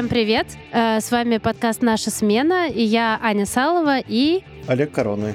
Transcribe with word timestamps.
Всем 0.00 0.08
привет! 0.08 0.46
Э, 0.72 0.98
с 0.98 1.10
вами 1.10 1.36
подкаст 1.36 1.82
«Наша 1.82 2.10
смена» 2.10 2.70
и 2.70 2.80
я 2.80 3.20
Аня 3.22 3.44
Салова 3.44 3.98
и... 3.98 4.42
Олег 4.66 4.92
Короны. 4.92 5.34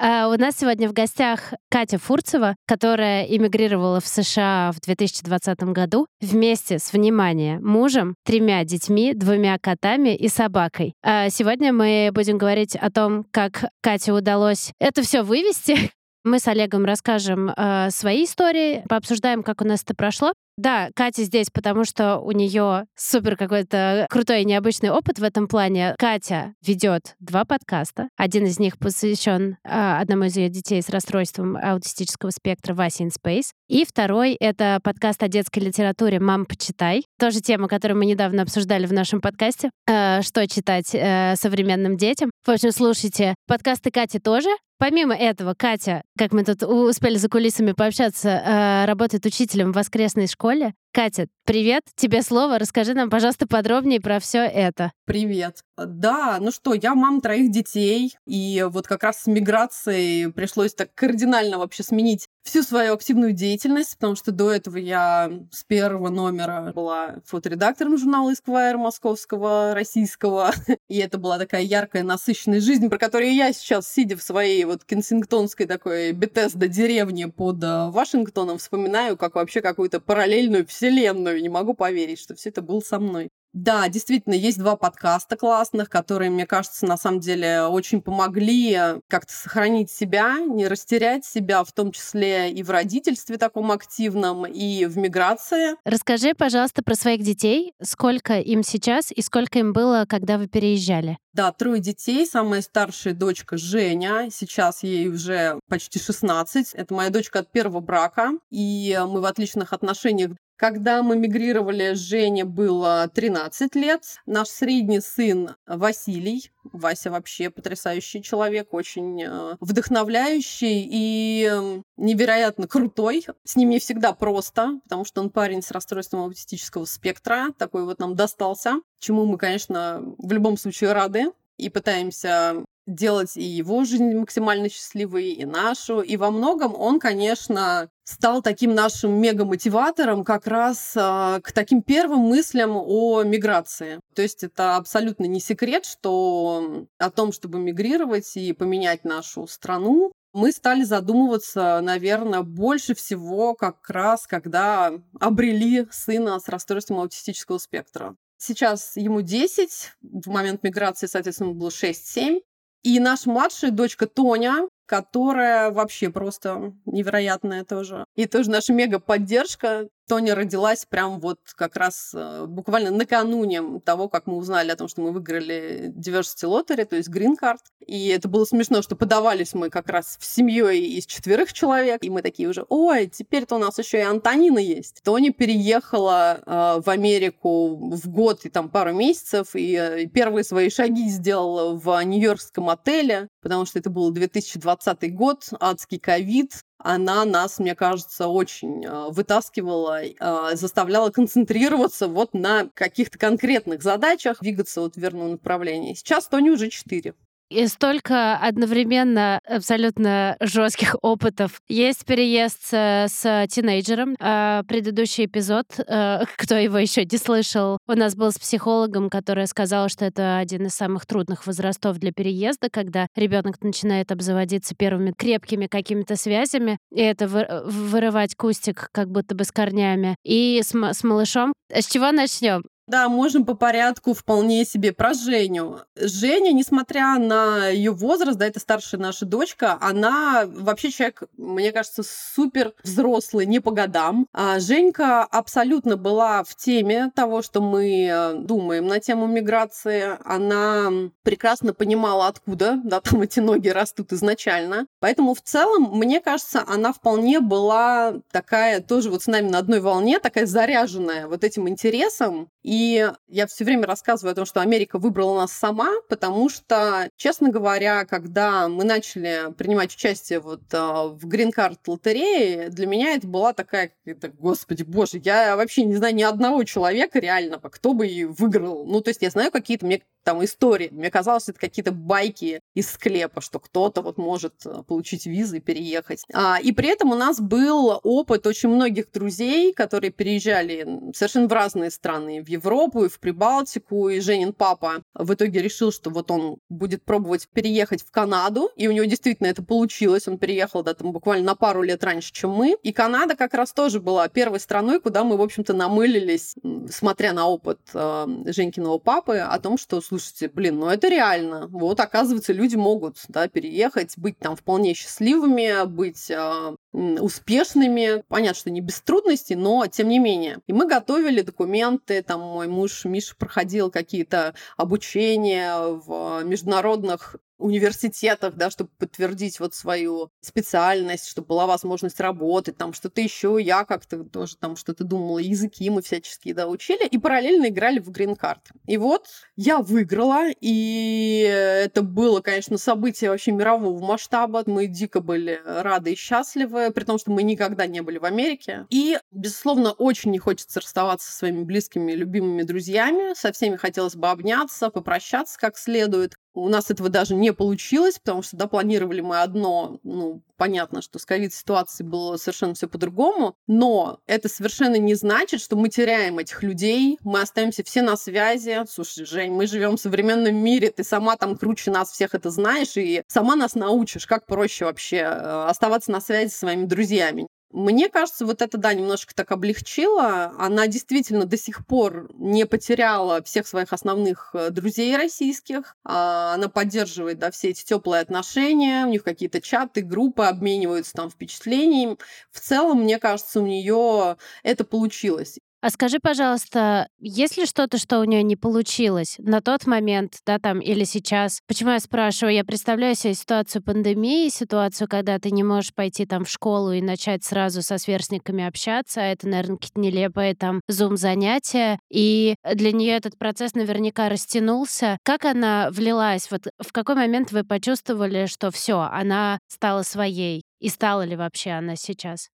Uh, 0.00 0.32
у 0.32 0.38
нас 0.38 0.56
сегодня 0.56 0.88
в 0.88 0.92
гостях 0.92 1.54
Катя 1.68 1.98
Фурцева, 1.98 2.54
которая 2.68 3.24
эмигрировала 3.24 4.00
в 4.00 4.06
США 4.06 4.70
в 4.72 4.80
2020 4.80 5.60
году 5.64 6.06
вместе 6.20 6.78
с, 6.78 6.92
внимание, 6.92 7.58
мужем, 7.58 8.14
тремя 8.24 8.62
детьми, 8.62 9.12
двумя 9.12 9.58
котами 9.58 10.14
и 10.14 10.28
собакой. 10.28 10.94
Uh, 11.04 11.30
сегодня 11.30 11.72
мы 11.72 12.10
будем 12.12 12.38
говорить 12.38 12.76
о 12.76 12.92
том, 12.92 13.26
как 13.32 13.64
Кате 13.80 14.12
удалось 14.12 14.70
это 14.78 15.02
все 15.02 15.22
вывести, 15.22 15.90
мы 16.28 16.38
с 16.38 16.46
Олегом 16.48 16.84
расскажем 16.84 17.50
э, 17.50 17.90
свои 17.90 18.24
истории, 18.24 18.84
пообсуждаем, 18.88 19.42
как 19.42 19.60
у 19.60 19.64
нас 19.64 19.82
это 19.82 19.94
прошло. 19.94 20.32
Да, 20.58 20.90
Катя 20.96 21.22
здесь, 21.22 21.50
потому 21.52 21.84
что 21.84 22.18
у 22.18 22.32
нее 22.32 22.86
супер 22.96 23.36
какой-то 23.36 24.08
крутой 24.10 24.42
и 24.42 24.44
необычный 24.44 24.90
опыт 24.90 25.20
в 25.20 25.22
этом 25.22 25.46
плане. 25.46 25.94
Катя 26.00 26.54
ведет 26.66 27.14
два 27.20 27.44
подкаста. 27.44 28.08
Один 28.16 28.44
из 28.44 28.58
них 28.58 28.76
посвящен 28.76 29.56
э, 29.62 29.98
одному 30.00 30.24
из 30.24 30.36
ее 30.36 30.48
детей 30.48 30.82
с 30.82 30.88
расстройством 30.88 31.56
аутистического 31.56 32.30
спектра 32.30 32.74
Вася 32.74 33.04
in 33.04 33.10
Space. 33.10 33.52
И 33.68 33.84
второй— 33.84 34.32
это 34.40 34.80
подкаст 34.82 35.22
о 35.22 35.28
детской 35.28 35.60
литературе 35.60 36.18
«Мам, 36.18 36.44
почитай». 36.44 37.04
Тоже 37.20 37.40
тема, 37.40 37.68
которую 37.68 37.98
мы 37.98 38.06
недавно 38.06 38.42
обсуждали 38.42 38.86
в 38.86 38.92
нашем 38.92 39.20
подкасте. 39.20 39.70
Э, 39.88 40.22
что 40.22 40.48
читать 40.48 40.90
э, 40.92 41.36
современным 41.36 41.96
детям. 41.96 42.32
В 42.44 42.50
общем, 42.50 42.72
слушайте 42.72 43.36
подкасты 43.46 43.92
Кати 43.92 44.18
тоже. 44.18 44.48
Помимо 44.78 45.14
этого, 45.14 45.54
Катя, 45.58 46.02
как 46.16 46.32
мы 46.32 46.44
тут 46.44 46.62
успели 46.62 47.16
за 47.16 47.28
кулисами 47.28 47.72
пообщаться, 47.72 48.28
э, 48.28 48.84
работает 48.86 49.26
учителем 49.26 49.72
в 49.72 49.74
воскресной 49.74 50.28
школе 50.28 50.47
школе 50.48 50.72
Катя, 50.92 51.28
привет, 51.44 51.84
тебе 51.96 52.22
слово. 52.22 52.58
Расскажи 52.58 52.94
нам, 52.94 53.10
пожалуйста, 53.10 53.46
подробнее 53.46 54.00
про 54.00 54.18
все 54.20 54.40
это. 54.40 54.92
Привет. 55.04 55.62
Да, 55.76 56.38
ну 56.40 56.50
что, 56.50 56.74
я 56.74 56.94
мама 56.94 57.20
троих 57.20 57.50
детей, 57.50 58.16
и 58.26 58.66
вот 58.68 58.86
как 58.86 59.04
раз 59.04 59.22
с 59.22 59.26
миграцией 59.26 60.32
пришлось 60.32 60.74
так 60.74 60.92
кардинально 60.94 61.58
вообще 61.58 61.82
сменить 61.82 62.26
всю 62.42 62.62
свою 62.62 62.94
активную 62.94 63.32
деятельность, 63.32 63.96
потому 63.96 64.16
что 64.16 64.32
до 64.32 64.50
этого 64.50 64.78
я 64.78 65.30
с 65.52 65.64
первого 65.64 66.08
номера 66.08 66.72
была 66.74 67.16
фоторедактором 67.26 67.98
журнала 67.98 68.32
Esquire 68.32 68.76
московского, 68.76 69.74
российского, 69.74 70.52
и 70.88 70.98
это 70.98 71.18
была 71.18 71.38
такая 71.38 71.62
яркая, 71.62 72.02
насыщенная 72.02 72.60
жизнь, 72.60 72.88
про 72.88 72.98
которую 72.98 73.34
я 73.34 73.52
сейчас, 73.52 73.86
сидя 73.92 74.16
в 74.16 74.22
своей 74.22 74.64
вот 74.64 74.84
кенсингтонской 74.84 75.66
такой 75.66 76.12
Бетесда 76.12 76.66
деревне 76.68 77.28
под 77.28 77.62
э, 77.62 77.90
Вашингтоном, 77.90 78.58
вспоминаю 78.58 79.16
как 79.16 79.34
вообще 79.34 79.60
какую-то 79.60 80.00
параллельную 80.00 80.64
вселенную. 80.78 81.42
Не 81.42 81.48
могу 81.48 81.74
поверить, 81.74 82.20
что 82.20 82.34
все 82.36 82.50
это 82.50 82.62
было 82.62 82.80
со 82.80 83.00
мной. 83.00 83.30
Да, 83.54 83.88
действительно, 83.88 84.34
есть 84.34 84.58
два 84.58 84.76
подкаста 84.76 85.34
классных, 85.36 85.88
которые, 85.88 86.30
мне 86.30 86.46
кажется, 86.46 86.86
на 86.86 86.98
самом 86.98 87.18
деле 87.18 87.62
очень 87.62 88.02
помогли 88.02 88.78
как-то 89.08 89.32
сохранить 89.32 89.90
себя, 89.90 90.38
не 90.38 90.68
растерять 90.68 91.24
себя, 91.24 91.64
в 91.64 91.72
том 91.72 91.90
числе 91.90 92.52
и 92.52 92.62
в 92.62 92.70
родительстве 92.70 93.38
таком 93.38 93.72
активном, 93.72 94.46
и 94.46 94.84
в 94.84 94.98
миграции. 94.98 95.76
Расскажи, 95.84 96.34
пожалуйста, 96.34 96.82
про 96.82 96.94
своих 96.94 97.22
детей. 97.22 97.72
Сколько 97.82 98.38
им 98.38 98.62
сейчас 98.62 99.10
и 99.10 99.22
сколько 99.22 99.58
им 99.58 99.72
было, 99.72 100.04
когда 100.06 100.36
вы 100.36 100.46
переезжали? 100.46 101.18
Да, 101.32 101.50
трое 101.50 101.80
детей. 101.80 102.26
Самая 102.26 102.60
старшая 102.60 103.14
дочка 103.14 103.56
Женя. 103.56 104.28
Сейчас 104.30 104.82
ей 104.82 105.08
уже 105.08 105.58
почти 105.68 105.98
16. 105.98 106.74
Это 106.74 106.94
моя 106.94 107.10
дочка 107.10 107.40
от 107.40 107.50
первого 107.50 107.80
брака. 107.80 108.32
И 108.50 108.98
мы 109.08 109.20
в 109.20 109.24
отличных 109.24 109.72
отношениях 109.72 110.32
когда 110.58 111.04
мы 111.04 111.16
мигрировали, 111.16 111.94
Жене 111.94 112.44
было 112.44 113.08
13 113.14 113.74
лет. 113.76 114.02
Наш 114.26 114.48
средний 114.48 115.00
сын 115.00 115.54
Василий, 115.66 116.50
Вася 116.64 117.12
вообще 117.12 117.48
потрясающий 117.48 118.22
человек, 118.22 118.74
очень 118.74 119.22
э, 119.22 119.56
вдохновляющий 119.60 120.86
и 120.90 121.80
невероятно 121.96 122.66
крутой. 122.66 123.24
С 123.44 123.54
ним 123.54 123.70
не 123.70 123.78
всегда 123.78 124.12
просто, 124.12 124.80
потому 124.82 125.04
что 125.04 125.20
он 125.20 125.30
парень 125.30 125.62
с 125.62 125.70
расстройством 125.70 126.22
аутистического 126.22 126.86
спектра. 126.86 127.52
Такой 127.56 127.84
вот 127.84 128.00
нам 128.00 128.16
достался, 128.16 128.80
чему 128.98 129.26
мы, 129.26 129.38
конечно, 129.38 130.02
в 130.18 130.32
любом 130.32 130.58
случае 130.58 130.92
рады 130.92 131.30
и 131.56 131.68
пытаемся 131.68 132.64
делать 132.88 133.36
и 133.36 133.42
его 133.42 133.84
жизнь 133.84 134.14
максимально 134.14 134.68
счастливой, 134.68 135.30
и 135.30 135.44
нашу. 135.44 136.00
И 136.00 136.16
во 136.16 136.30
многом 136.30 136.74
он, 136.74 136.98
конечно, 136.98 137.88
стал 138.04 138.42
таким 138.42 138.74
нашим 138.74 139.20
мега-мотиватором 139.20 140.24
как 140.24 140.46
раз 140.46 140.94
э, 140.96 141.40
к 141.42 141.52
таким 141.52 141.82
первым 141.82 142.20
мыслям 142.20 142.72
о 142.74 143.22
миграции. 143.22 144.00
То 144.14 144.22
есть 144.22 144.42
это 144.42 144.76
абсолютно 144.76 145.26
не 145.26 145.40
секрет, 145.40 145.84
что 145.84 146.86
о 146.98 147.10
том, 147.10 147.32
чтобы 147.32 147.58
мигрировать 147.58 148.36
и 148.36 148.52
поменять 148.54 149.04
нашу 149.04 149.46
страну, 149.46 150.10
мы 150.32 150.52
стали 150.52 150.84
задумываться, 150.84 151.80
наверное, 151.82 152.42
больше 152.42 152.94
всего 152.94 153.54
как 153.54 153.88
раз, 153.90 154.26
когда 154.26 154.92
обрели 155.20 155.86
сына 155.90 156.38
с 156.38 156.48
расстройством 156.48 157.00
аутистического 157.00 157.58
спектра. 157.58 158.16
Сейчас 158.38 158.96
ему 158.96 159.20
10, 159.20 159.94
в 160.00 160.28
момент 160.28 160.62
миграции, 160.62 161.06
соответственно, 161.06 161.52
было 161.52 161.70
6-7. 161.70 162.40
И 162.82 163.00
наша 163.00 163.30
младшая 163.30 163.70
дочка 163.70 164.06
Тоня, 164.06 164.68
которая 164.86 165.70
вообще 165.70 166.10
просто 166.10 166.72
невероятная 166.86 167.64
тоже. 167.64 168.04
И 168.14 168.26
тоже 168.26 168.50
наша 168.50 168.72
мега-поддержка. 168.72 169.88
Тоня 170.08 170.34
родилась 170.34 170.86
прям 170.86 171.20
вот 171.20 171.38
как 171.54 171.76
раз 171.76 172.12
э, 172.14 172.46
буквально 172.46 172.90
накануне 172.90 173.80
того, 173.84 174.08
как 174.08 174.26
мы 174.26 174.36
узнали 174.36 174.70
о 174.70 174.76
том, 174.76 174.88
что 174.88 175.02
мы 175.02 175.12
выиграли 175.12 175.92
Diversity 175.94 176.44
Lottery, 176.44 176.86
то 176.86 176.96
есть 176.96 177.10
Green 177.10 177.34
Card. 177.40 177.58
И 177.86 178.08
это 178.08 178.28
было 178.28 178.44
смешно, 178.44 178.82
что 178.82 178.96
подавались 178.96 179.54
мы 179.54 179.70
как 179.70 179.88
раз 179.88 180.16
в 180.18 180.24
семьей 180.24 180.96
из 180.96 181.06
четверых 181.06 181.52
человек, 181.52 182.02
и 182.02 182.10
мы 182.10 182.22
такие 182.22 182.48
уже, 182.48 182.64
ой, 182.68 183.06
теперь-то 183.06 183.56
у 183.56 183.58
нас 183.58 183.78
еще 183.78 183.98
и 183.98 184.02
Антонина 184.02 184.58
есть. 184.58 185.02
Тоня 185.04 185.32
переехала 185.32 186.40
э, 186.44 186.80
в 186.84 186.88
Америку 186.88 187.76
в 187.76 188.08
год 188.08 188.44
и 188.44 188.48
там 188.48 188.70
пару 188.70 188.94
месяцев, 188.94 189.54
и 189.54 189.74
э, 189.74 190.06
первые 190.06 190.44
свои 190.44 190.70
шаги 190.70 191.08
сделала 191.08 191.74
в 191.74 192.02
нью-йоркском 192.02 192.70
отеле, 192.70 193.28
потому 193.42 193.66
что 193.66 193.78
это 193.78 193.90
был 193.90 194.10
2020 194.10 195.14
год, 195.14 195.48
адский 195.60 195.98
ковид, 195.98 196.64
она 196.78 197.24
нас, 197.24 197.58
мне 197.58 197.74
кажется, 197.74 198.28
очень 198.28 198.84
э, 198.84 199.08
вытаскивала, 199.10 200.02
э, 200.02 200.56
заставляла 200.56 201.10
концентрироваться 201.10 202.06
вот 202.06 202.34
на 202.34 202.68
каких-то 202.74 203.18
конкретных 203.18 203.82
задачах, 203.82 204.40
двигаться 204.40 204.80
вот 204.80 204.94
в 204.94 204.98
верном 204.98 205.32
направлении. 205.32 205.94
Сейчас 205.94 206.28
Тони 206.28 206.50
уже 206.50 206.68
четыре 206.68 207.14
и 207.50 207.66
столько 207.66 208.36
одновременно 208.36 209.40
абсолютно 209.46 210.36
жестких 210.40 210.96
опытов. 211.02 211.60
Есть 211.68 212.04
переезд 212.04 212.58
с, 212.62 213.06
с 213.08 213.46
тинейджером. 213.48 214.16
А 214.20 214.62
предыдущий 214.64 215.26
эпизод, 215.26 215.66
а, 215.86 216.24
кто 216.36 216.56
его 216.56 216.78
еще 216.78 217.04
не 217.04 217.18
слышал, 217.18 217.78
у 217.86 217.92
нас 217.92 218.14
был 218.14 218.32
с 218.32 218.38
психологом, 218.38 219.10
которая 219.10 219.46
сказала, 219.46 219.88
что 219.88 220.04
это 220.04 220.38
один 220.38 220.66
из 220.66 220.74
самых 220.74 221.06
трудных 221.06 221.46
возрастов 221.46 221.98
для 221.98 222.12
переезда, 222.12 222.68
когда 222.70 223.06
ребенок 223.16 223.62
начинает 223.62 224.12
обзаводиться 224.12 224.74
первыми 224.74 225.12
крепкими 225.16 225.66
какими-то 225.66 226.16
связями, 226.16 226.78
и 226.92 227.00
это 227.00 227.26
вырывать 227.26 228.34
кустик 228.34 228.88
как 228.92 229.10
будто 229.10 229.34
бы 229.34 229.44
с 229.44 229.52
корнями. 229.52 230.16
И 230.24 230.60
с, 230.62 230.74
с 230.74 231.04
малышом. 231.04 231.52
С 231.72 231.86
чего 231.86 232.12
начнем? 232.12 232.62
Да, 232.88 233.10
можем 233.10 233.44
по 233.44 233.52
порядку 233.52 234.14
вполне 234.14 234.64
себе 234.64 234.94
про 234.94 235.12
Женю. 235.12 235.80
Женя, 235.94 236.52
несмотря 236.52 237.18
на 237.18 237.68
ее 237.68 237.90
возраст, 237.90 238.38
да, 238.38 238.46
это 238.46 238.60
старшая 238.60 238.98
наша 238.98 239.26
дочка, 239.26 239.76
она 239.82 240.44
вообще 240.46 240.90
человек, 240.90 241.24
мне 241.36 241.70
кажется, 241.70 242.02
супер 242.02 242.72
взрослый, 242.82 243.44
не 243.44 243.60
по 243.60 243.72
годам. 243.72 244.26
А 244.32 244.58
Женька 244.58 245.22
абсолютно 245.24 245.98
была 245.98 246.42
в 246.44 246.56
теме 246.56 247.12
того, 247.14 247.42
что 247.42 247.60
мы 247.60 248.08
э, 248.10 248.34
думаем 248.38 248.86
на 248.86 249.00
тему 249.00 249.26
миграции. 249.26 250.16
Она 250.24 250.90
прекрасно 251.22 251.74
понимала, 251.74 252.26
откуда, 252.26 252.80
да, 252.82 253.00
там 253.02 253.20
эти 253.20 253.40
ноги 253.40 253.68
растут 253.68 254.14
изначально. 254.14 254.86
Поэтому 254.98 255.34
в 255.34 255.42
целом, 255.42 255.90
мне 255.92 256.22
кажется, 256.22 256.64
она 256.66 256.94
вполне 256.94 257.40
была 257.40 258.14
такая 258.32 258.80
тоже 258.80 259.10
вот 259.10 259.24
с 259.24 259.26
нами 259.26 259.50
на 259.50 259.58
одной 259.58 259.80
волне, 259.80 260.20
такая 260.20 260.46
заряженная 260.46 261.26
вот 261.26 261.44
этим 261.44 261.68
интересом. 261.68 262.48
И 262.62 262.77
и 262.78 263.10
я 263.26 263.48
все 263.48 263.64
время 263.64 263.86
рассказываю 263.86 264.32
о 264.32 264.34
том, 264.36 264.46
что 264.46 264.60
Америка 264.60 265.00
выбрала 265.00 265.40
нас 265.40 265.52
сама, 265.52 265.94
потому 266.08 266.48
что, 266.48 267.10
честно 267.16 267.50
говоря, 267.50 268.04
когда 268.04 268.68
мы 268.68 268.84
начали 268.84 269.52
принимать 269.54 269.92
участие 269.92 270.38
вот 270.38 270.62
а, 270.72 271.08
в 271.08 271.26
Card 271.26 271.78
лотерее, 271.88 272.68
для 272.68 272.86
меня 272.86 273.16
это 273.16 273.26
была 273.26 273.52
такая, 273.52 273.90
это, 274.04 274.28
господи, 274.28 274.84
боже, 274.84 275.20
я 275.24 275.56
вообще 275.56 275.82
не 275.82 275.96
знаю 275.96 276.14
ни 276.14 276.22
одного 276.22 276.62
человека 276.62 277.18
реально, 277.18 277.58
кто 277.58 277.94
бы 277.94 278.06
и 278.06 278.24
выиграл. 278.24 278.86
Ну, 278.86 279.00
то 279.00 279.08
есть 279.08 279.22
я 279.22 279.30
знаю 279.30 279.50
какие-то, 279.50 279.84
мне 279.84 280.02
там 280.28 280.44
истории. 280.44 280.90
Мне 280.92 281.10
казалось, 281.10 281.48
это 281.48 281.58
какие-то 281.58 281.90
байки 281.90 282.60
из 282.74 282.90
склепа, 282.90 283.40
что 283.40 283.58
кто-то 283.58 284.02
вот 284.02 284.18
может 284.18 284.66
э, 284.66 284.82
получить 284.86 285.24
визы 285.24 285.56
и 285.56 285.60
переехать. 285.60 286.26
А, 286.34 286.58
и 286.60 286.72
при 286.72 286.90
этом 286.90 287.12
у 287.12 287.14
нас 287.14 287.40
был 287.40 287.98
опыт 288.02 288.46
очень 288.46 288.68
многих 288.68 289.10
друзей, 289.10 289.72
которые 289.72 290.10
переезжали 290.10 290.86
совершенно 291.14 291.48
в 291.48 291.52
разные 291.54 291.90
страны, 291.90 292.42
в 292.42 292.48
Европу 292.48 293.04
и 293.04 293.08
в 293.08 293.18
Прибалтику, 293.20 294.10
и 294.10 294.20
Женин 294.20 294.52
папа 294.52 295.02
в 295.14 295.32
итоге 295.32 295.62
решил, 295.62 295.92
что 295.92 296.10
вот 296.10 296.30
он 296.30 296.58
будет 296.68 297.02
пробовать 297.06 297.48
переехать 297.48 298.02
в 298.02 298.10
Канаду, 298.10 298.68
и 298.76 298.86
у 298.86 298.92
него 298.92 299.06
действительно 299.06 299.46
это 299.46 299.62
получилось. 299.62 300.28
Он 300.28 300.36
переехал, 300.36 300.82
да, 300.82 300.92
там 300.92 301.12
буквально 301.12 301.46
на 301.46 301.54
пару 301.54 301.80
лет 301.80 302.04
раньше, 302.04 302.34
чем 302.34 302.50
мы. 302.50 302.76
И 302.82 302.92
Канада 302.92 303.34
как 303.34 303.54
раз 303.54 303.72
тоже 303.72 303.98
была 303.98 304.28
первой 304.28 304.60
страной, 304.60 305.00
куда 305.00 305.24
мы, 305.24 305.38
в 305.38 305.42
общем-то, 305.42 305.72
намылились, 305.72 306.54
смотря 306.90 307.32
на 307.32 307.48
опыт 307.48 307.78
э, 307.94 308.26
Женькиного 308.48 308.98
папы, 308.98 309.38
о 309.38 309.58
том, 309.58 309.78
что, 309.78 310.02
слушайте, 310.18 310.48
блин, 310.48 310.78
ну 310.78 310.88
это 310.88 311.08
реально. 311.08 311.68
Вот, 311.68 312.00
оказывается, 312.00 312.52
люди 312.52 312.76
могут, 312.76 313.18
да, 313.28 313.48
переехать, 313.48 314.16
быть 314.16 314.38
там 314.38 314.56
вполне 314.56 314.94
счастливыми, 314.94 315.86
быть 315.86 316.30
э, 316.30 316.74
успешными. 316.92 318.22
Понятно, 318.28 318.58
что 318.58 318.70
не 318.70 318.80
без 318.80 319.00
трудностей, 319.00 319.54
но 319.54 319.86
тем 319.86 320.08
не 320.08 320.18
менее. 320.18 320.58
И 320.66 320.72
мы 320.72 320.86
готовили 320.86 321.42
документы, 321.42 322.22
там 322.22 322.40
мой 322.40 322.68
муж 322.68 323.04
Миша 323.04 323.34
проходил 323.36 323.90
какие-то 323.90 324.54
обучения 324.76 325.76
в 325.78 326.42
международных 326.44 327.36
университетах, 327.58 328.54
да, 328.54 328.70
чтобы 328.70 328.90
подтвердить 328.98 329.60
вот 329.60 329.74
свою 329.74 330.30
специальность, 330.40 331.26
чтобы 331.26 331.48
была 331.48 331.66
возможность 331.66 332.20
работать, 332.20 332.76
там 332.76 332.92
что-то 332.92 333.20
еще. 333.20 333.58
Я 333.60 333.84
как-то 333.84 334.24
тоже 334.24 334.56
там 334.56 334.76
что-то 334.76 335.04
думала, 335.04 335.38
языки 335.38 335.90
мы 335.90 336.02
всяческие, 336.02 336.54
да, 336.54 336.68
учили, 336.68 337.06
и 337.06 337.18
параллельно 337.18 337.68
играли 337.68 337.98
в 337.98 338.10
грин-карт. 338.10 338.70
И 338.86 338.96
вот 338.96 339.26
я 339.56 339.78
выиграла, 339.78 340.46
и 340.60 341.42
это 341.84 342.02
было, 342.02 342.40
конечно, 342.40 342.78
событие 342.78 343.30
вообще 343.30 343.52
мирового 343.52 344.04
масштаба. 344.04 344.62
Мы 344.66 344.86
дико 344.86 345.20
были 345.20 345.60
рады 345.64 346.12
и 346.12 346.16
счастливы, 346.16 346.90
при 346.90 347.04
том, 347.04 347.18
что 347.18 347.30
мы 347.30 347.42
никогда 347.42 347.86
не 347.86 348.00
были 348.00 348.18
в 348.18 348.24
Америке. 348.24 348.86
И, 348.90 349.18
безусловно, 349.30 349.92
очень 349.92 350.30
не 350.30 350.38
хочется 350.38 350.80
расставаться 350.80 351.30
со 351.30 351.38
своими 351.38 351.64
близкими, 351.64 352.12
любимыми 352.12 352.62
друзьями. 352.62 353.34
Со 353.34 353.52
всеми 353.52 353.76
хотелось 353.76 354.16
бы 354.16 354.28
обняться, 354.28 354.90
попрощаться 354.90 355.58
как 355.58 355.76
следует. 355.76 356.34
У 356.54 356.68
нас 356.68 356.90
этого 356.90 357.08
даже 357.08 357.34
не 357.34 357.52
получилось, 357.52 358.18
потому 358.18 358.42
что, 358.42 358.56
да, 358.56 358.66
планировали 358.66 359.20
мы 359.20 359.40
одно, 359.40 360.00
ну, 360.02 360.42
понятно, 360.56 361.02
что 361.02 361.18
с 361.18 361.24
ковид-ситуацией 361.24 362.08
было 362.08 362.36
совершенно 362.36 362.74
все 362.74 362.88
по-другому, 362.88 363.54
но 363.66 364.20
это 364.26 364.48
совершенно 364.48 364.96
не 364.96 365.14
значит, 365.14 365.60
что 365.60 365.76
мы 365.76 365.88
теряем 365.88 366.38
этих 366.38 366.62
людей, 366.62 367.18
мы 367.22 367.40
остаемся 367.40 367.84
все 367.84 368.02
на 368.02 368.16
связи. 368.16 368.84
Слушай, 368.88 369.24
Жень, 369.24 369.52
мы 369.52 369.66
живем 369.66 369.96
в 369.96 370.00
современном 370.00 370.56
мире, 370.56 370.90
ты 370.90 371.04
сама 371.04 371.36
там 371.36 371.56
круче 371.56 371.90
нас 371.90 372.10
всех 372.10 372.34
это 372.34 372.50
знаешь, 372.50 372.96
и 372.96 373.22
сама 373.28 373.54
нас 373.54 373.74
научишь, 373.74 374.26
как 374.26 374.46
проще 374.46 374.84
вообще 374.84 375.18
э, 375.18 375.66
оставаться 375.68 376.10
на 376.10 376.20
связи 376.20 376.50
со 376.50 376.58
своими 376.58 376.86
друзьями. 376.86 377.46
Мне 377.70 378.08
кажется, 378.08 378.46
вот 378.46 378.62
это, 378.62 378.78
да, 378.78 378.94
немножко 378.94 379.34
так 379.34 379.52
облегчило. 379.52 380.54
Она 380.58 380.86
действительно 380.86 381.44
до 381.44 381.58
сих 381.58 381.86
пор 381.86 382.30
не 382.34 382.64
потеряла 382.64 383.42
всех 383.42 383.66
своих 383.66 383.92
основных 383.92 384.50
э, 384.54 384.70
друзей 384.70 385.14
российских. 385.16 385.94
А, 386.02 386.54
она 386.54 386.68
поддерживает, 386.68 387.38
да, 387.38 387.50
все 387.50 387.68
эти 387.70 387.84
теплые 387.84 388.22
отношения. 388.22 389.04
У 389.04 389.10
них 389.10 389.22
какие-то 389.22 389.60
чаты, 389.60 390.00
группы 390.00 390.44
обмениваются 390.44 391.12
там 391.12 391.28
впечатлениями. 391.28 392.16
В 392.50 392.60
целом, 392.60 393.02
мне 393.02 393.18
кажется, 393.18 393.60
у 393.60 393.66
нее 393.66 394.38
это 394.62 394.84
получилось. 394.84 395.58
А 395.80 395.90
скажи, 395.90 396.18
пожалуйста, 396.20 397.08
есть 397.20 397.56
ли 397.56 397.64
что-то, 397.64 397.98
что 397.98 398.18
у 398.18 398.24
нее 398.24 398.42
не 398.42 398.56
получилось 398.56 399.36
на 399.38 399.60
тот 399.60 399.86
момент, 399.86 400.38
да, 400.44 400.58
там, 400.58 400.80
или 400.80 401.04
сейчас? 401.04 401.60
Почему 401.68 401.92
я 401.92 402.00
спрашиваю? 402.00 402.52
Я 402.52 402.64
представляю 402.64 403.14
себе 403.14 403.34
ситуацию 403.34 403.80
пандемии, 403.84 404.48
ситуацию, 404.48 405.06
когда 405.06 405.38
ты 405.38 405.52
не 405.52 405.62
можешь 405.62 405.94
пойти 405.94 406.26
там 406.26 406.44
в 406.44 406.50
школу 406.50 406.90
и 406.90 407.00
начать 407.00 407.44
сразу 407.44 407.82
со 407.82 407.98
сверстниками 407.98 408.66
общаться, 408.66 409.20
а 409.20 409.26
это, 409.26 409.46
наверное, 409.46 409.76
какие-то 409.76 410.00
нелепые 410.00 410.56
там 410.56 410.80
зум-занятия, 410.88 412.00
и 412.10 412.56
для 412.74 412.90
нее 412.90 413.12
этот 413.12 413.38
процесс 413.38 413.74
наверняка 413.74 414.28
растянулся. 414.28 415.18
Как 415.22 415.44
она 415.44 415.90
влилась? 415.92 416.50
Вот 416.50 416.66
в 416.80 416.90
какой 416.90 417.14
момент 417.14 417.52
вы 417.52 417.62
почувствовали, 417.62 418.46
что 418.46 418.72
все, 418.72 419.08
она 419.12 419.60
стала 419.68 420.02
своей? 420.02 420.62
И 420.80 420.88
стала 420.88 421.22
ли 421.22 421.36
вообще 421.36 421.70
она 421.70 421.94
сейчас? 421.94 422.48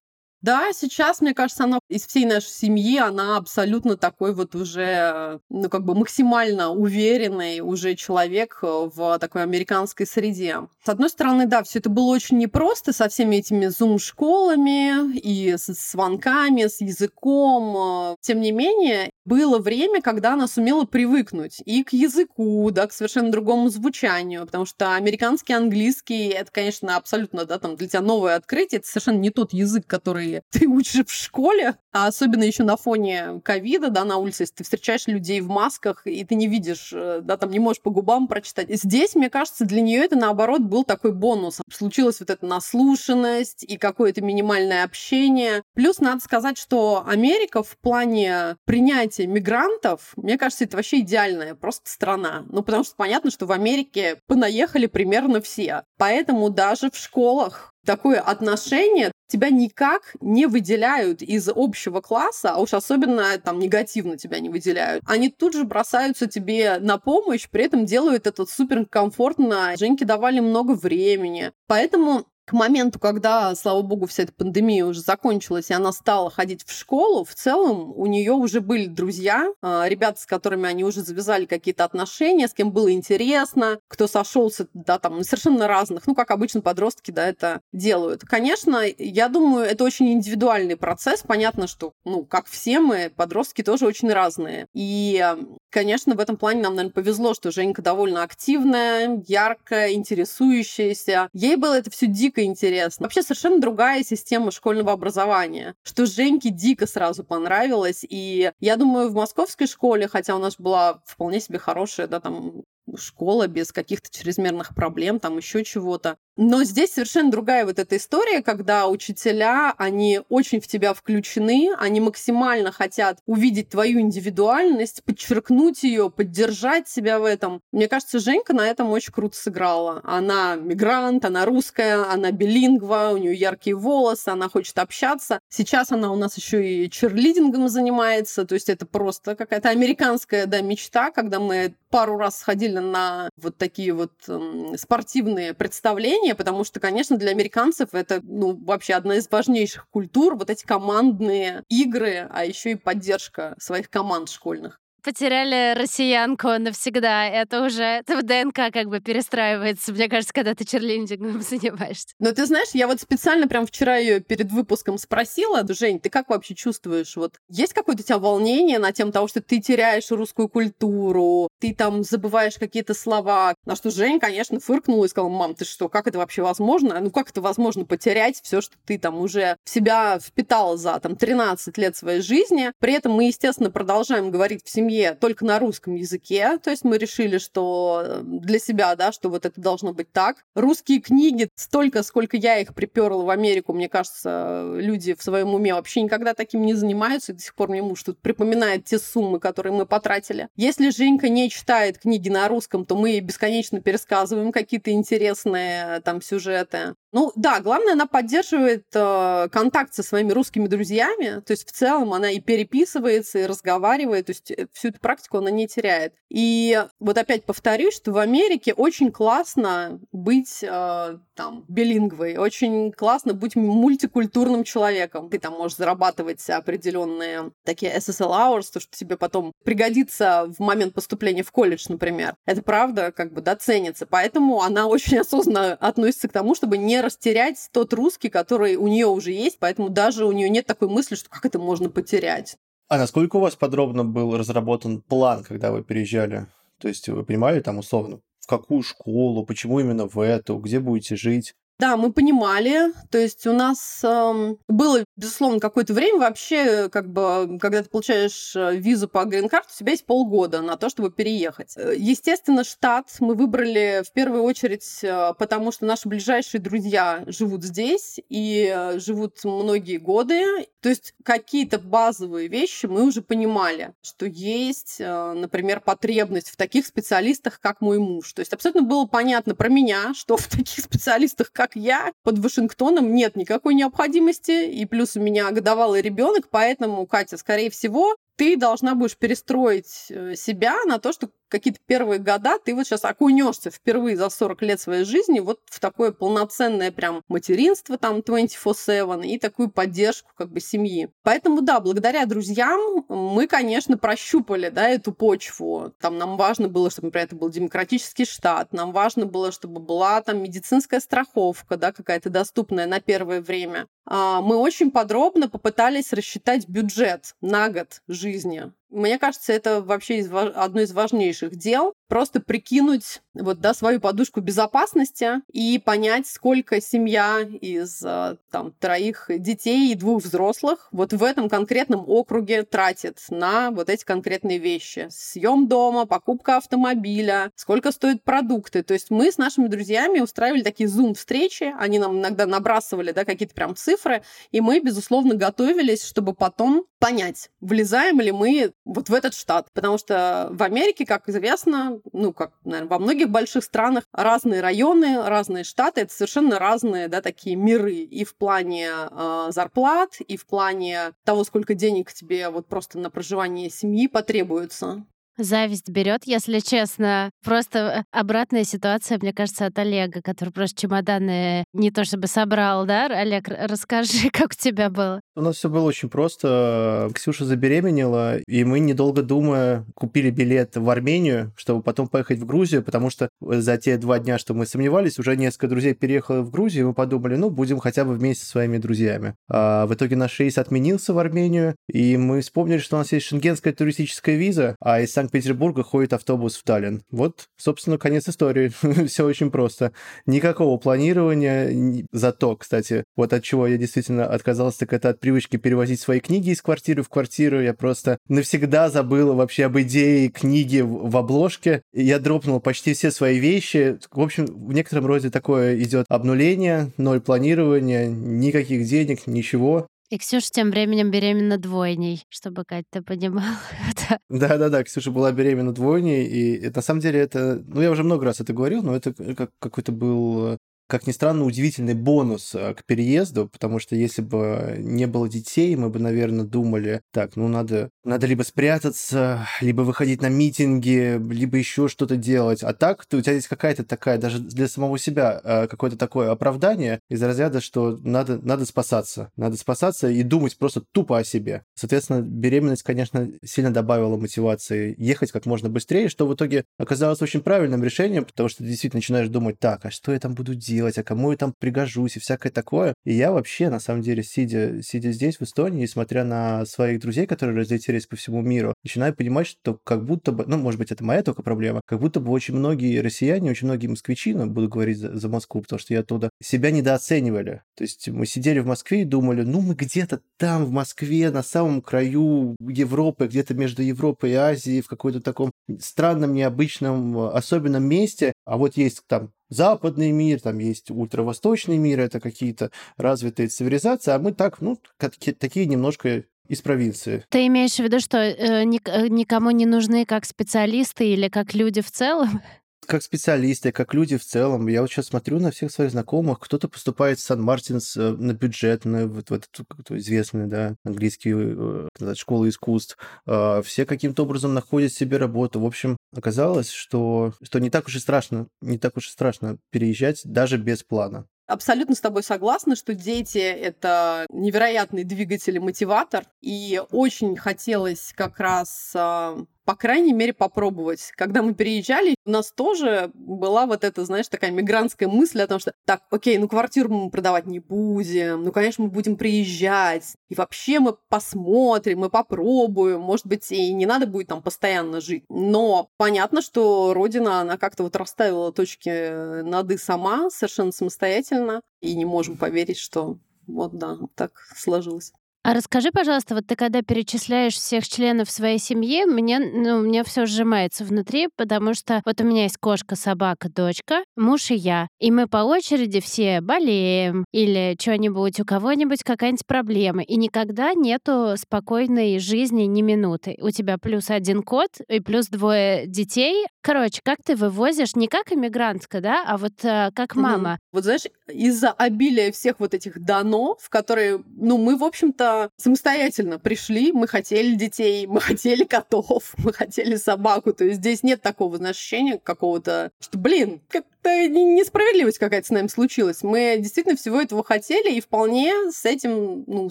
Да, 0.45 0.75
сейчас, 0.75 1.23
мне 1.23 1.33
кажется, 1.33 1.65
она 1.65 1.79
из 1.89 2.07
всей 2.07 2.27
нашей 2.27 2.51
семьи, 2.51 2.99
она 2.99 3.39
абсолютно 3.39 3.97
такой 3.97 4.35
вот 4.35 4.55
уже, 4.55 5.41
ну, 5.49 5.71
как 5.71 5.87
бы 5.87 5.95
максимально 5.95 6.69
уверенный 6.71 7.61
уже 7.61 7.95
человек 7.95 8.59
э, 8.61 8.67
в 8.95 9.19
такой 9.21 9.43
американской 9.43 10.07
среде. 10.07 10.59
С 10.85 10.89
одной 10.91 11.09
стороны, 11.09 11.47
да, 11.47 11.63
все 11.63 11.79
это 11.79 11.89
было 11.89 12.13
очень 12.13 12.37
непросто 12.37 12.93
со 12.93 13.09
всеми 13.09 13.37
этими 13.37 13.69
зум-школами 13.69 15.17
и 15.17 15.57
с 15.57 15.73
звонками, 15.93 16.67
с 16.67 16.83
языком. 16.83 18.13
Э. 18.13 18.17
Тем 18.21 18.43
не 18.43 18.53
менее, 18.53 19.13
было 19.25 19.59
время, 19.59 20.03
когда 20.03 20.35
она 20.35 20.47
сумела 20.47 20.85
привыкнуть 20.85 21.63
и 21.65 21.83
к 21.83 21.93
языку, 21.93 22.71
да, 22.71 22.87
к 22.87 22.93
совершенно 22.93 23.31
другому 23.31 23.69
звучанию, 23.69 24.47
потому 24.47 24.67
что 24.67 24.95
американский 24.95 25.53
английский, 25.53 26.29
это, 26.29 26.51
конечно, 26.51 26.97
абсолютно, 26.97 27.45
да, 27.45 27.59
там 27.59 27.77
для 27.77 27.89
тебя 27.89 28.01
новое 28.01 28.37
открытие, 28.37 28.79
это 28.79 28.89
совершенно 28.89 29.19
не 29.19 29.31
тот 29.31 29.53
язык, 29.53 29.87
который 29.87 30.43
ты 30.51 30.67
учишь 30.67 31.07
в 31.07 31.13
школе, 31.13 31.77
а 31.93 32.07
особенно 32.09 32.43
еще 32.43 32.65
на 32.65 32.77
фоне 32.77 33.41
ковида, 33.43 33.91
да, 33.91 34.05
на 34.05 34.17
улице, 34.17 34.43
если 34.43 34.57
ты 34.57 34.65
встречаешь 34.65 35.07
людей 35.07 35.41
в 35.41 35.49
масках, 35.49 36.07
и 36.07 36.25
ты 36.25 36.35
не 36.35 36.49
видишь, 36.49 36.91
э, 36.93 37.21
да, 37.23 37.37
там 37.37 37.51
не 37.51 37.61
можешь 37.61 37.83
по 37.83 37.91
губам 37.91 38.27
прочитать. 38.27 38.69
Здесь, 38.69 39.15
мне 39.15 39.31
кажется, 39.31 39.65
для 39.65 39.81
нее 39.81 40.01
это, 40.01 40.17
наоборот, 40.17 40.63
был 40.63 40.85
такой 40.85 41.13
бонус. 41.13 41.61
Случилась 41.73 42.21
вот 42.21 42.31
эта 42.31 42.45
наслушанность 42.45 43.63
и 43.63 43.77
какое-то 43.77 44.23
минимальное 44.23 44.85
общение. 44.85 45.63
Плюс 45.75 46.01
надо 46.01 46.21
сказать, 46.21 46.59
что 46.59 47.05
Америка 47.07 47.63
в 47.63 47.77
плане 47.79 48.57
принятия 48.65 49.14
мигрантов, 49.23 50.13
мне 50.17 50.39
кажется, 50.39 50.65
это 50.65 50.77
вообще 50.77 51.01
идеальная 51.01 51.55
просто 51.55 51.91
страна. 51.91 52.45
Ну, 52.49 52.63
потому 52.63 52.85
что 52.85 52.95
понятно, 52.97 53.31
что 53.31 53.47
в 53.47 53.53
Америке 53.53 54.21
понаехали 54.27 54.87
примерно 54.87 55.41
все. 55.41 55.83
Поэтому 55.99 56.51
даже 56.51 56.91
в 56.91 56.97
школах 56.97 57.73
такое 57.85 58.21
отношение 58.21 59.13
тебя 59.27 59.51
никак 59.51 60.15
не 60.21 60.47
выделяют 60.47 61.23
из 61.23 61.49
общего 61.49 62.01
класса, 62.01 62.51
а 62.51 62.59
уж 62.59 62.75
особенно 62.75 63.39
там 63.39 63.59
негативно 63.59 64.17
тебя 64.17 64.41
не 64.41 64.49
выделяют. 64.49 65.03
Они 65.07 65.29
тут 65.29 65.55
же 65.55 65.65
бросаются 65.65 66.27
тебе 66.27 66.79
на 66.79 66.99
помощь, 66.99 67.49
при 67.51 67.65
этом 67.65 67.87
делают 67.87 68.27
это 68.27 68.47
супер 68.47 68.87
комфортно. 68.87 69.75
Женьке 69.79 70.05
давали 70.05 70.41
много 70.41 70.73
времени. 70.73 71.53
Поэтому 71.67 72.27
к 72.45 72.53
моменту, 72.53 72.99
когда, 72.99 73.55
слава 73.55 73.83
богу, 73.83 74.07
вся 74.07 74.25
эта 74.25 74.33
пандемия 74.33 74.85
уже 74.85 75.01
закончилась, 75.01 75.71
и 75.71 75.75
она 75.75 75.93
стала 75.93 76.31
ходить 76.31 76.65
в 76.65 76.73
школу, 76.73 77.25
в 77.25 77.35
целом 77.35 77.93
у 77.97 78.07
нее 78.07 78.33
уже 78.33 78.61
были 78.61 78.87
друзья, 78.87 79.49
а, 79.63 79.89
ребята, 79.89 80.21
с 80.21 80.27
которыми 80.27 80.69
они 80.69 80.85
уже 80.85 81.03
завязали 81.03 81.47
какие-то 81.47 81.85
отношения, 81.85 82.49
с 82.49 82.55
кем 82.55 82.73
было 82.73 82.93
интересно, 82.93 83.79
кто 83.89 84.07
сошелся, 84.07 84.67
да, 84.75 84.99
там, 84.99 85.23
совершенно 85.23 85.67
разных, 85.67 86.07
ну, 86.07 86.15
как 86.15 86.31
обычно 86.31 86.61
подростки, 86.61 87.11
да, 87.11 87.27
это 87.27 87.61
делают. 87.73 88.23
Конечно, 88.23 88.83
я 88.99 89.29
думаю, 89.29 89.65
это 89.65 89.85
очень 89.85 90.13
индивидуальный 90.13 90.77
процесс. 90.77 91.23
Понятно, 91.27 91.67
что, 91.67 91.93
ну, 92.05 92.25
как 92.25 92.47
все 92.47 92.81
мы, 92.81 93.11
подростки 93.15 93.63
тоже 93.63 93.87
очень 93.87 94.13
разные. 94.13 94.67
И, 94.75 95.25
конечно, 95.71 96.15
в 96.15 96.21
этом 96.21 96.37
плане 96.37 96.63
нам, 96.63 96.75
наверное, 96.75 96.95
повезло, 96.95 97.35
что 97.35 97.51
Женька 97.51 97.83
довольно 97.83 98.23
активная, 98.23 99.23
яркая, 99.27 99.93
интересующаяся. 99.93 101.29
Ей 101.33 101.57
было 101.57 101.75
это 101.75 101.91
все 101.91 102.07
дико 102.07 102.34
дико 102.35 102.45
интересно. 102.45 103.05
Вообще 103.05 103.23
совершенно 103.23 103.61
другая 103.61 104.03
система 104.03 104.51
школьного 104.51 104.93
образования, 104.93 105.75
что 105.83 106.07
Женьке 106.07 106.51
дико 106.51 106.87
сразу 106.87 107.25
понравилось. 107.25 108.05
И 108.09 108.53
я 108.61 108.77
думаю, 108.77 109.11
в 109.11 109.15
московской 109.15 109.67
школе, 109.67 110.09
хотя 110.09 110.35
у 110.35 110.39
нас 110.39 110.57
была 110.59 111.01
вполне 111.07 111.41
себе 111.41 111.59
хорошая, 111.59 112.07
да, 112.07 112.21
там 112.21 112.63
школа 112.97 113.47
без 113.47 113.73
каких-то 113.73 114.11
чрезмерных 114.11 114.75
проблем, 114.75 115.21
там 115.21 115.37
еще 115.37 115.65
чего-то. 115.65 116.17
Но 116.37 116.65
здесь 116.65 116.93
совершенно 116.93 117.31
другая 117.31 117.65
вот 117.65 117.79
эта 117.79 117.97
история, 117.97 118.43
когда 118.43 118.89
учителя, 118.89 119.73
они 119.79 120.21
очень 120.29 120.61
в 120.61 120.67
тебя 120.67 120.93
включены, 120.93 121.71
они 121.79 122.01
максимально 122.01 122.73
хотят 122.73 123.19
увидеть 123.27 123.69
твою 123.69 124.01
индивидуальность, 124.01 125.05
подчеркнуть 125.05 125.85
ее, 125.85 126.11
поддержать 126.11 126.89
себя 126.89 127.21
в 127.21 127.25
этом. 127.25 127.61
Мне 127.71 127.89
кажется, 127.89 128.19
Женька 128.19 128.53
на 128.53 128.67
этом 128.67 128.91
очень 128.91 129.13
круто 129.13 129.37
сыграла. 129.37 130.01
Она 130.03 130.57
мигрант, 130.57 131.25
она 131.25 131.45
русская, 131.45 132.05
она 132.11 132.33
билингва, 132.33 133.11
у 133.13 133.17
нее 133.17 133.35
яркие 133.35 133.77
волосы, 133.77 134.31
она 134.31 134.49
хочет 134.49 134.79
общаться. 134.79 135.39
Сейчас 135.49 135.93
она 135.93 136.11
у 136.13 136.17
нас 136.17 136.37
еще 136.37 136.67
и 136.67 136.91
черлидингом 136.91 137.69
занимается, 137.69 138.45
то 138.45 138.55
есть 138.55 138.69
это 138.69 138.87
просто 138.87 139.37
какая-то 139.37 139.69
американская 139.69 140.47
да, 140.47 140.61
мечта, 140.63 141.11
когда 141.11 141.39
мы 141.39 141.75
пару 141.91 142.17
раз 142.17 142.41
сходили 142.41 142.79
на 142.79 143.31
вот 143.37 143.57
такие 143.57 143.93
вот 143.93 144.11
э, 144.27 144.75
спортивные 144.77 145.55
представления, 145.55 146.24
потому 146.33 146.65
что, 146.65 146.81
конечно, 146.81 147.17
для 147.17 147.31
американцев 147.31 147.91
это 147.93 148.21
ну, 148.23 148.57
вообще 148.65 148.95
одна 148.95 149.17
из 149.17 149.31
важнейших 149.31 149.89
культур, 149.89 150.37
вот 150.37 150.51
эти 150.51 150.65
командные 150.65 151.65
игры, 151.69 152.27
а 152.31 152.45
еще 152.45 152.73
и 152.73 152.77
поддержка 152.77 153.55
своих 153.59 153.91
команд 153.91 154.31
школьных. 154.31 154.81
Потеряли 155.05 155.79
россиянку 155.79 156.49
навсегда. 156.49 157.27
Это 157.27 157.63
уже 157.63 157.83
это 157.83 158.17
в 158.17 158.23
ДНК 158.23 158.73
как 158.73 158.89
бы 158.89 159.01
перестраивается, 159.01 159.93
мне 159.93 160.09
кажется, 160.09 160.33
когда 160.33 160.55
ты 160.55 160.65
черлиндингом 160.65 161.41
занимаешься. 161.49 162.15
Но 162.19 162.33
ты 162.33 162.47
знаешь, 162.47 162.71
я 162.73 162.89
вот 162.89 163.01
специально 163.01 163.47
прям 163.47 163.67
вчера 163.67 163.97
ее 163.97 164.21
перед 164.21 164.51
выпуском 164.51 164.99
спросила, 164.99 165.63
Жень, 165.69 166.01
ты 166.01 166.09
как 166.09 166.29
вообще 166.29 166.55
чувствуешь? 166.55 167.17
Вот 167.17 167.35
есть 167.49 167.75
какое-то 167.75 168.03
у 168.03 168.05
тебя 168.05 168.19
волнение 168.19 168.79
на 168.79 168.93
тему 168.93 169.13
того, 169.13 169.29
что 169.29 169.41
ты 169.41 169.61
теряешь 169.61 170.11
русскую 170.11 170.49
культуру, 170.49 171.49
ты 171.61 171.75
там 171.75 172.03
забываешь 172.03 172.57
какие-то 172.59 172.95
слова? 172.95 173.55
На 173.67 173.77
что 173.77 173.91
Жень, 173.91 174.19
конечно, 174.19 174.59
фыркнула 174.61 175.05
и 175.05 175.09
сказала, 175.09 175.31
мам, 175.31 175.55
ты 175.55 175.65
что, 175.65 175.89
как 175.89 176.07
это 176.07 176.19
вообще 176.19 176.43
возможно? 176.43 176.99
Ну 177.01 177.11
как 177.11 177.31
это 177.31 177.41
возможно 177.41 177.85
потерять 177.85 178.41
все, 178.43 178.61
что 178.61 178.77
ты 178.87 178.99
там 178.99 179.21
уже 179.21 179.57
в 179.65 179.71
себя 179.71 180.19
впитала 180.19 180.77
за 180.77 180.99
там 181.01 181.17
13 181.17 181.77
лет 181.77 181.97
своей 181.97 182.23
жизни? 182.23 182.73
При 182.79 182.95
этом 182.95 183.13
мы, 183.13 183.27
естественно, 183.27 183.71
продолжаем 183.71 184.31
говорить 184.31 184.65
в 184.65 184.71
семье 184.71 184.94
только 185.21 185.45
на 185.45 185.59
русском 185.59 185.95
языке, 185.95 186.59
то 186.59 186.71
есть 186.71 186.85
мы 186.85 186.99
решили, 186.99 187.39
что 187.39 188.03
э, 188.05 188.23
для 188.25 188.59
себя, 188.59 188.95
да, 188.97 189.13
что 189.13 189.29
вот 189.29 189.47
это 189.47 189.61
должно 189.61 189.93
быть 189.93 190.13
так. 190.13 190.45
Русские 190.55 191.01
книги, 191.01 191.49
столько, 191.57 192.03
сколько 192.03 192.37
я 192.37 192.59
их 192.59 192.75
приперла 192.75 193.25
в 193.25 193.31
Америку, 193.31 193.73
мне 193.73 193.89
кажется, 193.89 194.73
люди 194.75 195.15
в 195.15 195.23
своем 195.23 195.55
уме 195.55 195.75
вообще 195.75 196.03
никогда 196.03 196.35
таким 196.35 196.63
не 196.63 196.75
занимаются, 196.75 197.33
и 197.33 197.35
до 197.35 197.43
сих 197.43 197.55
пор 197.55 197.69
мне 197.69 197.83
муж 197.83 198.03
тут 198.03 198.19
припоминает 198.19 198.85
те 198.85 198.99
суммы, 198.99 199.41
которые 199.41 199.73
мы 199.73 199.87
потратили. 199.87 200.49
Если 200.57 200.91
Женька 200.91 201.29
не 201.29 201.51
читает 201.51 201.99
книги 201.99 202.29
на 202.29 202.49
русском, 202.49 202.85
то 202.85 202.97
мы 202.97 203.19
бесконечно 203.21 203.81
пересказываем 203.81 204.53
какие-то 204.53 204.91
интересные 204.91 206.01
там 206.01 206.23
сюжеты. 206.23 206.95
Ну 207.15 207.31
да, 207.37 207.61
главное, 207.61 207.93
она 207.93 208.07
поддерживает 208.07 208.87
э, 208.93 209.49
контакт 209.53 209.95
со 209.95 210.03
своими 210.03 210.33
русскими 210.33 210.67
друзьями, 210.67 211.41
то 211.43 211.53
есть 211.53 211.69
в 211.69 211.71
целом 211.71 212.13
она 212.13 212.33
и 212.33 212.41
переписывается, 212.41 213.39
и 213.39 213.47
разговаривает, 213.47 214.27
то 214.27 214.31
есть 214.31 214.51
э, 214.51 214.67
всю 214.73 214.89
эту 214.89 214.99
практику 214.99 215.39
она 215.39 215.53
не 215.53 215.69
теряет. 215.69 216.15
И 216.29 216.77
вот 216.99 217.17
опять 217.17 217.45
повторюсь, 217.45 217.95
что 217.95 218.11
в 218.11 218.19
Америке 218.19 218.75
очень 218.75 219.13
классно 219.13 220.01
быть 220.11 220.65
э, 220.65 221.19
там 221.35 221.65
билингвой, 221.69 222.37
очень 222.37 222.93
классно 222.93 223.35
быть 223.35 223.57
мультикультурным 223.57 224.65
человеком. 224.65 225.29
Ты 225.29 225.39
там 225.39 225.55
можешь 225.55 225.77
зарабатывать 225.77 226.49
определенные 226.49 227.53
такие 227.65 227.97
SSL 227.97 228.31
hours, 228.31 228.73
то, 228.73 228.81
что 228.81 228.97
тебе 228.97 229.17
потом 229.17 229.53
пригодится 229.65 230.47
в 230.57 230.61
момент 230.61 230.95
поступления 230.95 231.43
в 231.43 231.53
колледж, 231.53 231.87
например. 231.89 232.37
Это 232.47 232.63
правда 232.63 233.13
как 233.13 233.33
бы 233.33 233.41
да, 233.41 233.57
ценится. 233.57 234.07
Поэтому 234.07 234.63
она 234.63 234.87
очень 234.87 235.19
осознанно 235.21 235.75
относится 235.75 236.29
к 236.29 236.33
тому, 236.33 236.55
чтобы 236.55 236.79
не 236.79 237.01
растерять 237.01 237.69
тот 237.73 237.93
русский, 237.93 238.29
который 238.29 238.77
у 238.77 238.89
нее 238.89 239.07
уже 239.07 239.33
есть, 239.33 239.59
поэтому 239.59 239.89
даже 239.89 240.25
у 240.25 240.33
нее 240.33 240.49
нет 240.49 240.67
такой 240.67 240.89
мысли, 240.89 241.15
что 241.15 241.29
как 241.29 241.45
это 241.45 241.59
можно 241.59 241.91
потерять. 241.91 242.57
А 242.89 242.99
насколько 242.99 243.37
у 243.37 243.41
вас 243.41 243.57
подробно 243.57 244.05
был 244.05 244.37
разработан 244.37 245.01
план, 245.01 245.43
когда 245.43 245.73
вы 245.73 245.83
переезжали? 245.83 246.47
То 246.81 246.89
есть 246.89 247.09
вы 247.09 247.25
понимали 247.25 247.61
там 247.61 247.79
условно, 247.79 248.21
в 248.45 248.47
какую 248.47 248.83
школу, 248.83 249.45
почему 249.47 249.81
именно 249.81 250.07
в 250.07 250.21
эту, 250.21 250.59
где 250.59 250.79
будете 250.79 251.17
жить? 251.17 251.55
Да, 251.81 251.97
мы 251.97 252.13
понимали. 252.13 252.93
То 253.11 253.19
есть 253.19 253.47
у 253.49 253.53
нас 253.53 254.01
э, 254.05 254.55
было, 254.69 255.05
безусловно, 255.17 255.59
какое-то 255.59 255.93
время 255.93 256.21
вообще, 256.21 256.89
как 256.89 257.13
бы, 257.13 257.59
когда 257.61 257.83
ты 257.83 257.89
получаешь 257.89 258.55
э, 258.55 258.77
визу 258.77 259.09
по 259.09 259.25
грин-карту, 259.25 259.71
у 259.75 259.79
тебя 259.79 259.91
есть 259.91 260.07
полгода 260.07 260.63
на 260.63 260.77
то, 260.77 260.89
чтобы 260.89 261.11
переехать. 261.11 261.77
Э, 261.77 261.95
естественно, 261.97 262.63
штат 262.63 263.17
мы 263.19 263.35
выбрали 263.35 264.05
в 264.07 264.13
первую 264.13 264.45
очередь, 264.45 265.01
э, 265.03 265.33
потому 265.37 265.73
что 265.73 265.85
наши 265.85 266.09
ближайшие 266.09 266.61
друзья 266.61 267.25
живут 267.27 267.65
здесь 267.65 268.21
и 268.29 268.93
живут 268.97 269.43
многие 269.43 269.97
годы. 269.97 270.45
То 270.81 270.91
есть 270.91 271.15
какие-то 271.25 271.81
базовые 271.81 272.47
вещи 272.47 272.87
мы 272.87 273.03
уже 273.03 273.21
понимали, 273.21 273.95
что 274.01 274.27
есть, 274.27 275.01
например, 275.01 275.81
потребность 275.81 276.51
в 276.51 276.57
таких 276.57 276.87
специалистах, 276.87 277.59
как 277.61 277.81
мой 277.81 277.99
муж. 277.99 278.33
То 278.33 278.41
есть 278.41 278.53
абсолютно 278.53 278.83
было 278.83 279.07
понятно 279.07 279.55
про 279.55 279.69
меня, 279.69 280.15
что 280.15 280.37
в 280.37 280.47
таких 280.47 280.85
специалистах, 280.85 281.51
как 281.53 281.64
как 281.65 281.77
я, 281.77 282.13
под 282.25 282.39
Вашингтоном 282.41 283.15
нет 283.15 283.37
никакой 283.37 283.75
необходимости, 283.75 284.69
и 284.69 284.85
плюс 284.85 285.17
у 285.17 285.21
меня 285.21 285.51
годовалый 285.51 286.03
ребенок, 286.03 286.49
поэтому, 286.51 287.07
Катя, 287.07 287.39
скорее 287.39 287.71
всего, 287.71 288.17
ты 288.37 288.57
должна 288.57 288.95
будешь 288.95 289.17
перестроить 289.17 290.07
э, 290.11 290.35
себя 290.35 290.77
на 290.87 290.99
то, 290.99 291.13
что 291.13 291.31
какие-то 291.49 291.79
первые 291.87 292.19
года 292.19 292.59
ты 292.59 292.75
вот 292.75 292.85
сейчас 292.85 293.05
окунешься 293.05 293.71
впервые 293.71 294.17
за 294.17 294.29
40 294.29 294.63
лет 294.63 294.81
своей 294.81 295.05
жизни 295.05 295.39
вот 295.39 295.61
в 295.67 295.79
такое 295.79 296.11
полноценное 296.11 296.91
прям 296.91 297.23
материнство 297.29 297.97
там 297.97 298.19
24-7 298.19 299.25
и 299.25 299.39
такую 299.39 299.71
поддержку 299.71 300.31
как 300.37 300.51
бы 300.51 300.61
семьи. 300.61 301.11
Поэтому 301.23 301.63
да, 301.63 301.79
благодаря 301.79 302.27
друзьям 302.27 303.05
мы, 303.09 303.47
конечно, 303.47 303.97
прощупали, 303.97 304.69
да, 304.69 304.89
эту 304.89 305.13
почву. 305.13 305.93
Там 306.01 306.19
нам 306.19 306.37
важно 306.37 306.69
было, 306.69 306.91
чтобы, 306.91 307.07
например, 307.09 307.27
это 307.27 307.37
был 307.37 307.51
демократический 307.51 308.25
штат, 308.25 308.73
нам 308.73 308.93
важно 308.93 309.27
было, 309.27 309.53
чтобы 309.53 309.81
была 309.81 310.21
там 310.23 310.43
медицинская 310.43 311.01
страховка, 311.01 311.77
да, 311.77 311.93
какая-то 311.93 312.31
доступная 312.31 312.87
на 312.87 313.01
первое 313.01 313.41
время. 313.41 313.87
А, 314.07 314.41
мы 314.41 314.57
очень 314.57 314.91
подробно 314.91 315.49
попытались 315.49 316.13
рассчитать 316.13 316.69
бюджет 316.69 317.35
на 317.41 317.69
год 317.71 318.03
жизни 318.09 318.73
мне 318.95 319.19
кажется, 319.19 319.53
это 319.53 319.83
вообще 319.83 320.19
из, 320.19 320.31
одно 320.33 320.81
из 320.81 320.93
важнейших 320.93 321.57
дел. 321.57 321.95
Просто 322.09 322.41
прикинуть 322.41 323.23
вот, 323.35 323.61
да, 323.61 323.75
свою 323.75 324.01
подушку 324.01 324.41
безопасности 324.41 325.43
и 325.53 325.79
понять, 325.79 326.27
сколько 326.27 326.81
семья 326.81 327.41
из 327.41 328.03
э, 328.05 328.37
там, 328.51 328.73
троих 328.73 329.27
детей 329.29 329.91
и 329.91 329.97
двух 329.97 330.23
взрослых 330.23 330.89
вот 330.93 331.13
в 331.13 331.25
этом 331.25 331.49
конкретном 331.49 332.05
округе 332.09 332.63
тратит 332.63 333.19
на 333.31 333.71
вот 333.71 333.89
эти 333.91 334.05
конкретные 334.05 334.59
вещи. 334.59 335.09
Съем 335.11 335.67
дома, 335.67 336.07
покупка 336.07 336.59
автомобиля, 336.59 337.51
сколько 337.57 337.91
стоят 337.91 338.23
продукты. 338.23 338.83
То 338.83 338.95
есть 338.95 339.11
мы 339.11 339.33
с 339.33 339.39
нашими 339.39 339.67
друзьями 339.67 340.21
устраивали 340.21 340.63
такие 340.63 340.89
зум-встречи, 340.89 341.75
они 341.79 341.99
нам 341.99 342.19
иногда 342.19 342.47
набрасывали 342.47 343.11
да, 343.13 343.25
какие-то 343.25 343.55
прям 343.55 343.75
цифры, 343.75 344.23
и 344.53 344.61
мы, 344.61 344.81
безусловно, 344.81 345.35
готовились, 345.35 346.05
чтобы 346.05 346.35
потом 346.35 346.87
понять, 347.05 347.51
влезаем 347.61 348.19
ли 348.21 348.33
мы 348.33 348.73
вот 348.87 349.11
в 349.11 349.15
этот 349.15 349.35
штат. 349.35 349.71
Потому 349.75 349.99
что 349.99 350.49
в 350.51 350.63
Америке, 350.63 351.05
как 351.05 351.29
известно, 351.29 352.01
ну, 352.13 352.33
как, 352.33 352.53
наверное, 352.65 352.89
во 352.89 352.99
многих 352.99 353.29
больших 353.29 353.63
странах, 353.63 354.05
разные 354.13 354.63
районы, 354.63 355.23
разные 355.23 355.65
штаты, 355.65 356.03
это 356.03 356.15
совершенно 356.15 356.59
разные, 356.59 357.09
да, 357.09 357.21
такие 357.21 357.57
миры. 357.57 357.97
И 357.97 358.25
в 358.25 358.35
плане 358.35 358.89
э, 358.91 359.47
зарплат, 359.51 360.19
и 360.21 360.39
в 360.39 360.47
плане 360.47 361.13
того, 361.25 361.45
сколько 361.45 361.75
денег 361.75 362.11
тебе 362.11 362.49
вот 362.49 362.67
просто 362.69 362.99
на 362.99 363.11
проживание 363.11 363.69
семьи 363.69 364.09
потребуется. 364.09 365.05
Зависть 365.37 365.89
берет, 365.91 366.23
если 366.27 366.61
честно. 366.61 367.31
Просто 367.45 367.79
э, 367.79 368.05
обратная 368.13 368.65
ситуация, 368.65 369.19
мне 369.19 369.33
кажется, 369.33 369.67
от 369.67 369.79
Олега, 369.79 370.23
который 370.23 370.51
просто 370.51 370.81
чемоданы 370.81 371.65
не 371.73 371.91
то 371.91 372.05
чтобы 372.05 372.29
собрал, 372.29 372.87
да? 372.87 373.07
Олег, 373.07 373.49
расскажи, 373.49 374.29
как 374.33 374.53
у 374.53 374.63
тебя 374.63 374.91
было? 374.91 375.21
У 375.35 375.41
нас 375.41 375.57
все 375.57 375.69
было 375.69 375.85
очень 375.85 376.09
просто. 376.09 377.11
Ксюша 377.15 377.45
забеременела, 377.45 378.39
и 378.39 378.63
мы, 378.63 378.79
недолго 378.79 379.23
думая, 379.23 379.85
купили 379.95 380.31
билет 380.31 380.77
в 380.77 380.89
Армению, 380.89 381.53
чтобы 381.57 381.83
потом 381.83 382.07
поехать 382.07 382.39
в 382.39 382.47
Грузию, 382.47 382.85
потому 382.85 383.11
что 383.11 383.29
за 383.41 383.77
те 383.77 383.97
два 383.97 384.21
дня, 384.21 384.39
что 384.39 384.55
мы 384.55 384.67
сомневались, 384.67 385.19
уже 385.19 385.37
несколько 385.37 385.67
друзей 385.67 385.95
переехало 385.95 386.43
в 386.43 386.51
Грузию, 386.51 386.85
и 386.85 386.87
мы 386.89 386.95
подумали, 386.95 387.35
ну, 387.35 387.51
будем 387.51 387.79
хотя 387.81 388.05
бы 388.05 388.15
вместе 388.15 388.45
со 388.45 388.51
своими 388.51 388.79
друзьями. 388.79 389.35
А 389.51 389.87
в 389.87 389.95
итоге 389.95 390.15
наш 390.15 390.39
рейс 390.39 390.59
отменился 390.59 391.13
в 391.13 391.19
Армению, 391.19 391.75
и 391.89 392.17
мы 392.17 392.41
вспомнили, 392.41 392.79
что 392.79 392.97
у 392.97 392.99
нас 393.01 393.11
есть 393.11 393.27
шенгенская 393.27 393.73
туристическая 393.73 394.37
виза, 394.37 394.77
а 394.81 395.01
из 395.01 395.13
Санкт-Петербурга 395.25 395.83
ходит 395.83 396.13
автобус 396.13 396.55
в 396.57 396.65
Таллин. 396.65 397.03
Вот, 397.11 397.49
собственно, 397.57 397.97
конец 397.97 398.29
истории. 398.29 398.71
Все 399.07 399.25
очень 399.25 399.51
просто. 399.51 399.93
Никакого 400.27 400.77
планирования. 400.77 402.05
Зато, 402.13 402.57
кстати, 402.57 403.05
вот 403.17 403.33
от 403.33 403.43
чего 403.43 403.67
я 403.67 403.79
действительно 403.79 404.27
отказался, 404.27 404.81
так 404.81 404.93
это 404.93 405.09
от 405.09 405.21
привычки 405.21 405.57
перевозить 405.57 406.01
свои 406.01 406.21
книги 406.21 406.51
из 406.51 406.61
квартиры 406.61 407.03
в 407.03 407.09
квартиру. 407.09 407.63
Я 407.63 407.73
просто 407.73 408.19
навсегда 408.29 408.91
забыла 408.91 409.33
вообще 409.33 409.65
об 409.65 409.79
идее 409.79 410.29
книги 410.29 410.83
в 410.85 411.17
обложке. 411.17 411.81
Я 411.95 412.19
дропнул 412.19 412.61
почти 412.61 412.93
все 412.93 413.11
свои 413.11 413.39
вещи. 413.39 413.99
В 414.11 414.21
общем, 414.21 414.45
в 414.45 414.75
некотором 414.75 415.07
роде 415.07 415.31
такое 415.31 415.81
идет 415.81 416.05
обнуление, 416.11 416.93
ноль 416.99 417.23
планирования, 417.23 418.09
никаких 418.09 418.87
денег, 418.87 419.27
ничего. 419.27 419.87
И 420.15 420.19
Ксюша 420.19 420.49
тем 420.53 420.71
временем 420.71 421.11
беременна 421.11 421.59
двойней, 421.59 422.25
чтобы 422.29 422.65
Катя 422.65 422.87
ты 422.89 423.03
понимала. 423.03 423.59
Да-да-да, 424.29 424.85
Ксюша 424.85 425.11
была 425.11 425.33
беременна 425.33 425.75
двойней, 425.75 426.25
и 426.25 426.71
на 426.71 426.83
самом 426.83 427.01
деле 427.01 427.19
это... 427.19 427.61
Ну, 427.67 427.81
я 427.81 427.91
уже 427.91 428.05
много 428.05 428.25
раз 428.25 428.41
это 428.41 428.53
говорил, 428.53 428.85
но 428.85 428.95
это 428.95 429.13
как 429.35 429.51
какой-то 429.59 429.91
был 429.91 430.57
как 430.87 431.07
ни 431.07 431.13
странно, 431.13 431.45
удивительный 431.45 431.95
бонус 431.95 432.55
э, 432.55 432.75
к 432.75 432.85
переезду, 432.85 433.49
потому 433.49 433.79
что 433.79 433.97
если 433.97 434.23
бы 434.23 434.77
не 434.79 435.07
было 435.07 435.29
детей, 435.29 435.75
мы 435.77 435.89
бы, 435.89 435.99
наверное, 435.99 436.45
думали, 436.45 437.01
так, 437.13 437.37
ну 437.37 437.49
надо, 437.49 437.91
надо 438.05 438.27
либо 438.27 438.43
спрятаться, 438.43 439.49
либо 439.61 439.83
выходить 439.83 440.21
на 440.21 440.29
митинги, 440.29 441.19
либо 441.33 441.57
еще 441.57 441.89
что-то 441.89 442.17
делать. 442.17 442.63
А 442.63 442.75
так, 442.75 443.07
ты, 443.07 443.17
у 443.17 443.23
тебя 443.23 443.35
есть 443.35 443.49
какая-то 443.49 443.85
такая, 443.85 444.19
даже 444.19 444.41
для 444.41 444.69
самого 444.69 444.99
себя, 444.99 445.41
э, 445.43 445.67
какое-то 445.69 445.97
такое 445.97 446.31
оправдание 446.31 447.01
из 447.09 447.23
разряда, 447.23 447.61
что 447.61 447.99
надо, 448.03 448.39
надо 448.39 448.67
спасаться. 448.67 449.31
Надо 449.37 449.57
спасаться 449.57 450.09
и 450.09 450.23
думать 450.23 450.59
просто 450.59 450.83
тупо 450.93 451.19
о 451.19 451.25
себе. 451.25 451.65
Соответственно, 451.75 452.21
беременность, 452.21 452.83
конечно, 452.83 453.31
сильно 453.43 453.73
добавила 453.73 454.17
мотивации 454.17 454.95
ехать 454.99 455.33
как 455.33 455.47
можно 455.47 455.69
быстрее, 455.69 456.09
что 456.09 456.27
в 456.27 456.35
итоге 456.35 456.65
оказалось 456.79 457.23
очень 457.23 457.41
правильным 457.41 457.83
решением, 457.83 458.25
потому 458.27 458.49
что 458.49 458.59
ты 458.59 458.69
действительно 458.69 458.99
начинаешь 458.99 459.29
думать, 459.29 459.59
так, 459.59 459.87
а 459.87 459.91
что 459.91 460.13
я 460.13 460.21
там 460.21 460.35
буду 460.35 460.55
делать, 460.55 460.74
а 460.81 461.03
кому 461.03 461.31
я 461.31 461.37
там 461.37 461.55
пригожусь 461.59 462.17
и 462.17 462.21
всякое 462.21 462.51
такое. 462.51 462.95
И 463.05 463.13
я 463.15 463.33
вообще, 463.33 463.69
на 463.69 463.81
самом 463.81 464.03
деле, 464.03 464.23
сидя, 464.23 464.83
сидя 464.83 465.13
здесь, 465.13 465.39
в 465.39 465.43
Эстонии, 465.43 465.87
смотря 465.87 466.25
на 466.25 466.67
своих 466.67 467.01
друзей, 467.01 467.27
которые 467.27 467.59
разлетелись 467.59 468.07
по 468.07 468.17
всему 468.17 468.43
миру, 468.43 468.75
начинаю 468.83 469.15
понимать, 469.15 469.47
что 469.47 469.79
как 469.85 470.05
будто 470.05 470.33
бы, 470.33 470.45
ну, 470.47 470.59
может 470.59 470.79
быть, 470.79 470.93
это 470.93 471.05
моя 471.05 471.23
только 471.23 471.43
проблема, 471.43 471.81
как 471.87 472.01
будто 472.01 472.21
бы 472.21 472.31
очень 472.33 472.55
многие 472.55 473.01
россияне, 473.01 473.51
очень 473.51 473.67
многие 473.67 473.89
москвичи, 473.89 474.35
ну, 474.35 474.47
буду 474.47 474.69
говорить 474.69 474.99
за, 474.99 475.17
за 475.17 475.29
Москву, 475.29 475.63
потому 475.63 475.79
что 475.79 475.95
я 475.95 476.01
оттуда, 476.01 476.31
себя 476.43 476.71
недооценивали. 476.71 477.63
То 477.77 477.85
есть 477.85 478.09
мы 478.09 478.27
сидели 478.27 478.61
в 478.61 478.67
Москве 478.67 479.03
и 479.03 479.05
думали, 479.05 479.43
ну, 479.43 479.61
мы 479.61 479.75
где-то 479.75 480.21
там, 480.37 480.65
в 480.65 480.71
Москве, 480.71 481.31
на 481.31 481.43
самом 481.43 481.83
краю 481.83 482.57
Европы, 482.61 483.27
где-то 483.27 483.55
между 483.55 483.83
Европой 483.83 484.33
и 484.33 484.35
Азией, 484.35 484.81
в 484.81 484.89
какой-то 484.89 485.21
таком 485.21 485.51
странном, 485.81 486.35
необычном, 486.35 487.19
особенном 487.19 487.85
месте, 487.85 488.33
а 488.45 488.57
вот 488.57 488.77
есть 488.77 489.03
там 489.07 489.31
западный 489.55 490.11
мир, 490.11 490.41
там 490.41 490.59
есть 490.59 490.91
ультравосточный 490.91 491.79
мир, 491.79 492.01
это 492.01 492.21
какие-то 492.21 492.71
развитые 492.97 493.49
цивилизации, 493.49 494.13
а 494.13 494.19
мы 494.19 494.33
так, 494.33 494.61
ну, 494.61 494.79
такие 494.99 495.67
немножко 495.67 496.25
из 496.49 496.61
провинции. 496.61 497.25
Ты 497.31 497.47
имеешь 497.47 497.77
в 497.77 497.79
виду, 497.79 498.01
что 498.01 498.19
э, 498.19 498.65
никому 498.65 499.51
не 499.51 499.67
нужны 499.67 500.05
как 500.05 500.25
специалисты 500.25 501.09
или 501.09 501.29
как 501.29 501.55
люди 501.55 501.81
в 501.81 501.91
целом? 501.91 502.43
Как 502.87 503.03
специалисты, 503.03 503.73
как 503.73 503.95
люди 503.95 504.17
в 504.17 504.25
целом. 504.25 504.69
Я 504.69 504.81
вот 504.81 504.91
сейчас 504.91 505.07
смотрю 505.07 505.39
на 505.41 505.51
всех 505.51 505.71
своих 505.71 505.91
знакомых, 505.91 506.41
кто-то 506.41 506.69
поступает 506.69 507.19
в 507.19 507.23
Сан-Мартинс 507.23 507.97
э, 507.97 508.11
на 508.11 508.33
бюджет, 508.33 508.85
на 508.85 509.07
вот, 509.07 509.31
вот 509.31 509.49
эту 509.79 509.97
известную, 509.99 510.49
да, 510.49 510.77
английскую 510.85 511.91
э, 512.01 512.15
школу 512.15 512.49
искусств. 512.49 512.97
А, 513.27 513.63
все 513.63 513.87
каким-то 513.87 514.25
образом 514.25 514.55
находят 514.55 514.93
себе 514.93 515.17
работу. 515.17 515.61
В 515.61 515.67
общем, 515.67 515.97
оказалось, 516.15 516.71
что, 516.71 517.35
что 517.43 517.59
не 517.59 517.71
так 517.71 517.87
уж 517.87 517.97
и 517.97 518.01
страшно, 518.01 518.49
не 518.61 518.79
так 518.79 518.97
уж 518.97 519.09
и 519.09 519.13
страшно 519.13 519.59
переезжать 519.71 520.23
даже 520.25 520.57
без 520.57 520.83
плана. 520.83 521.27
Абсолютно 521.47 521.95
с 521.95 522.01
тобой 522.01 522.23
согласна, 522.23 522.75
что 522.75 522.95
дети— 522.95 523.39
это 523.39 524.27
невероятный 524.31 525.05
двигатель 525.05 525.57
и 525.57 525.61
мотиватор. 525.61 526.25
И 526.41 526.81
очень 526.91 527.37
хотелось 527.37 528.15
как 528.17 528.41
раз 528.41 528.93
а, 528.97 529.37
по 529.65 529.75
крайней 529.75 530.13
мере, 530.13 530.33
попробовать. 530.33 531.13
Когда 531.17 531.43
мы 531.43 531.55
переезжали, 531.55 532.15
у 532.25 532.31
нас 532.31 532.53
тоже 532.53 533.11
была 533.15 533.67
вот 533.67 533.85
эта, 533.85 534.05
знаешь, 534.05 534.29
такая 534.29 534.51
мигрантская 534.51 535.09
мысль 535.09 535.41
о 535.41 535.47
том, 535.47 535.59
что 535.59 535.73
так, 535.85 536.03
окей, 536.11 536.39
ну 536.39 536.49
квартиру 536.49 536.89
мы 536.89 537.11
продавать 537.11 537.47
не 537.47 537.61
будем, 537.61 538.45
ну, 538.45 538.53
конечно, 538.53 538.85
мы 538.85 538.91
будем 538.91 539.17
приезжать, 539.17 540.17
и 540.29 540.35
вообще 540.35 540.81
мы 540.81 540.97
посмотрим, 541.09 542.01
мы 542.01 542.11
попробуем, 542.11 543.01
может 543.01 543.27
быть, 543.27 543.51
и 543.51 543.73
не 543.73 543.87
надо 543.87 544.07
будет 544.07 544.29
там 544.29 544.43
постоянно 544.43 545.01
жить. 545.01 545.25
Но 545.29 545.89
понятно, 545.97 546.43
что 546.43 546.93
Родина, 546.95 547.41
она 547.41 547.57
как-то 547.57 547.83
вот 547.83 547.97
расставила 547.97 548.53
точки 548.53 549.43
над 549.43 549.71
«и» 549.71 549.77
сама, 549.77 550.31
совершенно 550.31 550.73
самостоятельно, 550.73 551.61
и 551.81 551.95
не 551.95 552.05
можем 552.05 552.37
поверить, 552.37 552.79
что 552.79 553.19
вот 553.47 553.77
да, 553.77 553.99
так 554.15 554.33
сложилось. 554.57 555.13
А 555.47 555.53
расскажи, 555.53 555.91
пожалуйста, 555.93 556.35
вот 556.35 556.47
ты 556.47 556.57
когда 556.57 556.81
перечисляешь 556.81 557.53
всех 557.53 557.87
членов 557.87 558.31
своей 558.31 558.59
семьи, 558.59 559.05
мне, 559.05 559.39
ну, 559.39 559.81
мне 559.81 560.03
все 560.03 560.25
сжимается 560.25 560.85
внутри, 560.85 561.29
потому 561.37 561.75
что 561.75 562.01
вот 562.07 562.19
у 562.23 562.25
меня 562.25 562.45
есть 562.45 562.57
кошка, 562.57 562.97
собака, 562.97 563.51
дочка, 563.51 564.05
муж 564.17 564.51
и 564.51 564.55
я. 564.55 564.89
И 565.01 565.11
мы 565.11 565.27
по 565.27 565.45
очереди 565.45 566.01
все 566.01 566.41
болеем 566.41 567.27
или 567.31 567.77
что-нибудь, 567.79 568.41
у 568.41 568.47
кого-нибудь 568.47 569.03
какая-нибудь 569.03 569.47
проблема. 569.47 570.03
И 570.03 570.17
никогда 570.17 570.73
нету 570.73 571.35
спокойной 571.37 572.19
жизни 572.21 572.63
ни 572.63 572.81
минуты. 572.81 573.37
У 573.43 573.51
тебя 573.51 573.77
плюс 573.77 574.09
один 574.09 574.43
кот 574.43 574.71
и 574.89 575.01
плюс 575.01 575.29
двое 575.29 575.87
детей. 575.87 576.47
Короче, 576.65 577.03
как 577.05 577.19
ты 577.23 577.37
вывозишь 577.37 577.95
не 577.95 578.09
как 578.09 578.33
иммигрантка, 578.33 579.03
да, 579.03 579.23
а 579.27 579.37
вот 579.37 579.63
э, 579.65 579.91
как 579.95 580.17
мама. 580.17 580.53
Угу. 580.53 580.59
Вот 580.73 580.85
знаешь, 580.85 581.03
из-за 581.29 581.71
обилия 581.71 582.33
всех 582.33 582.59
вот 582.59 582.73
этих 582.73 583.05
дано, 583.05 583.59
в 583.61 583.69
которые, 583.69 584.25
ну, 584.35 584.57
мы, 584.57 584.79
в 584.79 584.83
общем-то, 584.83 585.51
самостоятельно 585.59 586.39
пришли, 586.39 586.91
мы 586.93 587.07
хотели 587.07 587.55
детей, 587.55 588.07
мы 588.09 588.19
хотели 588.23 588.65
котов, 588.65 589.35
мы 589.37 589.53
хотели 589.53 589.97
собаку. 589.97 590.55
То 590.55 590.65
есть 590.65 590.79
здесь 590.79 591.03
нет 591.03 591.21
такого 591.21 591.59
знаешь, 591.59 591.77
ощущения 591.77 592.19
какого-то, 592.19 592.93
что, 592.99 593.19
блин, 593.19 593.61
как 593.69 593.85
как-то 594.05 594.29
несправедливость 594.29 595.19
какая-то 595.19 595.47
с 595.47 595.51
нами 595.51 595.67
случилась. 595.69 596.23
Мы 596.23 596.57
действительно 596.59 596.97
всего 596.97 597.21
этого 597.21 597.43
хотели 597.43 597.95
и 597.95 598.01
вполне 598.01 598.53
с 598.71 598.85
этим 598.85 599.45
ну, 599.47 599.71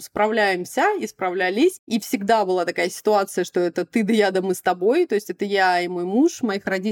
справляемся 0.00 0.86
и 0.98 1.06
справлялись. 1.06 1.80
И 1.86 2.00
всегда 2.00 2.44
была 2.44 2.64
такая 2.64 2.90
ситуация, 2.90 3.44
что 3.44 3.60
это 3.60 3.84
ты 3.84 4.02
да 4.02 4.12
я, 4.12 4.30
да 4.30 4.42
мы 4.42 4.54
с 4.54 4.60
тобой. 4.60 5.06
То 5.06 5.14
есть 5.14 5.30
это 5.30 5.44
я 5.44 5.80
и 5.80 5.88
мой 5.88 6.04
муж. 6.04 6.42
Моих 6.42 6.66
родителей 6.66 6.83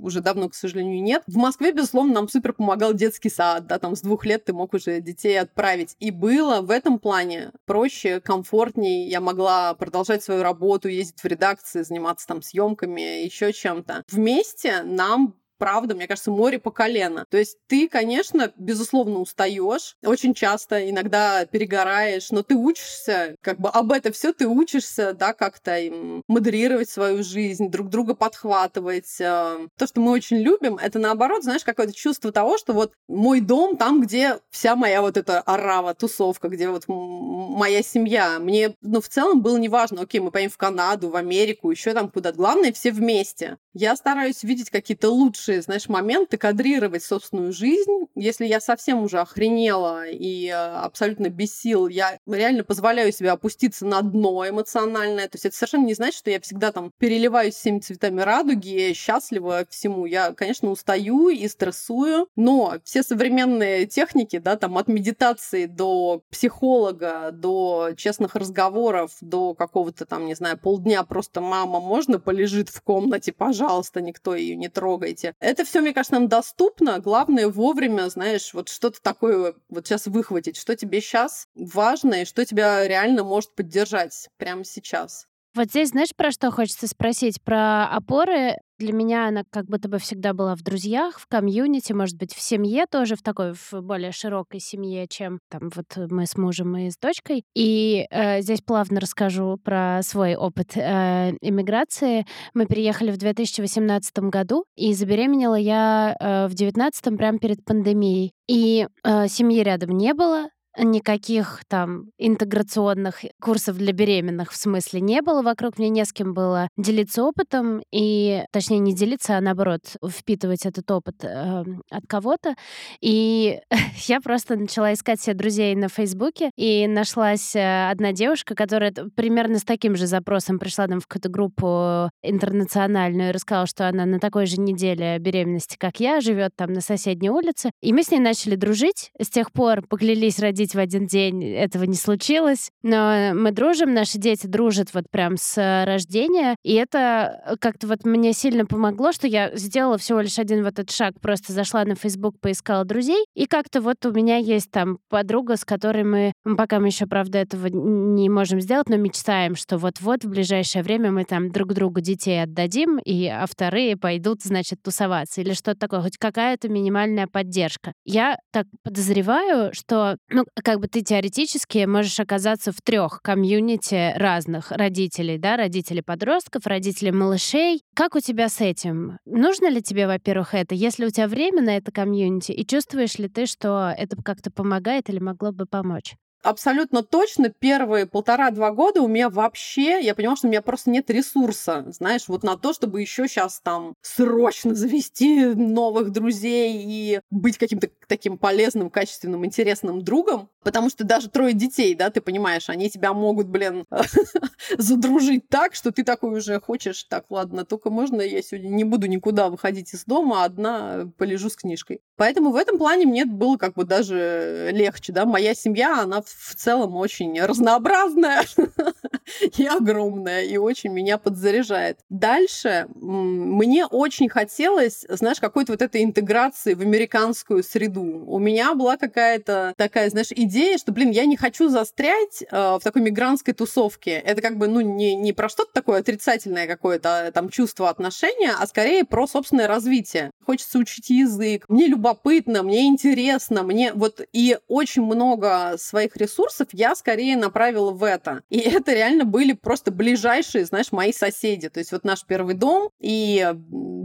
уже 0.00 0.20
давно, 0.20 0.48
к 0.48 0.54
сожалению, 0.54 1.02
нет. 1.02 1.22
В 1.26 1.36
Москве, 1.36 1.72
безусловно, 1.72 2.14
нам 2.14 2.28
супер 2.28 2.52
помогал 2.52 2.94
детский 2.94 3.30
сад. 3.30 3.66
Да, 3.66 3.78
там 3.78 3.96
с 3.96 4.00
двух 4.02 4.24
лет 4.26 4.44
ты 4.44 4.52
мог 4.52 4.74
уже 4.74 5.00
детей 5.00 5.38
отправить. 5.38 5.96
И 5.98 6.10
было 6.10 6.60
в 6.60 6.70
этом 6.70 6.98
плане 6.98 7.52
проще, 7.64 8.20
комфортнее. 8.20 9.08
Я 9.08 9.20
могла 9.20 9.74
продолжать 9.74 10.22
свою 10.22 10.42
работу, 10.42 10.88
ездить 10.88 11.20
в 11.20 11.26
редакции, 11.26 11.82
заниматься 11.82 12.26
там 12.26 12.42
съемками, 12.42 13.24
еще 13.24 13.52
чем-то. 13.52 14.04
Вместе 14.10 14.82
нам 14.82 15.34
правда, 15.62 15.94
мне 15.94 16.08
кажется, 16.08 16.32
море 16.32 16.58
по 16.58 16.72
колено. 16.72 17.24
То 17.30 17.38
есть 17.38 17.56
ты, 17.68 17.88
конечно, 17.88 18.52
безусловно, 18.56 19.20
устаешь, 19.20 19.96
очень 20.04 20.34
часто, 20.34 20.90
иногда 20.90 21.46
перегораешь, 21.46 22.32
но 22.32 22.42
ты 22.42 22.56
учишься, 22.56 23.36
как 23.40 23.60
бы 23.60 23.68
об 23.68 23.92
этом 23.92 24.12
все 24.12 24.32
ты 24.32 24.48
учишься, 24.48 25.12
да, 25.12 25.32
как-то 25.32 25.78
модерировать 26.26 26.90
свою 26.90 27.22
жизнь, 27.22 27.70
друг 27.70 27.90
друга 27.90 28.16
подхватывать. 28.16 29.20
Э. 29.20 29.68
То, 29.78 29.86
что 29.86 30.00
мы 30.00 30.10
очень 30.10 30.38
любим, 30.38 30.78
это 30.78 30.98
наоборот, 30.98 31.44
знаешь, 31.44 31.62
какое-то 31.62 31.94
чувство 31.94 32.32
того, 32.32 32.58
что 32.58 32.72
вот 32.72 32.94
мой 33.06 33.40
дом 33.40 33.76
там, 33.76 34.00
где 34.00 34.40
вся 34.50 34.74
моя 34.74 35.00
вот 35.00 35.16
эта 35.16 35.38
арава, 35.42 35.94
тусовка, 35.94 36.48
где 36.48 36.70
вот 36.70 36.88
моя 36.88 37.84
семья. 37.84 38.40
Мне, 38.40 38.74
ну, 38.80 39.00
в 39.00 39.08
целом 39.08 39.42
было 39.42 39.58
неважно, 39.58 40.02
окей, 40.02 40.20
мы 40.20 40.32
поедем 40.32 40.50
в 40.50 40.56
Канаду, 40.56 41.08
в 41.08 41.14
Америку, 41.14 41.70
еще 41.70 41.92
там 41.92 42.08
куда-то. 42.08 42.36
Главное, 42.36 42.72
все 42.72 42.90
вместе. 42.90 43.58
Я 43.74 43.94
стараюсь 43.96 44.42
видеть 44.42 44.70
какие-то 44.70 45.08
лучшие, 45.08 45.51
знаешь, 45.60 45.88
моменты, 45.88 46.36
кадрировать 46.36 47.02
собственную 47.02 47.52
жизнь. 47.52 48.06
Если 48.14 48.46
я 48.46 48.60
совсем 48.60 49.02
уже 49.02 49.20
охренела 49.20 50.08
и 50.08 50.48
э, 50.48 50.52
абсолютно 50.54 51.28
без 51.28 51.54
сил, 51.54 51.88
я 51.88 52.18
реально 52.26 52.64
позволяю 52.64 53.12
себе 53.12 53.30
опуститься 53.30 53.84
на 53.86 54.00
дно 54.02 54.48
эмоциональное. 54.48 55.28
То 55.28 55.36
есть 55.36 55.46
это 55.46 55.56
совершенно 55.56 55.86
не 55.86 55.94
значит, 55.94 56.18
что 56.18 56.30
я 56.30 56.40
всегда 56.40 56.72
там 56.72 56.92
переливаюсь 56.98 57.54
всеми 57.54 57.80
цветами 57.80 58.20
радуги, 58.20 58.92
счастлива 58.94 59.66
всему. 59.68 60.06
Я, 60.06 60.32
конечно, 60.32 60.70
устаю 60.70 61.28
и 61.28 61.46
стрессую, 61.48 62.28
но 62.36 62.76
все 62.84 63.02
современные 63.02 63.86
техники, 63.86 64.38
да, 64.38 64.56
там 64.56 64.78
от 64.78 64.88
медитации 64.88 65.66
до 65.66 66.22
психолога, 66.30 67.30
до 67.32 67.90
честных 67.96 68.34
разговоров, 68.36 69.12
до 69.20 69.54
какого-то 69.54 70.06
там, 70.06 70.26
не 70.26 70.34
знаю, 70.34 70.58
полдня 70.58 71.02
просто 71.04 71.40
мама 71.40 71.80
можно 71.80 72.18
полежит 72.18 72.68
в 72.68 72.80
комнате, 72.82 73.32
пожалуйста, 73.32 74.00
никто 74.00 74.34
ее 74.34 74.56
не 74.56 74.68
трогайте. 74.68 75.34
Это 75.42 75.64
все, 75.64 75.80
мне 75.80 75.92
кажется, 75.92 76.14
нам 76.14 76.28
доступно. 76.28 77.00
Главное 77.00 77.48
вовремя, 77.48 78.08
знаешь, 78.08 78.54
вот 78.54 78.68
что-то 78.68 79.02
такое 79.02 79.54
вот 79.68 79.86
сейчас 79.88 80.06
выхватить, 80.06 80.56
что 80.56 80.76
тебе 80.76 81.00
сейчас 81.00 81.48
важно 81.56 82.22
и 82.22 82.24
что 82.24 82.46
тебя 82.46 82.86
реально 82.86 83.24
может 83.24 83.52
поддержать 83.56 84.28
прямо 84.36 84.64
сейчас. 84.64 85.26
Вот 85.54 85.68
здесь, 85.70 85.90
знаешь, 85.90 86.14
про 86.16 86.30
что 86.30 86.52
хочется 86.52 86.86
спросить? 86.86 87.42
Про 87.42 87.88
опоры. 87.88 88.54
Для 88.82 88.92
меня 88.92 89.28
она 89.28 89.44
как 89.48 89.66
будто 89.66 89.88
бы 89.88 89.98
всегда 89.98 90.32
была 90.32 90.56
в 90.56 90.62
друзьях, 90.62 91.20
в 91.20 91.28
комьюнити, 91.28 91.92
может 91.92 92.16
быть, 92.16 92.34
в 92.34 92.40
семье 92.42 92.86
тоже, 92.90 93.14
в 93.14 93.22
такой, 93.22 93.52
в 93.54 93.74
более 93.80 94.10
широкой 94.10 94.58
семье, 94.58 95.06
чем 95.06 95.38
там 95.48 95.70
вот 95.72 96.10
мы 96.10 96.26
с 96.26 96.36
мужем 96.36 96.76
и 96.76 96.90
с 96.90 96.96
дочкой. 96.98 97.44
И 97.54 98.08
э, 98.10 98.40
здесь 98.40 98.60
плавно 98.60 98.98
расскажу 98.98 99.56
про 99.62 100.00
свой 100.02 100.34
опыт 100.34 100.76
э, 100.76 101.30
иммиграции. 101.40 102.26
Мы 102.54 102.66
переехали 102.66 103.12
в 103.12 103.18
2018 103.18 104.18
году, 104.18 104.64
и 104.74 104.94
забеременела 104.94 105.54
я 105.54 106.16
э, 106.18 106.46
в 106.46 106.54
2019 106.54 107.16
прямо 107.16 107.38
перед 107.38 107.64
пандемией. 107.64 108.32
И 108.48 108.88
э, 109.04 109.28
семьи 109.28 109.62
рядом 109.62 109.96
не 109.96 110.12
было, 110.12 110.48
никаких 110.78 111.62
там 111.68 112.06
интеграционных 112.18 113.24
курсов 113.40 113.76
для 113.76 113.92
беременных 113.92 114.52
в 114.52 114.56
смысле 114.56 115.00
не 115.00 115.22
было. 115.22 115.42
Вокруг 115.42 115.78
мне 115.78 115.88
не 115.88 116.04
с 116.04 116.12
кем 116.12 116.34
было 116.34 116.68
делиться 116.76 117.24
опытом 117.24 117.82
и, 117.92 118.44
точнее, 118.52 118.78
не 118.78 118.94
делиться, 118.94 119.36
а 119.36 119.40
наоборот, 119.40 119.80
впитывать 120.08 120.66
этот 120.66 120.90
опыт 120.90 121.24
э, 121.24 121.64
от 121.90 122.06
кого-то. 122.06 122.54
И 123.00 123.60
я 124.06 124.20
просто 124.20 124.56
начала 124.56 124.92
искать 124.92 125.20
себе 125.20 125.34
друзей 125.34 125.74
на 125.74 125.88
Фейсбуке, 125.88 126.50
и 126.56 126.86
нашлась 126.86 127.54
э, 127.54 127.90
одна 127.90 128.12
девушка, 128.12 128.54
которая 128.54 128.92
примерно 129.14 129.58
с 129.58 129.64
таким 129.64 129.96
же 129.96 130.06
запросом 130.06 130.58
пришла 130.58 130.86
нам 130.86 131.00
в 131.00 131.06
какую-то 131.06 131.28
группу 131.28 132.10
интернациональную 132.22 133.30
и 133.30 133.32
рассказала, 133.32 133.66
что 133.66 133.88
она 133.88 134.06
на 134.06 134.18
такой 134.18 134.46
же 134.46 134.60
неделе 134.60 135.18
беременности, 135.18 135.76
как 135.78 136.00
я, 136.00 136.20
живет 136.20 136.52
там 136.56 136.72
на 136.72 136.80
соседней 136.80 137.30
улице. 137.30 137.70
И 137.80 137.92
мы 137.92 138.02
с 138.02 138.10
ней 138.10 138.20
начали 138.20 138.56
дружить. 138.56 139.10
С 139.18 139.28
тех 139.28 139.52
пор 139.52 139.82
поклялись 139.86 140.38
родить 140.38 140.61
в 140.70 140.78
один 140.78 141.06
день. 141.06 141.44
Этого 141.44 141.84
не 141.84 141.96
случилось. 141.96 142.70
Но 142.82 143.32
мы 143.34 143.52
дружим, 143.52 143.92
наши 143.92 144.18
дети 144.18 144.46
дружат 144.46 144.94
вот 144.94 145.04
прям 145.10 145.36
с 145.36 145.84
рождения. 145.84 146.56
И 146.62 146.74
это 146.74 147.56
как-то 147.60 147.86
вот 147.86 148.04
мне 148.04 148.32
сильно 148.32 148.64
помогло, 148.66 149.12
что 149.12 149.26
я 149.26 149.54
сделала 149.56 149.98
всего 149.98 150.20
лишь 150.20 150.38
один 150.38 150.62
вот 150.62 150.78
этот 150.78 150.90
шаг. 150.90 151.14
Просто 151.20 151.52
зашла 151.52 151.84
на 151.84 151.94
Facebook, 151.94 152.38
поискала 152.40 152.84
друзей. 152.84 153.24
И 153.34 153.46
как-то 153.46 153.80
вот 153.80 154.04
у 154.06 154.12
меня 154.12 154.36
есть 154.36 154.70
там 154.70 154.98
подруга, 155.08 155.56
с 155.56 155.64
которой 155.64 156.04
мы, 156.04 156.32
пока 156.56 156.80
мы 156.80 156.88
еще, 156.88 157.06
правда, 157.06 157.38
этого 157.38 157.66
не 157.66 158.28
можем 158.28 158.60
сделать, 158.60 158.88
но 158.88 158.96
мечтаем, 158.96 159.56
что 159.56 159.78
вот-вот 159.78 160.24
в 160.24 160.28
ближайшее 160.28 160.82
время 160.82 161.10
мы 161.10 161.24
там 161.24 161.50
друг 161.50 161.74
другу 161.74 162.00
детей 162.00 162.42
отдадим, 162.42 162.98
и 162.98 163.26
а 163.26 163.46
вторые 163.46 163.96
пойдут, 163.96 164.42
значит, 164.42 164.82
тусоваться 164.82 165.40
или 165.40 165.52
что-то 165.52 165.80
такое, 165.80 166.00
хоть 166.02 166.18
какая-то 166.18 166.68
минимальная 166.68 167.26
поддержка. 167.26 167.92
Я 168.04 168.38
так 168.52 168.66
подозреваю, 168.82 169.72
что, 169.74 170.16
ну, 170.30 170.44
как 170.62 170.80
бы 170.80 170.88
ты 170.88 171.02
теоретически 171.02 171.86
можешь 171.86 172.20
оказаться 172.20 172.72
в 172.72 172.80
трех 172.82 173.20
комьюнити 173.22 174.12
разных 174.16 174.70
родителей, 174.70 175.38
да, 175.38 175.56
родителей 175.56 176.02
подростков, 176.02 176.66
родителей 176.66 177.12
малышей. 177.12 177.82
Как 177.94 178.14
у 178.14 178.20
тебя 178.20 178.48
с 178.48 178.60
этим? 178.60 179.18
Нужно 179.24 179.68
ли 179.68 179.82
тебе, 179.82 180.06
во-первых, 180.06 180.54
это? 180.54 180.74
Если 180.74 181.06
у 181.06 181.10
тебя 181.10 181.28
время 181.28 181.62
на 181.62 181.76
это 181.76 181.90
комьюнити, 181.90 182.52
и 182.52 182.66
чувствуешь 182.66 183.18
ли 183.18 183.28
ты, 183.28 183.46
что 183.46 183.94
это 183.96 184.16
как-то 184.22 184.50
помогает 184.50 185.08
или 185.08 185.18
могло 185.18 185.52
бы 185.52 185.66
помочь? 185.66 186.14
Абсолютно 186.42 187.02
точно 187.02 187.48
первые 187.48 188.06
полтора-два 188.06 188.72
года 188.72 189.00
у 189.02 189.08
меня 189.08 189.28
вообще, 189.28 190.00
я 190.02 190.14
поняла, 190.14 190.36
что 190.36 190.46
у 190.46 190.50
меня 190.50 190.62
просто 190.62 190.90
нет 190.90 191.10
ресурса, 191.10 191.84
знаешь, 191.88 192.28
вот 192.28 192.42
на 192.42 192.56
то, 192.56 192.72
чтобы 192.72 193.00
еще 193.00 193.28
сейчас 193.28 193.60
там 193.60 193.94
срочно 194.02 194.74
завести 194.74 195.46
новых 195.46 196.10
друзей 196.10 196.82
и 196.84 197.20
быть 197.30 197.58
каким-то 197.58 197.88
таким 198.06 198.38
полезным, 198.38 198.90
качественным, 198.90 199.46
интересным 199.46 200.02
другом, 200.02 200.50
потому 200.62 200.90
что 200.90 201.04
даже 201.04 201.28
трое 201.28 201.54
детей, 201.54 201.94
да, 201.94 202.10
ты 202.10 202.20
понимаешь, 202.20 202.68
они 202.68 202.90
тебя 202.90 203.12
могут, 203.12 203.48
блин, 203.48 203.86
задружить 204.78 205.48
так, 205.48 205.74
что 205.74 205.92
ты 205.92 206.04
такой 206.04 206.36
уже 206.36 206.60
хочешь, 206.60 207.04
так, 207.04 207.26
ладно, 207.30 207.64
только 207.64 207.90
можно 207.90 208.20
я 208.20 208.42
сегодня 208.42 208.68
не 208.68 208.84
буду 208.84 209.06
никуда 209.06 209.48
выходить 209.48 209.94
из 209.94 210.04
дома, 210.04 210.44
одна 210.44 211.10
полежу 211.16 211.48
с 211.48 211.56
книжкой. 211.56 212.00
Поэтому 212.16 212.50
в 212.50 212.56
этом 212.56 212.78
плане 212.78 213.06
мне 213.06 213.24
было 213.24 213.56
как 213.56 213.74
бы 213.74 213.84
даже 213.84 214.70
легче, 214.72 215.12
да, 215.12 215.24
моя 215.24 215.54
семья, 215.54 216.02
она 216.02 216.20
в 216.22 216.31
целом 216.54 216.96
очень 216.96 217.40
разнообразная 217.40 218.44
и 219.58 219.66
огромная, 219.66 220.42
и 220.42 220.56
очень 220.56 220.92
меня 220.92 221.18
подзаряжает. 221.18 221.98
Дальше 222.08 222.86
мне 222.94 223.86
очень 223.86 224.28
хотелось, 224.28 225.04
знаешь, 225.08 225.40
какой-то 225.40 225.72
вот 225.72 225.82
этой 225.82 226.04
интеграции 226.04 226.74
в 226.74 226.80
американскую 226.80 227.62
среду. 227.62 228.24
У 228.26 228.38
меня 228.38 228.74
была 228.74 228.96
какая-то 228.96 229.74
такая, 229.76 230.10
знаешь, 230.10 230.28
идея, 230.30 230.78
что, 230.78 230.92
блин, 230.92 231.10
я 231.10 231.26
не 231.26 231.36
хочу 231.36 231.68
застрять 231.68 232.42
э, 232.42 232.46
в 232.50 232.80
такой 232.82 233.02
мигрантской 233.02 233.54
тусовке. 233.54 234.12
Это 234.12 234.40
как 234.40 234.58
бы, 234.58 234.68
ну, 234.68 234.80
не, 234.80 235.14
не 235.14 235.32
про 235.32 235.48
что-то 235.48 235.72
такое 235.72 236.00
отрицательное 236.00 236.66
какое-то 236.66 237.30
там 237.34 237.48
чувство 237.48 237.88
отношения, 237.88 238.52
а 238.58 238.66
скорее 238.66 239.04
про 239.04 239.26
собственное 239.26 239.66
развитие. 239.66 240.30
Хочется 240.44 240.78
учить 240.78 241.10
язык, 241.10 241.64
мне 241.68 241.86
любопытно, 241.86 242.62
мне 242.62 242.86
интересно, 242.86 243.62
мне 243.62 243.92
вот 243.92 244.20
и 244.32 244.58
очень 244.68 245.02
много 245.02 245.74
своих 245.78 246.16
ресурсов 246.22 246.68
я 246.72 246.94
скорее 246.94 247.36
направила 247.36 247.90
в 247.90 248.04
это. 248.04 248.42
И 248.48 248.58
это 248.58 248.92
реально 248.92 249.24
были 249.24 249.52
просто 249.52 249.90
ближайшие, 249.90 250.64
знаешь, 250.64 250.92
мои 250.92 251.12
соседи. 251.12 251.68
То 251.68 251.80
есть 251.80 251.92
вот 251.92 252.04
наш 252.04 252.24
первый 252.24 252.54
дом 252.54 252.90
и 253.00 253.52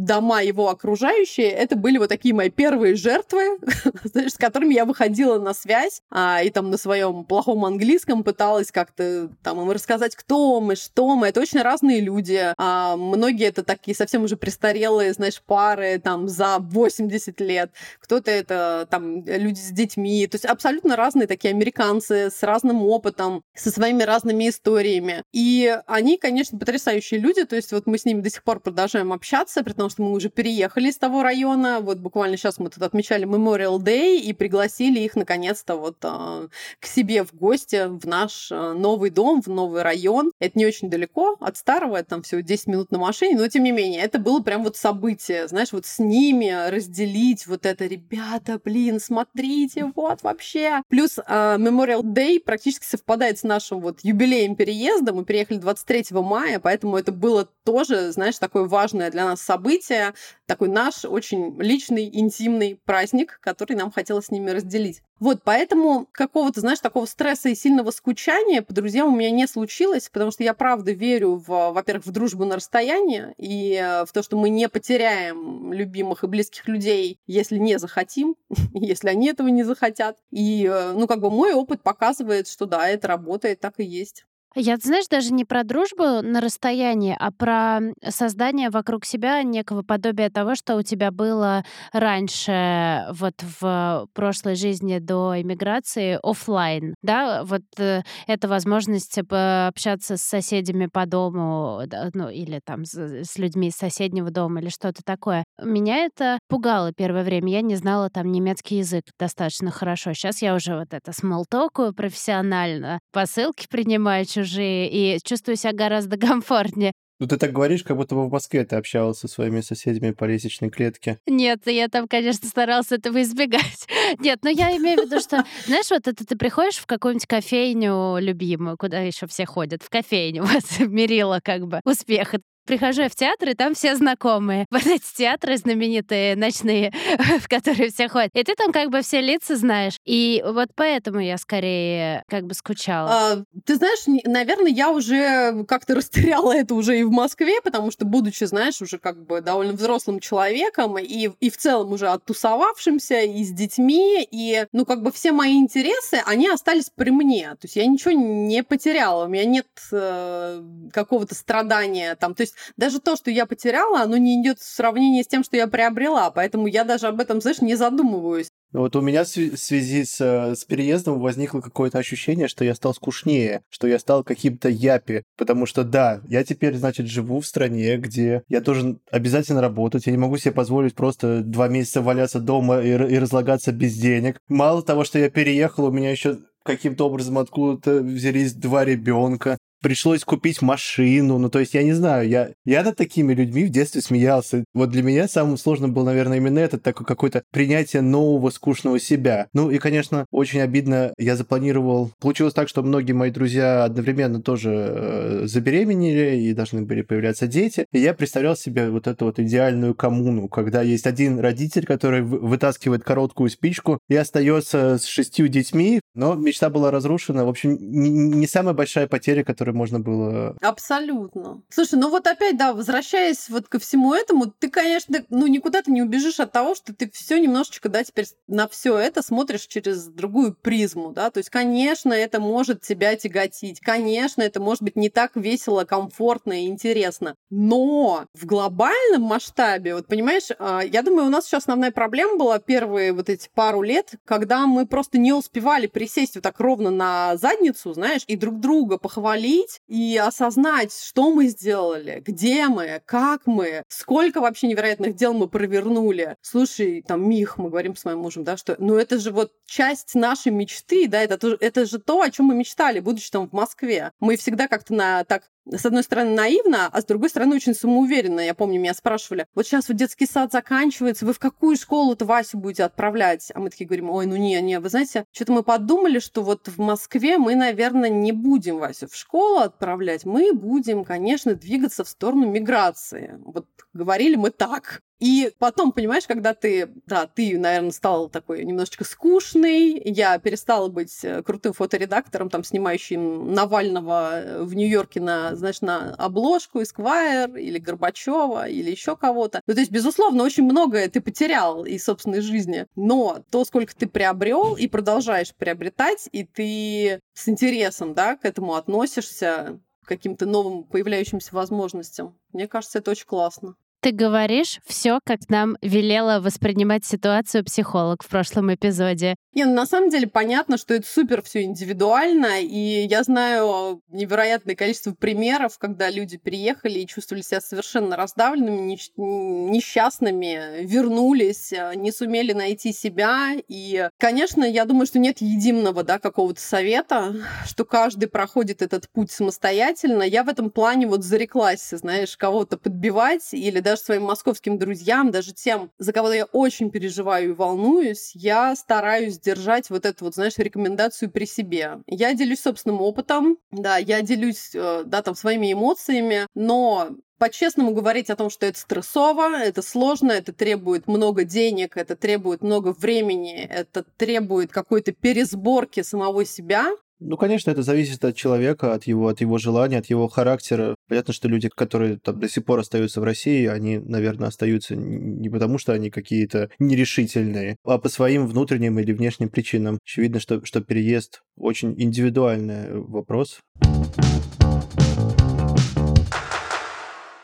дома 0.07 0.41
его 0.41 0.69
окружающие, 0.69 1.49
это 1.49 1.75
были 1.75 1.97
вот 1.97 2.09
такие 2.09 2.33
мои 2.33 2.49
первые 2.49 2.95
жертвы, 2.95 3.59
знаешь, 4.03 4.33
с 4.33 4.37
которыми 4.37 4.73
я 4.73 4.85
выходила 4.85 5.39
на 5.39 5.53
связь 5.53 6.01
а, 6.09 6.41
и 6.41 6.49
там 6.49 6.71
на 6.71 6.77
своем 6.77 7.25
плохом 7.25 7.65
английском 7.65 8.23
пыталась 8.23 8.71
как-то 8.71 9.29
там 9.43 9.61
им 9.61 9.69
рассказать, 9.69 10.15
кто 10.15 10.59
мы, 10.61 10.75
что 10.75 11.15
мы. 11.15 11.27
Это 11.27 11.41
очень 11.41 11.61
разные 11.61 11.99
люди. 11.99 12.53
А, 12.57 12.95
многие 12.95 13.47
это 13.47 13.63
такие 13.63 13.95
совсем 13.95 14.23
уже 14.23 14.37
престарелые, 14.37 15.13
знаешь, 15.13 15.41
пары 15.45 15.99
там 15.99 16.27
за 16.27 16.57
80 16.59 17.39
лет. 17.41 17.71
Кто-то 17.99 18.31
это 18.31 18.87
там 18.89 19.25
люди 19.25 19.59
с 19.59 19.71
детьми. 19.71 20.25
То 20.27 20.35
есть 20.35 20.45
абсолютно 20.45 20.95
разные 20.95 21.27
такие 21.27 21.53
американцы 21.53 22.06
американцы 22.07 22.35
с 22.35 22.43
разным 22.43 22.83
опытом, 22.83 23.43
со 23.55 23.71
своими 23.71 24.03
разными 24.03 24.49
историями. 24.49 25.23
И 25.33 25.77
они, 25.87 26.17
конечно, 26.17 26.57
потрясающие 26.57 27.19
люди, 27.19 27.43
то 27.43 27.55
есть 27.55 27.71
вот 27.71 27.87
мы 27.87 27.97
с 27.97 28.05
ними 28.05 28.21
до 28.21 28.29
сих 28.29 28.43
пор 28.43 28.59
продолжаем 28.59 29.13
общаться, 29.13 29.63
при 29.63 29.73
том, 29.73 29.89
что 29.89 30.03
мы 30.03 30.11
уже 30.11 30.29
переехали 30.29 30.89
из 30.89 30.97
того 30.97 31.23
района. 31.23 31.79
Вот 31.81 31.97
буквально 31.97 32.37
сейчас 32.37 32.59
мы 32.59 32.69
тут 32.69 32.83
отмечали 32.83 33.27
Memorial 33.27 33.79
Day 33.79 34.17
и 34.17 34.33
пригласили 34.33 34.99
их 34.99 35.15
наконец-то 35.15 35.75
вот 35.75 35.97
а, 36.03 36.47
к 36.79 36.85
себе 36.85 37.23
в 37.23 37.33
гости 37.33 37.87
в 37.87 38.05
наш 38.07 38.51
а, 38.51 38.73
новый 38.73 39.09
дом, 39.09 39.41
в 39.41 39.47
новый 39.47 39.81
район. 39.81 40.31
Это 40.39 40.57
не 40.57 40.65
очень 40.65 40.89
далеко 40.89 41.37
от 41.39 41.57
старого, 41.57 41.97
это 41.97 42.09
там 42.09 42.21
всего 42.21 42.41
10 42.41 42.67
минут 42.67 42.91
на 42.91 42.99
машине, 42.99 43.37
но 43.37 43.47
тем 43.47 43.63
не 43.63 43.71
менее, 43.71 44.01
это 44.01 44.19
было 44.19 44.41
прям 44.41 44.63
вот 44.63 44.77
событие, 44.77 45.47
знаешь, 45.47 45.71
вот 45.71 45.85
с 45.85 45.99
ними 45.99 46.69
разделить 46.69 47.47
вот 47.47 47.65
это, 47.65 47.85
ребята, 47.85 48.59
блин, 48.63 48.99
смотрите, 48.99 49.91
вот 49.95 50.23
вообще. 50.23 50.81
Плюс 50.89 51.19
а, 51.25 51.57
Memorial 51.57 51.96
Memorial 51.97 52.03
Day 52.03 52.39
практически 52.39 52.85
совпадает 52.85 53.39
с 53.39 53.43
нашим 53.43 53.79
вот 53.79 53.99
юбилеем 54.03 54.55
переезда. 54.55 55.13
Мы 55.13 55.25
приехали 55.25 55.57
23 55.57 56.05
мая, 56.11 56.59
поэтому 56.59 56.97
это 56.97 57.11
было 57.11 57.45
тоже, 57.63 58.11
знаешь, 58.11 58.37
такое 58.37 58.63
важное 58.63 59.11
для 59.11 59.25
нас 59.25 59.41
событие, 59.41 60.13
такой 60.45 60.69
наш 60.69 61.05
очень 61.05 61.59
личный, 61.61 62.09
интимный 62.11 62.79
праздник, 62.85 63.39
который 63.41 63.75
нам 63.75 63.91
хотелось 63.91 64.25
с 64.25 64.31
ними 64.31 64.51
разделить. 64.51 65.01
Вот, 65.19 65.41
поэтому 65.43 66.07
какого-то, 66.11 66.61
знаешь, 66.61 66.79
такого 66.79 67.05
стресса 67.05 67.49
и 67.49 67.55
сильного 67.55 67.91
скучания 67.91 68.61
по 68.61 68.73
друзьям 68.73 69.13
у 69.13 69.15
меня 69.15 69.31
не 69.31 69.47
случилось, 69.47 70.09
потому 70.09 70.31
что 70.31 70.43
я 70.43 70.53
правда 70.53 70.91
верю, 70.91 71.35
в, 71.35 71.71
во-первых, 71.71 72.05
в 72.05 72.11
дружбу 72.11 72.45
на 72.45 72.55
расстоянии 72.55 73.33
и 73.37 73.73
э, 73.73 74.05
в 74.05 74.11
то, 74.11 74.21
что 74.21 74.37
мы 74.37 74.49
не 74.49 74.69
потеряем 74.69 75.73
любимых 75.73 76.23
и 76.23 76.27
близких 76.27 76.67
людей, 76.67 77.19
если 77.25 77.57
не 77.57 77.79
захотим, 77.79 78.35
если 78.73 79.09
они 79.09 79.29
этого 79.29 79.47
не 79.47 79.63
захотят. 79.63 80.17
И, 80.31 80.69
э, 80.71 80.91
ну, 80.93 81.07
как 81.07 81.19
бы 81.19 81.31
мой 81.31 81.53
опыт 81.53 81.81
показывает, 81.81 82.47
что 82.47 82.65
да, 82.65 82.87
это 82.87 83.07
работает, 83.07 83.59
так 83.59 83.79
и 83.79 83.83
есть. 83.83 84.25
Я, 84.59 84.77
знаешь, 84.77 85.07
даже 85.07 85.33
не 85.33 85.45
про 85.45 85.63
дружбу 85.63 86.23
на 86.23 86.41
расстоянии, 86.41 87.15
а 87.19 87.29
про 87.29 87.79
создание 88.09 88.71
вокруг 88.71 89.05
себя 89.05 89.43
некого 89.43 89.83
подобия 89.83 90.31
того, 90.31 90.55
что 90.55 90.77
у 90.77 90.81
тебя 90.81 91.11
было 91.11 91.63
раньше, 91.93 93.05
вот 93.11 93.35
в 93.59 94.07
прошлой 94.15 94.55
жизни 94.55 94.97
до 94.97 95.39
иммиграции, 95.39 96.17
офлайн, 96.23 96.95
да, 97.03 97.43
вот 97.43 97.61
э, 97.77 98.01
это 98.25 98.47
возможность 98.47 99.19
общаться 99.19 100.17
с 100.17 100.23
соседями 100.23 100.87
по 100.87 101.05
дому, 101.05 101.83
да, 101.85 102.09
ну, 102.15 102.29
или 102.29 102.59
там 102.65 102.83
с, 102.83 102.95
с 102.95 103.37
людьми 103.37 103.67
из 103.67 103.75
соседнего 103.75 104.31
дома 104.31 104.59
или 104.59 104.69
что-то 104.69 105.03
такое. 105.05 105.43
Меня 105.61 105.97
это 105.97 106.39
пугало 106.49 106.93
первое 106.93 107.23
время. 107.23 107.51
Я 107.51 107.61
не 107.61 107.75
знала 107.75 108.09
там 108.09 108.31
немецкий 108.31 108.77
язык 108.77 109.03
достаточно 109.19 109.69
хорошо. 109.69 110.13
Сейчас 110.13 110.41
я 110.41 110.55
уже 110.55 110.79
вот 110.79 110.95
это 110.95 111.11
смолтокую 111.11 111.93
профессионально, 111.93 112.97
посылки 113.13 113.67
принимаю 113.69 114.25
чужие 114.25 114.46
чужие, 114.47 114.89
и 114.89 115.19
чувствую 115.23 115.55
себя 115.55 115.73
гораздо 115.73 116.17
комфортнее. 116.27 116.91
Ну, 117.19 117.25
ты 117.25 117.37
так 117.37 117.51
говоришь, 117.51 117.83
как 117.83 117.97
будто 117.97 118.13
бы 118.13 118.27
в 118.27 118.31
Москве 118.31 118.63
ты 118.63 118.75
общалась 118.75 119.17
со 119.17 119.27
своими 119.27 119.61
соседями 119.61 120.11
по 120.11 120.25
лестничной 120.25 120.69
клетке. 120.69 121.17
Нет, 121.25 121.61
я 121.65 121.87
там, 121.87 122.07
конечно, 122.07 122.47
старался 122.47 122.95
этого 122.95 123.23
избегать. 123.23 123.87
Нет, 124.19 124.39
но 124.43 124.51
я 124.51 124.77
имею 124.77 125.01
в 125.01 125.05
виду, 125.05 125.19
что, 125.19 125.43
знаешь, 125.65 125.89
вот 125.89 126.07
это 126.07 126.25
ты 126.25 126.37
приходишь 126.37 126.77
в 126.77 126.85
какую-нибудь 126.85 127.25
кофейню 127.25 128.19
любимую, 128.19 128.77
куда 128.77 128.99
еще 128.99 129.25
все 129.25 129.47
ходят, 129.47 129.81
в 129.81 129.89
кофейню, 129.89 130.43
вас 130.45 130.79
мерила 130.79 131.39
как 131.43 131.65
бы 131.65 131.81
успеха 131.85 132.39
Прихожу 132.67 133.07
в 133.07 133.15
театр, 133.15 133.49
и 133.49 133.53
там 133.53 133.73
все 133.73 133.95
знакомые. 133.95 134.65
Вот 134.77 134.85
эти 134.85 135.05
театры 135.15 135.57
знаменитые, 135.57 136.35
ночные, 136.35 136.91
в 137.39 137.47
которые 137.47 137.89
все 137.89 138.07
ходят. 138.07 138.29
И 138.33 138.43
ты 138.43 138.53
там 138.53 138.71
как 138.71 138.89
бы 138.89 139.01
все 139.01 139.21
лица 139.21 139.55
знаешь. 139.55 139.97
И 140.05 140.43
вот 140.45 140.69
поэтому 140.75 141.19
я 141.19 141.37
скорее 141.37 142.23
как 142.29 142.45
бы 142.45 142.53
скучала. 142.53 143.09
А, 143.09 143.43
ты 143.65 143.75
знаешь, 143.77 144.03
наверное, 144.25 144.71
я 144.71 144.91
уже 144.91 145.63
как-то 145.67 145.95
растеряла 145.95 146.55
это 146.55 146.75
уже 146.75 146.99
и 146.99 147.03
в 147.03 147.11
Москве, 147.11 147.61
потому 147.61 147.89
что, 147.91 148.05
будучи, 148.05 148.43
знаешь, 148.43 148.81
уже 148.81 148.97
как 148.97 149.25
бы 149.25 149.41
довольно 149.41 149.73
взрослым 149.73 150.19
человеком 150.19 150.99
и, 150.99 151.29
и 151.39 151.49
в 151.49 151.57
целом 151.57 151.93
уже 151.93 152.09
оттусовавшимся, 152.09 153.21
и 153.21 153.43
с 153.43 153.51
детьми, 153.51 154.27
и, 154.29 154.67
ну, 154.73 154.85
как 154.85 155.01
бы 155.01 155.11
все 155.11 155.31
мои 155.31 155.57
интересы, 155.57 156.21
они 156.25 156.49
остались 156.49 156.91
при 156.93 157.09
мне. 157.09 157.49
То 157.51 157.63
есть 157.63 157.77
я 157.77 157.85
ничего 157.85 158.11
не 158.11 158.63
потеряла, 158.63 159.25
у 159.25 159.27
меня 159.27 159.45
нет 159.45 159.67
э, 159.91 160.61
какого-то 160.91 161.33
страдания 161.33 162.15
там. 162.15 162.35
То 162.35 162.41
есть 162.41 162.55
даже 162.75 162.99
то, 162.99 163.15
что 163.15 163.31
я 163.31 163.45
потеряла, 163.45 164.01
оно 164.01 164.17
не 164.17 164.41
идет 164.41 164.59
в 164.59 164.63
сравнении 164.63 165.23
с 165.23 165.27
тем, 165.27 165.43
что 165.43 165.57
я 165.57 165.67
приобрела, 165.67 166.31
поэтому 166.31 166.67
я 166.67 166.83
даже 166.83 167.07
об 167.07 167.19
этом, 167.19 167.41
знаешь, 167.41 167.61
не 167.61 167.75
задумываюсь. 167.75 168.49
Вот 168.73 168.95
у 168.97 169.01
меня 169.01 169.23
в 169.23 169.27
связи 169.27 170.03
с, 170.03 170.19
э, 170.19 170.55
с 170.55 170.65
переездом 170.65 171.19
возникло 171.19 171.61
какое-то 171.61 171.99
ощущение, 171.99 172.49
что 172.49 172.65
я 172.65 172.75
стал 172.75 172.93
скучнее, 172.93 173.63
что 173.69 173.87
я 173.87 173.97
стал 173.97 174.23
каким-то 174.23 174.67
япи. 174.67 175.23
Потому 175.37 175.65
что, 175.65 175.83
да, 175.83 176.21
я 176.27 176.43
теперь, 176.43 176.75
значит, 176.75 177.07
живу 177.07 177.39
в 177.39 177.47
стране, 177.47 177.95
где 177.97 178.43
я 178.49 178.59
должен 178.59 178.99
обязательно 179.09 179.61
работать. 179.61 180.05
Я 180.05 180.11
не 180.11 180.17
могу 180.17 180.37
себе 180.37 180.51
позволить 180.51 180.95
просто 180.95 181.41
два 181.41 181.69
месяца 181.69 182.01
валяться 182.01 182.39
дома 182.39 182.81
и, 182.81 182.89
и 182.89 183.19
разлагаться 183.19 183.71
без 183.71 183.95
денег. 183.95 184.37
Мало 184.49 184.83
того, 184.83 185.05
что 185.05 185.17
я 185.17 185.29
переехал, 185.29 185.85
у 185.85 185.91
меня 185.91 186.11
еще 186.11 186.39
каким-то 186.63 187.07
образом 187.07 187.37
откуда-то 187.37 188.01
взялись 188.01 188.53
два 188.53 188.83
ребенка 188.83 189.57
пришлось 189.81 190.23
купить 190.23 190.61
машину. 190.61 191.37
Ну, 191.37 191.49
то 191.49 191.59
есть, 191.59 191.73
я 191.73 191.83
не 191.83 191.93
знаю, 191.93 192.27
я, 192.27 192.51
я 192.65 192.83
над 192.83 192.95
такими 192.95 193.33
людьми 193.33 193.65
в 193.65 193.69
детстве 193.69 194.01
смеялся. 194.01 194.63
Вот 194.73 194.89
для 194.89 195.03
меня 195.03 195.27
самым 195.27 195.57
сложным 195.57 195.93
был, 195.93 196.03
наверное, 196.03 196.37
именно 196.37 196.59
это, 196.59 196.77
такое 196.77 197.05
какое-то 197.05 197.43
принятие 197.51 198.01
нового 198.01 198.49
скучного 198.49 198.99
себя. 198.99 199.47
Ну, 199.53 199.69
и, 199.69 199.77
конечно, 199.77 200.25
очень 200.31 200.61
обидно, 200.61 201.13
я 201.17 201.35
запланировал... 201.35 202.11
Получилось 202.19 202.53
так, 202.53 202.69
что 202.69 202.83
многие 202.83 203.13
мои 203.13 203.31
друзья 203.31 203.83
одновременно 203.83 204.41
тоже 204.41 204.71
э, 204.71 205.41
забеременели 205.45 206.37
и 206.37 206.53
должны 206.53 206.81
были 206.83 207.01
появляться 207.01 207.47
дети. 207.47 207.85
И 207.91 207.99
я 207.99 208.13
представлял 208.13 208.55
себе 208.55 208.89
вот 208.89 209.07
эту 209.07 209.25
вот 209.25 209.39
идеальную 209.39 209.93
коммуну, 209.95 210.47
когда 210.47 210.81
есть 210.81 211.07
один 211.07 211.39
родитель, 211.39 211.85
который 211.85 212.21
вытаскивает 212.21 213.03
короткую 213.03 213.49
спичку 213.49 213.99
и 214.09 214.15
остается 214.15 214.97
с 214.97 215.05
шестью 215.05 215.47
детьми, 215.47 215.99
но 216.13 216.35
мечта 216.35 216.69
была 216.69 216.91
разрушена. 216.91 217.45
В 217.45 217.49
общем, 217.49 217.77
не, 217.79 218.09
не 218.09 218.47
самая 218.47 218.73
большая 218.73 219.07
потеря, 219.07 219.43
которая 219.43 219.66
которые 219.67 219.77
можно 219.77 219.99
было... 219.99 220.55
Абсолютно. 220.61 221.61
Слушай, 221.69 221.99
ну 221.99 222.09
вот 222.09 222.27
опять, 222.27 222.57
да, 222.57 222.73
возвращаясь 222.73 223.49
вот 223.49 223.67
ко 223.67 223.79
всему 223.79 224.13
этому, 224.13 224.47
ты, 224.47 224.69
конечно, 224.69 225.25
ну 225.29 225.47
никуда 225.47 225.81
ты 225.81 225.91
не 225.91 226.01
убежишь 226.01 226.39
от 226.39 226.51
того, 226.51 226.75
что 226.75 226.93
ты 226.93 227.09
все 227.11 227.39
немножечко, 227.39 227.89
да, 227.89 228.03
теперь 228.03 228.27
на 228.47 228.67
все 228.67 228.97
это 228.97 229.21
смотришь 229.21 229.67
через 229.67 230.05
другую 230.05 230.55
призму, 230.55 231.11
да, 231.11 231.29
то 231.31 231.39
есть, 231.39 231.49
конечно, 231.49 232.13
это 232.13 232.39
может 232.39 232.81
тебя 232.81 233.15
тяготить, 233.15 233.79
конечно, 233.81 234.41
это 234.41 234.61
может 234.61 234.83
быть 234.83 234.95
не 234.95 235.09
так 235.09 235.35
весело, 235.35 235.83
комфортно 235.83 236.63
и 236.63 236.67
интересно, 236.67 237.35
но 237.49 238.25
в 238.33 238.45
глобальном 238.45 239.23
масштабе, 239.23 239.95
вот 239.95 240.07
понимаешь, 240.07 240.47
а, 240.59 240.81
я 240.81 241.01
думаю, 241.01 241.27
у 241.27 241.31
нас 241.31 241.47
еще 241.47 241.57
основная 241.57 241.91
проблема 241.91 242.37
была 242.37 242.59
первые 242.59 243.11
вот 243.11 243.29
эти 243.29 243.49
пару 243.53 243.81
лет, 243.81 244.13
когда 244.23 244.65
мы 244.65 244.85
просто 244.85 245.17
не 245.17 245.33
успевали 245.33 245.87
присесть 245.87 246.35
вот 246.35 246.43
так 246.43 246.59
ровно 246.59 246.89
на 246.89 247.35
задницу, 247.37 247.93
знаешь, 247.93 248.21
и 248.27 248.35
друг 248.35 248.59
друга 248.59 248.97
похвалить 248.97 249.56
оценить 249.57 249.81
и 249.87 250.17
осознать, 250.17 250.93
что 250.93 251.31
мы 251.31 251.47
сделали, 251.47 252.21
где 252.25 252.67
мы, 252.67 253.01
как 253.05 253.45
мы, 253.45 253.83
сколько 253.89 254.41
вообще 254.41 254.67
невероятных 254.67 255.15
дел 255.15 255.33
мы 255.33 255.47
провернули. 255.47 256.35
Слушай, 256.41 257.03
там, 257.07 257.27
Мих, 257.29 257.57
мы 257.57 257.69
говорим 257.69 257.95
с 257.95 258.05
моим 258.05 258.19
мужем, 258.19 258.43
да, 258.43 258.57
что, 258.57 258.75
ну, 258.79 258.95
это 258.95 259.19
же 259.19 259.31
вот 259.31 259.51
часть 259.65 260.15
нашей 260.15 260.51
мечты, 260.51 261.07
да, 261.07 261.21
это, 261.21 261.57
это 261.59 261.85
же 261.85 261.99
то, 261.99 262.21
о 262.21 262.29
чем 262.29 262.47
мы 262.47 262.55
мечтали, 262.55 262.99
будучи 262.99 263.31
там 263.31 263.49
в 263.49 263.53
Москве. 263.53 264.11
Мы 264.19 264.37
всегда 264.37 264.67
как-то 264.67 264.93
на 264.93 265.23
так 265.23 265.43
с 265.71 265.85
одной 265.85 266.03
стороны, 266.03 266.31
наивно, 266.31 266.87
а 266.87 267.01
с 267.01 267.05
другой 267.05 267.29
стороны, 267.29 267.55
очень 267.55 267.73
самоуверенно. 267.73 268.39
Я 268.39 268.53
помню, 268.53 268.79
меня 268.79 268.93
спрашивали, 268.93 269.47
вот 269.55 269.65
сейчас 269.65 269.89
вот 269.89 269.97
детский 269.97 270.25
сад 270.25 270.51
заканчивается, 270.51 271.25
вы 271.25 271.33
в 271.33 271.39
какую 271.39 271.75
школу-то 271.75 272.25
Васю 272.25 272.57
будете 272.57 272.83
отправлять? 272.83 273.51
А 273.53 273.59
мы 273.59 273.69
такие 273.69 273.87
говорим, 273.87 274.09
ой, 274.09 274.25
ну 274.25 274.35
не, 274.35 274.59
не, 274.61 274.79
вы 274.79 274.89
знаете, 274.89 275.25
что-то 275.31 275.53
мы 275.53 275.63
подумали, 275.63 276.19
что 276.19 276.43
вот 276.43 276.67
в 276.67 276.79
Москве 276.79 277.37
мы, 277.37 277.55
наверное, 277.55 278.09
не 278.09 278.31
будем 278.31 278.79
Васю 278.79 279.07
в 279.07 279.15
школу 279.15 279.59
отправлять, 279.59 280.25
мы 280.25 280.53
будем, 280.53 281.03
конечно, 281.03 281.55
двигаться 281.55 282.03
в 282.03 282.09
сторону 282.09 282.49
миграции. 282.49 283.39
Вот 283.43 283.67
говорили 283.93 284.35
мы 284.35 284.51
так. 284.51 285.01
И 285.19 285.51
потом, 285.57 285.91
понимаешь, 285.91 286.27
когда 286.27 286.53
ты, 286.53 286.89
да, 287.07 287.25
ты, 287.25 287.57
наверное, 287.57 287.91
стал 287.91 288.29
такой 288.29 288.63
немножечко 288.63 289.03
скучный, 289.03 289.99
я 290.05 290.37
перестала 290.37 290.89
быть 290.89 291.23
э, 291.23 291.41
крутым 291.41 291.73
фоторедактором, 291.73 292.49
там, 292.49 292.63
снимающим 292.63 293.51
Навального 293.53 294.59
в 294.59 294.75
Нью-Йорке 294.75 295.19
на, 295.19 295.55
знаешь, 295.55 295.81
на 295.81 296.13
обложку 296.15 296.81
Esquire 296.81 297.59
или 297.59 297.79
Горбачева 297.79 298.69
или 298.69 298.91
еще 298.91 299.15
кого-то. 299.15 299.61
Ну, 299.65 299.73
то 299.73 299.79
есть, 299.79 299.91
безусловно, 299.91 300.43
очень 300.43 300.63
многое 300.63 301.09
ты 301.09 301.19
потерял 301.19 301.83
из 301.83 302.03
собственной 302.03 302.41
жизни, 302.41 302.85
но 302.95 303.43
то, 303.49 303.65
сколько 303.65 303.95
ты 303.95 304.07
приобрел 304.07 304.75
и 304.75 304.87
продолжаешь 304.87 305.55
приобретать, 305.55 306.29
и 306.31 306.43
ты 306.43 307.21
с 307.33 307.49
интересом, 307.49 308.13
да, 308.13 308.35
к 308.35 308.45
этому 308.45 308.75
относишься, 308.75 309.79
к 310.03 310.07
каким-то 310.07 310.45
новым 310.45 310.83
появляющимся 310.83 311.55
возможностям. 311.55 312.37
Мне 312.53 312.67
кажется, 312.67 312.99
это 312.99 313.11
очень 313.11 313.25
классно. 313.25 313.75
Ты 314.07 314.13
говоришь 314.13 314.79
все, 314.85 315.19
как 315.21 315.49
нам 315.49 315.75
велела 315.81 316.39
воспринимать 316.39 317.03
ситуацию 317.03 317.65
психолог 317.65 318.23
в 318.23 318.29
прошлом 318.29 318.73
эпизоде. 318.73 319.35
Не, 319.53 319.65
ну, 319.65 319.73
на 319.73 319.85
самом 319.85 320.11
деле 320.11 320.27
понятно, 320.27 320.77
что 320.77 320.93
это 320.93 321.05
супер 321.05 321.41
все 321.41 321.63
индивидуально, 321.63 322.61
и 322.61 323.05
я 323.07 323.23
знаю 323.23 324.01
невероятное 324.07 324.75
количество 324.75 325.13
примеров, 325.13 325.77
когда 325.77 326.09
люди 326.09 326.37
приехали 326.37 326.99
и 326.99 327.07
чувствовали 327.07 327.41
себя 327.41 327.59
совершенно 327.59 328.15
раздавленными, 328.15 328.97
несчастными, 329.17 330.85
вернулись, 330.85 331.73
э, 331.73 331.93
не 331.95 332.11
сумели 332.13 332.53
найти 332.53 332.93
себя. 332.93 333.55
И, 333.67 334.07
конечно, 334.19 334.63
я 334.63 334.85
думаю, 334.85 335.07
что 335.07 335.19
нет 335.19 335.41
единого 335.41 336.03
да, 336.03 336.17
какого-то 336.19 336.61
совета, 336.61 337.35
что 337.65 337.83
каждый 337.83 338.29
проходит 338.29 338.81
этот 338.81 339.09
путь 339.09 339.31
самостоятельно. 339.31 340.23
Я 340.23 340.43
в 340.43 340.49
этом 340.49 340.69
плане 340.69 341.07
вот 341.07 341.23
зареклась, 341.23 341.89
знаешь, 341.89 342.37
кого-то 342.37 342.77
подбивать 342.77 343.53
или 343.53 343.81
даже 343.81 343.96
своим 344.01 344.23
московским 344.23 344.77
друзьям, 344.77 345.31
даже 345.31 345.53
тем, 345.53 345.91
за 345.97 346.13
кого 346.13 346.31
я 346.31 346.45
очень 346.45 346.91
переживаю 346.91 347.49
и 347.49 347.53
волнуюсь, 347.53 348.31
я 348.33 348.75
стараюсь 348.75 349.39
держать 349.39 349.89
вот 349.89 350.05
эту 350.05 350.25
вот, 350.25 350.35
знаешь, 350.35 350.57
рекомендацию 350.57 351.31
при 351.31 351.45
себе. 351.45 351.99
Я 352.07 352.33
делюсь 352.33 352.61
собственным 352.61 353.01
опытом, 353.01 353.57
да, 353.71 353.97
я 353.97 354.21
делюсь, 354.21 354.71
э, 354.73 355.03
да, 355.05 355.21
там, 355.21 355.35
своими 355.35 355.73
эмоциями, 355.73 356.47
но 356.55 357.09
по-честному 357.37 357.93
говорить 357.93 358.29
о 358.29 358.35
том, 358.35 358.49
что 358.49 358.65
это 358.65 358.79
стрессово, 358.79 359.57
это 359.57 359.81
сложно, 359.81 360.31
это 360.31 360.53
требует 360.53 361.07
много 361.07 361.43
денег, 361.43 361.95
это 361.95 362.15
требует 362.15 362.61
много 362.61 362.93
времени, 362.97 363.67
это 363.69 364.03
требует 364.03 364.71
какой-то 364.71 365.11
пересборки 365.11 366.01
самого 366.01 366.45
себя, 366.45 366.91
ну, 367.19 367.35
конечно, 367.35 367.71
это 367.71 367.81
зависит 367.81 368.23
от 368.23 368.35
человека, 368.35 368.93
от 368.93 369.05
его, 369.05 369.27
от 369.27 369.41
его 369.41 369.57
желания, 369.57 369.97
от 369.97 370.05
его 370.05 370.27
характера. 370.27 370.95
Понятно, 371.07 371.33
что 371.33 371.47
люди, 371.47 371.69
которые 371.69 372.17
там 372.17 372.39
до 372.39 372.47
сих 372.47 372.63
пор 372.63 372.79
остаются 372.79 373.21
в 373.21 373.23
России, 373.23 373.65
они, 373.65 373.97
наверное, 373.97 374.49
остаются 374.49 374.95
не 374.95 375.49
потому, 375.49 375.77
что 375.77 375.93
они 375.93 376.11
какие-то 376.11 376.69
нерешительные, 376.77 377.77
а 377.83 377.97
по 377.97 378.09
своим 378.09 378.45
внутренним 378.45 378.99
или 378.99 379.13
внешним 379.13 379.49
причинам. 379.49 379.97
Очевидно, 380.05 380.39
что, 380.39 380.63
что 380.63 380.81
переезд 380.81 381.41
очень 381.57 381.95
индивидуальный 381.97 382.99
вопрос. 383.01 383.59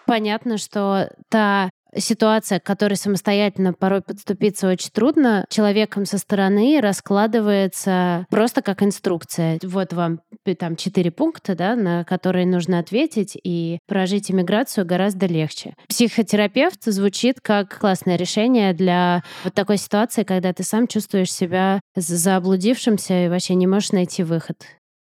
Понятно, 0.05 0.57
что 0.57 1.09
та 1.29 1.71
ситуация, 1.97 2.59
к 2.59 2.63
которой 2.63 2.95
самостоятельно 2.95 3.73
порой 3.73 4.01
подступиться 4.01 4.67
очень 4.67 4.91
трудно, 4.91 5.45
человеком 5.49 6.05
со 6.05 6.17
стороны 6.17 6.79
раскладывается 6.81 8.25
просто 8.29 8.61
как 8.61 8.83
инструкция. 8.83 9.59
Вот 9.63 9.93
вам 9.93 10.21
там 10.59 10.75
четыре 10.75 11.11
пункта, 11.11 11.55
да, 11.55 11.75
на 11.75 12.03
которые 12.03 12.45
нужно 12.45 12.79
ответить, 12.79 13.37
и 13.41 13.79
прожить 13.87 14.29
иммиграцию 14.31 14.85
гораздо 14.85 15.25
легче. 15.25 15.75
Психотерапевт 15.87 16.83
звучит 16.83 17.39
как 17.41 17.79
классное 17.79 18.15
решение 18.15 18.73
для 18.73 19.23
вот 19.43 19.53
такой 19.53 19.77
ситуации, 19.77 20.23
когда 20.23 20.53
ты 20.53 20.63
сам 20.63 20.87
чувствуешь 20.87 21.31
себя 21.31 21.79
заблудившимся 21.95 23.25
и 23.25 23.29
вообще 23.29 23.55
не 23.55 23.67
можешь 23.67 23.91
найти 23.91 24.23
выход. 24.23 24.57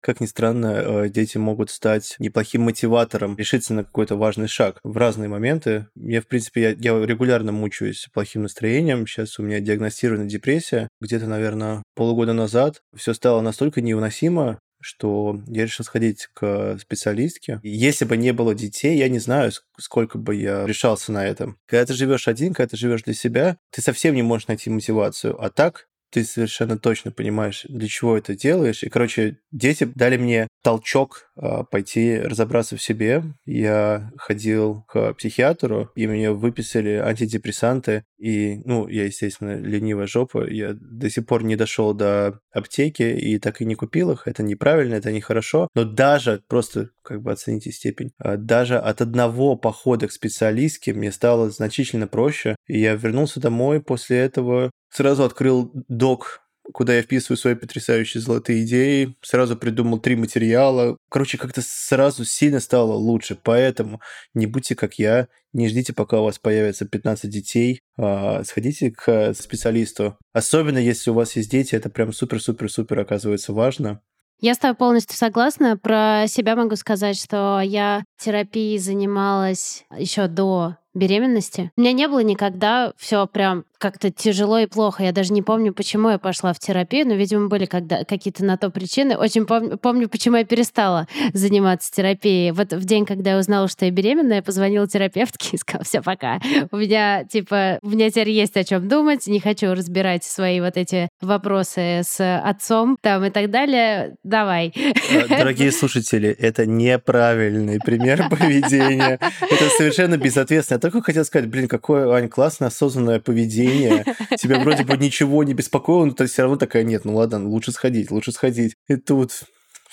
Как 0.05 0.21
ни 0.21 0.27
странно, 0.27 0.67
э, 0.67 1.09
дети 1.09 1.39
могут 1.39 1.71
стать 1.71 2.15
неплохим 2.19 2.61
мотиватором 2.61 3.35
решиться 3.35 3.73
на 3.73 3.83
какой-то 3.83 4.15
важный 4.15 4.47
шаг 4.47 4.79
в 4.83 4.95
разные 4.97 5.29
моменты. 5.29 5.87
Я, 5.95 6.21
в 6.21 6.27
принципе, 6.27 6.61
я, 6.61 6.69
я 6.77 7.03
регулярно 7.03 7.51
мучаюсь 7.51 8.07
плохим 8.13 8.43
настроением. 8.43 9.07
Сейчас 9.07 9.39
у 9.39 9.41
меня 9.41 9.59
диагностирована 9.61 10.25
депрессия. 10.25 10.89
Где-то, 11.01 11.25
наверное, 11.25 11.81
полгода 11.95 12.33
назад 12.33 12.83
все 12.95 13.15
стало 13.15 13.41
настолько 13.41 13.81
невыносимо, 13.81 14.59
что 14.79 15.41
я 15.47 15.63
решил 15.63 15.83
сходить 15.83 16.27
к 16.35 16.77
специалистке. 16.79 17.59
Если 17.63 18.05
бы 18.05 18.15
не 18.15 18.31
было 18.31 18.53
детей, 18.53 18.99
я 18.99 19.09
не 19.09 19.17
знаю, 19.17 19.53
сколько 19.79 20.19
бы 20.19 20.35
я 20.35 20.67
решался 20.67 21.13
на 21.13 21.25
этом. 21.25 21.57
Когда 21.65 21.83
ты 21.83 21.95
живешь 21.95 22.27
один, 22.27 22.53
когда 22.53 22.69
ты 22.69 22.77
живешь 22.77 23.01
для 23.01 23.15
себя, 23.15 23.57
ты 23.71 23.81
совсем 23.81 24.13
не 24.13 24.21
можешь 24.21 24.49
найти 24.49 24.69
мотивацию. 24.69 25.43
А 25.43 25.49
так 25.49 25.87
ты 26.15 26.23
совершенно 26.23 26.77
точно 26.77 27.11
понимаешь, 27.11 27.65
для 27.67 27.89
чего 27.89 28.15
это 28.15 28.37
делаешь. 28.37 28.83
И, 28.83 28.89
короче, 28.89 29.39
дети 29.51 29.83
дали 29.83 30.15
мне 30.15 30.47
толчок 30.63 31.29
э, 31.35 31.63
пойти 31.69 32.17
разобраться 32.17 32.77
в 32.77 32.81
себе. 32.81 33.21
Я 33.45 34.13
ходил 34.17 34.85
к 34.87 35.13
психиатру, 35.15 35.91
и 35.93 36.07
мне 36.07 36.31
выписали 36.31 36.91
антидепрессанты. 36.91 38.05
И, 38.17 38.61
ну, 38.63 38.87
я, 38.87 39.03
естественно, 39.03 39.59
ленивая 39.59 40.07
жопа. 40.07 40.49
Я 40.49 40.71
до 40.79 41.09
сих 41.09 41.25
пор 41.25 41.43
не 41.43 41.57
дошел 41.57 41.93
до 41.93 42.39
аптеки 42.53 43.03
и 43.03 43.37
так 43.37 43.59
и 43.59 43.65
не 43.65 43.75
купил 43.75 44.11
их. 44.11 44.25
Это 44.25 44.41
неправильно, 44.41 44.95
это 44.95 45.11
нехорошо. 45.11 45.67
Но 45.75 45.83
даже, 45.83 46.43
просто 46.47 46.91
как 47.01 47.21
бы 47.21 47.33
оцените 47.33 47.73
степень, 47.73 48.11
э, 48.23 48.37
даже 48.37 48.79
от 48.79 49.01
одного 49.01 49.57
похода 49.57 50.07
к 50.07 50.13
специалистке 50.13 50.93
мне 50.93 51.11
стало 51.11 51.49
значительно 51.49 52.07
проще. 52.07 52.55
И 52.67 52.79
я 52.79 52.95
вернулся 52.95 53.41
домой 53.41 53.81
после 53.81 54.19
этого 54.19 54.71
сразу 54.95 55.23
открыл 55.23 55.71
док 55.87 56.41
куда 56.73 56.95
я 56.95 57.01
вписываю 57.01 57.37
свои 57.37 57.55
потрясающие 57.55 58.21
золотые 58.21 58.63
идеи, 58.63 59.15
сразу 59.21 59.55
придумал 59.55 59.99
три 59.99 60.15
материала. 60.15 60.97
Короче, 61.09 61.37
как-то 61.37 61.61
сразу 61.63 62.25
сильно 62.25 62.59
стало 62.59 62.93
лучше. 62.93 63.37
Поэтому 63.41 64.01
не 64.33 64.47
будьте 64.47 64.75
как 64.75 64.95
я, 64.95 65.27
не 65.53 65.69
ждите, 65.69 65.93
пока 65.93 66.19
у 66.19 66.23
вас 66.23 66.39
появится 66.39 66.85
15 66.85 67.29
детей, 67.29 67.81
а 67.97 68.43
сходите 68.43 68.91
к 68.91 69.33
специалисту. 69.33 70.17
Особенно, 70.33 70.77
если 70.77 71.11
у 71.11 71.13
вас 71.13 71.35
есть 71.35 71.51
дети, 71.51 71.75
это 71.75 71.89
прям 71.89 72.11
супер-супер-супер 72.11 72.99
оказывается 72.99 73.53
важно. 73.53 74.01
Я 74.41 74.53
с 74.53 74.57
тобой 74.57 74.75
полностью 74.75 75.17
согласна. 75.17 75.77
Про 75.77 76.25
себя 76.27 76.55
могу 76.55 76.75
сказать, 76.75 77.17
что 77.17 77.61
я 77.61 78.03
терапией 78.19 78.77
занималась 78.79 79.85
еще 79.97 80.27
до 80.27 80.77
беременности. 80.93 81.71
У 81.77 81.81
меня 81.81 81.93
не 81.93 82.07
было 82.07 82.19
никогда 82.19 82.93
все 82.97 83.27
прям 83.27 83.65
как-то 83.85 84.09
тяжело 84.09 84.57
и 84.57 84.65
плохо. 84.65 85.03
Я 85.03 85.11
даже 85.11 85.31
не 85.31 85.43
помню, 85.43 85.71
почему 85.71 86.09
я 86.09 86.17
пошла 86.17 86.53
в 86.53 86.59
терапию, 86.59 87.07
но, 87.07 87.13
видимо, 87.13 87.49
были 87.49 87.65
когда 87.65 88.03
какие-то 88.03 88.43
на 88.43 88.57
то 88.57 88.71
причины. 88.71 89.15
Очень 89.15 89.45
помню, 89.45 89.77
помню, 89.77 90.09
почему 90.09 90.37
я 90.37 90.43
перестала 90.43 91.07
заниматься 91.33 91.91
терапией. 91.91 92.49
Вот 92.49 92.73
в 92.73 92.83
день, 92.83 93.05
когда 93.05 93.33
я 93.33 93.37
узнала, 93.37 93.67
что 93.67 93.85
я 93.85 93.91
беременная, 93.91 94.37
я 94.37 94.41
позвонила 94.41 94.87
терапевтке 94.87 95.49
и 95.51 95.57
сказала, 95.57 95.83
все, 95.83 96.01
пока. 96.01 96.39
У 96.71 96.77
меня, 96.77 97.25
типа, 97.25 97.77
у 97.83 97.89
меня 97.89 98.09
теперь 98.09 98.31
есть 98.31 98.57
о 98.57 98.63
чем 98.63 98.87
думать, 98.87 99.27
не 99.27 99.39
хочу 99.39 99.71
разбирать 99.71 100.23
свои 100.23 100.59
вот 100.61 100.77
эти 100.77 101.07
вопросы 101.21 102.01
с 102.03 102.39
отцом 102.39 102.97
там 103.01 103.23
и 103.23 103.29
так 103.29 103.51
далее. 103.51 104.15
Давай. 104.23 104.73
А, 104.75 105.27
дорогие 105.27 105.71
слушатели, 105.71 106.29
это 106.29 106.65
неправильный 106.65 107.79
пример 107.79 108.29
поведения. 108.31 109.19
Это 109.41 109.69
совершенно 109.77 110.17
безответственно. 110.17 110.77
Я 110.77 110.81
только 110.81 111.03
хотел 111.03 111.23
сказать, 111.23 111.47
блин, 111.47 111.67
какое, 111.67 112.09
Ань, 112.11 112.29
классное 112.29 112.69
осознанное 112.69 113.19
поведение 113.19 113.74
настроение, 113.75 114.15
тебя 114.37 114.59
вроде 114.59 114.83
бы 114.83 114.97
ничего 114.97 115.43
не 115.43 115.53
беспокоило, 115.53 116.05
но 116.05 116.11
ты 116.11 116.25
все 116.25 116.43
равно 116.43 116.57
такая, 116.57 116.83
нет, 116.83 117.05
ну 117.05 117.15
ладно, 117.15 117.47
лучше 117.47 117.71
сходить, 117.71 118.11
лучше 118.11 118.31
сходить. 118.31 118.75
И 118.87 118.95
тут 118.95 119.43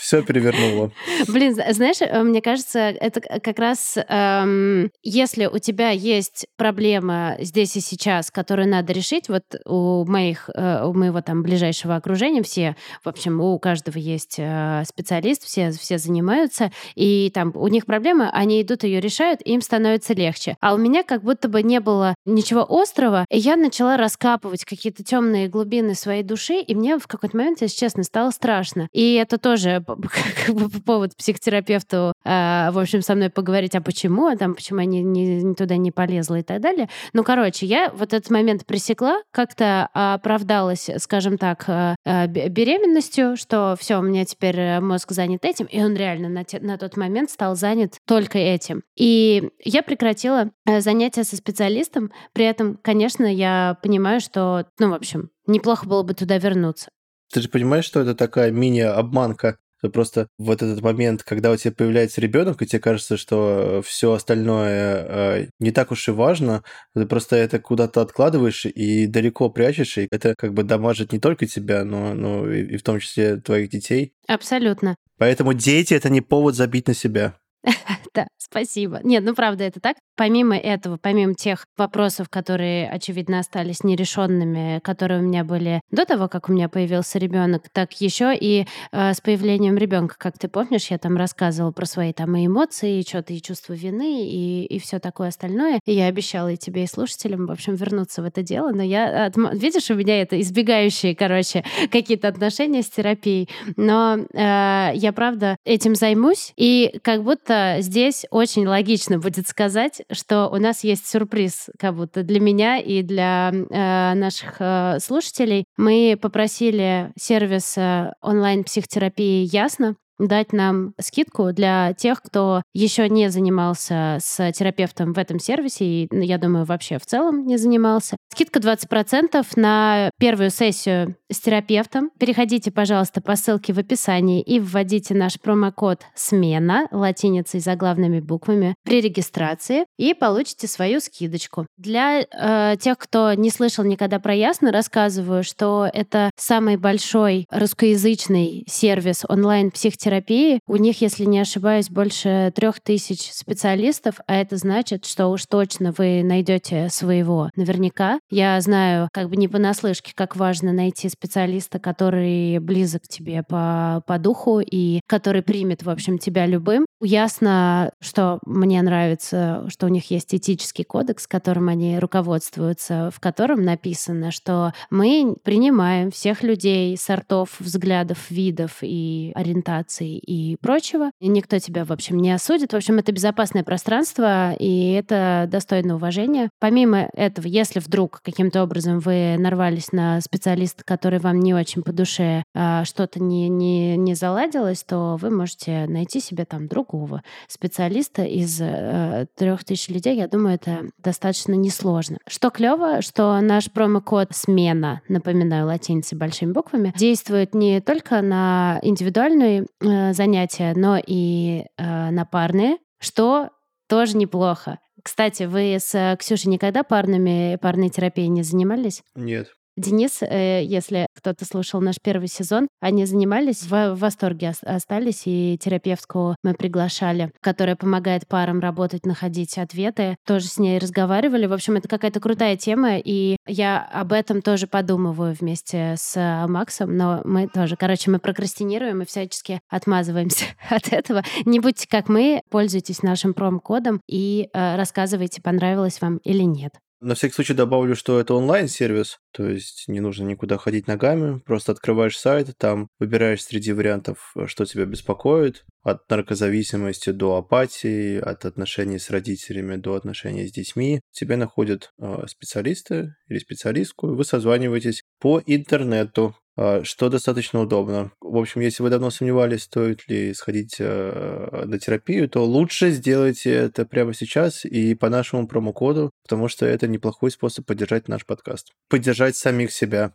все 0.03 0.21
перевернуло. 0.23 0.91
Блин, 1.29 1.55
знаешь, 1.55 1.99
э, 2.01 2.23
мне 2.25 2.43
кажется, 2.43 2.81
это 2.81 3.21
как 3.21 3.59
раз 3.61 3.97
эм, 3.97 4.91
если 5.05 5.47
у 5.47 5.59
тебя 5.59 5.91
есть 5.91 6.47
проблема 6.57 7.37
здесь 7.39 7.77
и 7.77 7.81
сейчас, 7.81 8.33
которую 8.33 8.69
надо 8.69 8.93
решить, 8.93 9.29
вот 9.29 9.45
у 9.65 10.05
моих, 10.05 10.51
э, 10.55 10.85
у 10.85 10.93
моего 10.93 11.21
там 11.21 11.43
ближайшего 11.43 11.95
окружения 11.95 12.43
все, 12.43 12.75
в 13.05 13.09
общем, 13.09 13.41
у 13.41 13.57
каждого 13.61 13.97
есть 13.97 14.37
э, 14.39 14.83
специалист, 14.89 15.45
все, 15.45 15.71
все 15.71 15.99
занимаются, 15.99 16.73
и 16.97 17.31
там 17.33 17.53
у 17.55 17.69
них 17.69 17.87
проблема, 17.87 18.29
они 18.33 18.61
идут 18.61 18.83
ее 18.83 18.99
решают, 18.99 19.41
им 19.43 19.61
становится 19.61 20.15
легче. 20.15 20.57
А 20.61 20.75
у 20.75 20.79
меня 20.79 21.05
как 21.05 21.23
будто 21.23 21.49
бы 21.49 21.63
не 21.63 21.79
было 21.79 22.17
ничего 22.25 22.67
острого, 22.69 23.25
и 23.31 23.39
я 23.39 23.55
начала 23.55 23.97
раскапывать 23.97 24.65
какие-то 24.65 25.05
темные 25.05 25.47
глубины 25.47 25.95
своей 25.95 26.25
души, 26.25 26.55
и 26.55 26.75
мне 26.75 26.99
в 26.99 27.07
какой-то 27.07 27.37
момент, 27.37 27.61
если 27.61 27.79
честно, 27.79 28.03
стало 28.03 28.33
страшно. 28.33 28.89
И 28.91 29.15
это 29.15 29.39
тоже 29.39 29.85
как 30.47 30.55
бы 30.55 30.69
повод 30.69 31.17
психотерапевту, 31.17 32.13
э, 32.25 32.71
в 32.71 32.79
общем, 32.79 33.03
со 33.03 33.15
мной 33.15 33.31
поговорить, 33.31 33.75
а 33.75 33.81
почему, 33.81 34.27
а 34.27 34.37
там, 34.37 34.55
почему 34.55 34.81
я 34.81 34.87
не, 34.87 35.03
не, 35.03 35.55
туда 35.55 35.77
не 35.77 35.91
полезла 35.91 36.39
и 36.41 36.43
так 36.43 36.61
далее. 36.61 36.89
Ну, 37.13 37.25
короче, 37.25 37.67
я 37.67 37.91
вот 37.91 38.13
этот 38.13 38.31
момент 38.31 38.67
пресекла, 38.67 39.23
как-то 39.31 39.89
оправдалась, 39.93 40.89
скажем 40.99 41.39
так, 41.39 41.65
э, 41.69 42.27
беременностью, 42.27 43.37
что 43.37 43.77
все, 43.79 43.99
у 43.99 44.03
меня 44.03 44.25
теперь 44.25 44.81
мозг 44.81 45.13
занят 45.13 45.45
этим, 45.45 45.67
и 45.67 45.83
он 45.83 45.95
реально 45.95 46.29
на, 46.29 46.45
те, 46.45 46.61
на 46.61 46.79
тот 46.79 46.97
момент 46.97 47.31
стал 47.31 47.57
занят 47.57 47.99
только 48.07 48.39
этим. 48.39 48.83
И 48.97 49.51
я 49.65 49.83
прекратила 49.83 50.51
э, 50.67 50.81
занятия 50.81 51.25
со 51.25 51.37
специалистом, 51.37 52.13
при 52.33 52.45
этом, 52.45 52.79
конечно, 52.83 53.25
я 53.25 53.79
понимаю, 53.83 54.21
что, 54.21 54.67
ну, 54.79 54.91
в 54.91 54.95
общем, 54.95 55.31
неплохо 55.47 55.87
было 55.87 56.03
бы 56.03 56.15
туда 56.15 56.39
вернуться. 56.39 56.91
Ты 57.33 57.41
же 57.41 57.49
понимаешь, 57.49 57.85
что 57.85 58.01
это 58.01 58.15
такая 58.15 58.51
мини-обманка? 58.51 59.57
То 59.83 59.91
просто 59.91 60.29
вот 60.39 60.63
этот 60.63 60.81
момент, 60.81 61.25
когда 61.25 61.51
у 61.51 61.57
тебя 61.57 61.73
появляется 61.73 62.21
ребенок, 62.21 62.63
и 62.63 62.67
тебе 62.67 62.79
кажется, 62.79 63.17
что 63.17 63.83
все 63.85 64.13
остальное 64.13 65.07
э, 65.09 65.47
не 65.59 65.73
так 65.73 65.91
уж 65.91 66.09
и 66.09 66.13
важно, 66.13 66.63
ты 66.95 67.05
просто 67.05 67.37
это 67.37 67.59
куда-то 67.59 68.01
откладываешь 68.01 68.65
и 68.65 69.07
далеко 69.07 69.51
прячешь, 69.51 69.99
и 69.99 70.07
это 70.11 70.35
как 70.39 70.55
бы 70.55 70.63
дамажит 70.63 71.13
не 71.13 71.19
только 71.19 71.47
тебя, 71.47 71.85
но, 71.85 72.15
но 72.15 72.51
и, 72.51 72.63
и 72.75 72.77
в 72.77 72.83
том 72.85 73.01
числе 73.01 73.37
твоих 73.39 73.71
детей. 73.71 74.15
Абсолютно. 74.29 74.95
Поэтому 75.19 75.53
дети 75.53 75.95
это 75.95 76.11
не 76.11 76.21
повод 76.21 76.55
забить 76.55 76.87
на 76.87 76.95
себя. 76.95 77.35
Да, 78.15 78.27
спасибо. 78.37 79.01
Нет, 79.03 79.25
ну 79.25 79.35
правда, 79.35 79.65
это 79.65 79.81
так. 79.81 79.97
Помимо 80.17 80.57
этого, 80.57 80.99
помимо 81.01 81.35
тех 81.35 81.65
вопросов, 81.79 82.29
которые, 82.29 82.89
очевидно, 82.91 83.39
остались 83.39 83.83
нерешенными, 83.83 84.81
которые 84.81 85.21
у 85.21 85.23
меня 85.23 85.45
были 85.45 85.81
до 85.91 86.05
того, 86.05 86.29
как 86.29 86.51
у 86.51 86.53
меня 86.53 86.69
появился 86.69 87.19
ребенок, 87.19 87.63
так 87.73 87.93
еще 88.03 88.37
и 88.39 88.67
э, 88.93 89.15
с 89.15 89.21
появлением 89.23 89.79
ребенка, 89.79 90.17
как 90.19 90.39
ты 90.39 90.49
помнишь, 90.49 90.89
я 90.91 90.99
там 90.99 91.17
рассказывала 91.17 91.73
про 91.73 91.87
свои 91.87 92.13
там 92.13 92.37
и 92.37 92.47
эмоции, 92.47 93.01
и 93.01 93.09
что-то, 93.09 93.33
и 93.33 93.41
чувство 93.41 93.73
вины, 93.73 94.27
и, 94.27 94.67
и 94.67 94.79
все 94.79 94.99
такое 94.99 95.29
остальное. 95.29 95.81
И 95.87 95.95
я 95.95 96.07
обещала 96.07 96.53
и 96.53 96.59
тебе, 96.59 96.85
и 96.85 96.87
слушателям, 96.87 97.47
в 97.47 97.51
общем, 97.51 97.77
вернуться 97.77 98.21
в 98.21 98.27
это 98.27 98.43
дело. 98.43 98.73
Но 98.73 98.83
я, 98.83 99.25
отм... 99.25 99.49
видишь, 99.55 99.91
у 99.91 99.95
меня 99.95 100.21
это 100.21 100.39
избегающие, 100.39 101.17
короче, 101.17 101.65
какие-то 101.91 102.29
отношения 102.29 102.83
с 102.83 102.91
терапией. 102.91 103.49
Но 103.77 104.19
э, 104.19 104.91
я, 104.95 105.13
правда, 105.15 105.57
этим 105.65 105.95
займусь, 105.95 106.53
и 106.57 106.99
как 107.03 107.25
будто 107.25 107.77
здесь 107.81 108.02
очень 108.31 108.67
логично 108.67 109.19
будет 109.19 109.49
сказать, 109.49 110.03
что 110.11 110.49
у 110.49 110.57
нас 110.57 110.85
есть 110.85 111.09
сюрприз, 111.09 111.71
как 111.79 111.95
будто 111.97 112.23
для 112.23 112.41
меня 112.41 112.79
и 112.79 113.03
для 113.03 113.51
э, 113.53 114.15
наших 114.15 114.57
э, 114.59 114.99
слушателей. 115.01 115.65
Мы 115.77 116.19
попросили 116.21 117.13
сервис 117.19 117.77
э, 117.77 118.13
онлайн-психотерапии 118.21 119.49
«Ясно» 119.53 119.97
дать 120.19 120.53
нам 120.53 120.95
скидку 121.01 121.53
для 121.53 121.93
тех, 121.95 122.23
кто 122.23 122.63
еще 122.73 123.09
не 123.09 123.29
занимался 123.31 124.19
с 124.21 124.53
терапевтом 124.53 125.13
в 125.13 125.19
этом 125.19 125.39
сервисе, 125.39 125.85
и, 125.85 126.09
ну, 126.11 126.21
я 126.21 126.39
думаю, 126.39 126.65
вообще 126.65 126.99
в 126.99 127.07
целом 127.07 127.47
не 127.47 127.57
занимался. 127.57 128.17
Скидка 128.33 128.61
20% 128.61 129.45
на 129.57 130.11
первую 130.19 130.51
сессию 130.51 131.17
с 131.31 131.41
терапевтом. 131.41 132.11
Переходите, 132.19 132.71
пожалуйста, 132.71 133.21
по 133.21 133.37
ссылке 133.37 133.73
в 133.73 133.79
описании 133.79 134.43
и 134.43 134.61
вводите 134.61 135.15
наш 135.15 135.41
промокод 135.41 136.03
«Смена» 136.15 136.89
латиницей 136.91 137.61
заглавными 137.61 138.21
буквами 138.21 138.75
при 138.85 139.01
регистрации 139.01 139.85
и 139.99 140.15
получите 140.15 140.67
свою 140.67 141.01
скидочку. 141.01 141.67
Для 141.77 142.21
э, 142.21 142.77
тех, 142.79 142.99
кто 142.99 143.35
не 143.35 143.51
слышал 143.51 143.85
никогда 143.85 144.19
про 144.19 144.35
Ясно, 144.35 144.73
рассказываю, 144.73 145.45
что 145.45 145.89
это 145.93 146.31
самый 146.37 146.77
большой 146.77 147.47
русскоязычный 147.51 148.65
сервис 148.67 149.25
онлайн-психотерапии 149.29 150.12
терапии. 150.13 150.61
У 150.67 150.77
них, 150.77 151.01
если 151.01 151.25
не 151.25 151.41
ошибаюсь, 151.41 151.89
больше 151.89 152.53
трех 152.55 152.81
тысяч 152.81 153.33
специалистов, 153.33 154.17
а 154.27 154.35
это 154.35 154.57
значит, 154.57 155.07
что 155.07 155.29
уж 155.29 155.47
точно 155.47 155.95
вы 155.97 156.23
найдете 156.23 156.89
своего. 156.91 157.51
Наверняка. 157.57 158.19
Я 158.31 158.61
знаю, 158.61 159.09
как 159.13 159.31
бы 159.31 159.37
не 159.37 159.49
понаслышке, 159.49 160.13
как 160.15 160.37
важно 160.37 160.73
найти 160.73 161.09
специалиста, 161.09 161.79
который 161.79 162.59
близок 162.59 163.03
тебе 163.09 163.43
по, 163.43 164.03
по 164.07 164.19
духу 164.19 164.61
и 164.61 165.01
который 165.07 165.43
примет, 165.43 165.83
в 165.83 165.91
общем, 165.91 166.19
тебя 166.19 166.47
любым. 166.47 166.85
Ясно, 167.01 167.91
что 168.01 168.39
мне 168.47 168.81
нравится, 168.83 169.65
что 169.69 169.87
у 169.87 169.89
них 169.89 170.11
есть 170.11 170.35
этический 170.35 170.85
кодекс, 170.85 171.27
которым 171.27 171.69
они 171.69 171.99
руководствуются, 171.99 173.11
в 173.13 173.19
котором 173.19 173.65
написано, 173.65 174.31
что 174.31 174.73
мы 174.91 175.35
принимаем 175.43 176.11
всех 176.11 176.43
людей, 176.43 176.97
сортов, 176.97 177.57
взглядов, 177.59 178.31
видов 178.31 178.79
и 178.83 179.33
ориентаций 179.35 179.92
эмоций 179.93 180.19
и 180.19 180.57
прочего. 180.57 181.11
И 181.21 181.29
никто 181.29 181.59
тебя, 181.59 181.85
в 181.85 181.93
общем, 181.93 182.19
не 182.19 182.33
осудит. 182.33 182.73
В 182.73 182.77
общем, 182.77 182.99
это 182.99 183.13
безопасное 183.13 183.63
пространство, 183.63 184.55
и 184.55 184.93
это 184.93 185.49
достойно 185.51 185.97
уважения. 185.97 186.51
Помимо 186.59 187.11
этого, 187.15 187.47
если 187.47 187.81
вдруг 187.81 188.21
каким-то 188.23 188.63
образом 188.63 189.01
вы 189.01 189.37
нарвались 189.39 189.93
на 189.93 190.21
специалиста, 190.21 190.85
который 190.85 191.19
вам 191.19 191.41
не 191.41 191.55
очень 191.55 191.83
по 191.83 191.93
душе, 191.93 192.45
а 192.55 192.85
что-то 192.85 193.21
не, 193.21 193.49
не, 193.49 193.97
не 193.97 194.15
заладилось, 194.15 194.85
то 194.85 195.17
вы 195.21 195.31
можете 195.31 195.87
найти 195.87 196.21
себе 196.21 196.45
там 196.45 196.69
другого 196.69 197.23
специалиста 197.49 198.25
из 198.25 198.61
э, 198.61 199.27
трех 199.37 199.65
тысяч 199.65 199.89
людей. 199.89 200.17
Я 200.17 200.29
думаю, 200.29 200.55
это 200.55 200.87
достаточно 200.99 201.53
несложно. 201.53 202.19
Что 202.27 202.51
клево, 202.51 203.03
что 203.03 203.41
наш 203.41 203.71
промокод 203.71 204.29
«Смена», 204.33 205.03
напоминаю, 205.09 205.67
латиницей 205.67 206.17
большими 206.17 206.53
буквами, 206.53 206.93
действует 206.97 207.55
не 207.55 207.81
только 207.81 208.23
на 208.23 208.79
индивидуальные 208.83 209.67
э, 209.83 210.13
занятия, 210.13 210.73
но 210.75 211.01
и 211.05 211.65
э, 211.77 212.11
на 212.11 212.25
парные, 212.25 212.77
что 212.99 213.51
тоже 213.89 214.17
неплохо. 214.17 214.79
Кстати, 215.03 215.45
вы 215.45 215.77
с 215.79 216.17
Ксюшей 216.19 216.51
никогда 216.51 216.83
парными, 216.83 217.59
парной 217.61 217.89
терапией 217.89 218.29
не 218.29 218.43
занимались? 218.43 219.03
Нет. 219.15 219.49
Денис, 219.77 220.23
э, 220.23 220.63
если 220.65 221.07
кто-то 221.17 221.45
слушал 221.47 221.81
наш 221.81 221.97
первый 222.03 222.29
сезон, 222.29 222.69
они 222.81 223.07
занимались, 223.07 223.63
в 223.63 223.95
восторге 223.95 224.53
остались, 224.63 225.23
и 225.25 225.59
терапевтку 225.59 226.37
мы 226.43 226.55
приглашали, 226.55 227.33
которая 227.41 227.77
помогает 227.77 228.29
парам 228.29 228.61
работать, 228.61 229.07
находить 229.07 229.57
ответы. 229.57 230.17
Тоже 230.27 230.47
с 230.47 230.59
ней 230.59 230.79
разговаривали. 230.79 231.47
В 231.47 231.55
общем, 231.55 231.77
это 231.77 231.89
какая-то 231.89 232.21
крутая 232.21 232.57
тема, 232.57 232.99
и 232.99 233.37
я 233.47 233.83
об 233.83 234.13
этом 234.13 234.43
тоже 234.43 234.67
подумываю 234.67 235.35
вместе 235.39 235.95
с 235.97 236.47
Максом, 236.49 236.97
но 236.97 237.23
мы 237.25 237.49
тоже, 237.49 237.77
короче, 237.77 238.11
мы 238.11 238.19
прокрастинируем 238.19 239.03
и 239.03 239.07
всячески 239.07 239.61
отмазываемся 239.71 240.45
от 240.71 240.93
этого. 240.93 241.23
Не 241.47 241.61
будьте 241.61 241.89
как 241.89 242.09
мы, 242.09 242.43
пользуйтесь 242.51 243.03
нашим 243.03 243.33
промокодом 243.33 244.01
и 244.07 244.49
э, 244.53 244.77
рассказывайте, 244.77 245.41
понравилось 245.41 246.01
вам 246.01 246.19
или 246.19 246.43
нет. 246.43 246.73
На 247.05 247.17
всякий 247.17 247.35
случай 247.35 247.55
добавлю, 247.55 247.97
что 247.97 248.21
это 248.21 248.35
онлайн-сервис, 248.35 249.19
то 249.33 249.49
есть 249.49 249.89
не 249.89 249.99
нужно 249.99 250.25
никуда 250.25 250.57
ходить 250.57 250.87
ногами, 250.87 251.41
просто 251.41 251.73
открываешь 251.73 252.17
сайт, 252.17 252.57
там 252.57 252.87
выбираешь 253.01 253.43
среди 253.43 253.73
вариантов, 253.73 254.31
э, 254.37 254.47
что 254.47 254.65
тебя 254.65 254.85
беспокоит, 254.85 255.65
от 255.83 256.09
наркозависимости 256.09 257.11
до 257.11 257.39
апатии, 257.39 258.19
от 258.19 258.45
отношений 258.45 259.01
с 259.01 259.11
родителями 259.11 259.75
до 259.75 259.97
отношений 259.97 260.47
с 260.47 260.53
детьми. 260.53 261.01
Тебе 261.11 261.35
находят 261.35 261.91
э, 261.99 262.25
специалисты 262.29 263.17
или 263.27 263.41
специалистку, 263.41 264.15
вы 264.15 264.25
созваниваетесь 264.25 265.03
по 265.19 265.43
интернету, 265.45 266.37
что 266.57 267.09
достаточно 267.09 267.61
удобно. 267.61 268.13
В 268.21 268.37
общем, 268.37 268.61
если 268.61 268.83
вы 268.83 268.91
давно 268.91 269.11
сомневались, 269.11 269.63
стоит 269.63 270.07
ли 270.09 270.35
сходить 270.35 270.77
э, 270.79 271.65
на 271.65 271.79
терапию, 271.79 272.29
то 272.29 272.45
лучше 272.45 272.91
сделайте 272.91 273.53
это 273.53 273.87
прямо 273.87 274.13
сейчас 274.15 274.65
и 274.65 274.95
по 274.95 275.09
нашему 275.09 275.49
промокоду, 275.49 276.11
потому 276.23 276.49
что 276.49 276.67
это 276.67 276.87
неплохой 276.87 277.31
способ 277.31 277.67
поддержать 277.67 278.09
наш 278.09 278.27
подкаст. 278.27 278.73
Поддержать 278.89 279.37
самих 279.37 279.73
себя. 279.73 280.13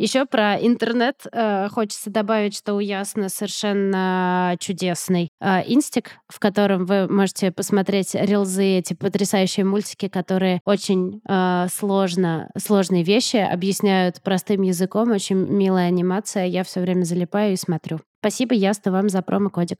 Еще 0.00 0.24
про 0.24 0.56
интернет 0.56 1.26
э, 1.30 1.68
хочется 1.68 2.08
добавить, 2.08 2.56
что 2.56 2.72
у 2.72 2.78
Ясна 2.78 3.28
совершенно 3.28 4.56
чудесный 4.58 5.28
э, 5.42 5.60
инстик, 5.66 6.12
в 6.26 6.38
котором 6.38 6.86
вы 6.86 7.06
можете 7.06 7.52
посмотреть 7.52 8.14
рилзы, 8.14 8.64
эти 8.78 8.94
потрясающие 8.94 9.66
мультики, 9.66 10.08
которые 10.08 10.62
очень 10.64 11.20
э, 11.28 11.66
сложно, 11.70 12.48
сложные 12.56 13.02
вещи 13.02 13.36
объясняют 13.36 14.22
простым 14.22 14.62
языком, 14.62 15.10
очень 15.10 15.36
милая 15.36 15.88
анимация. 15.88 16.46
Я 16.46 16.64
все 16.64 16.80
время 16.80 17.04
залипаю 17.04 17.52
и 17.52 17.56
смотрю. 17.56 18.00
Спасибо, 18.22 18.54
Ясна, 18.54 18.92
вам 18.92 19.10
за 19.10 19.20
промокодик. 19.20 19.76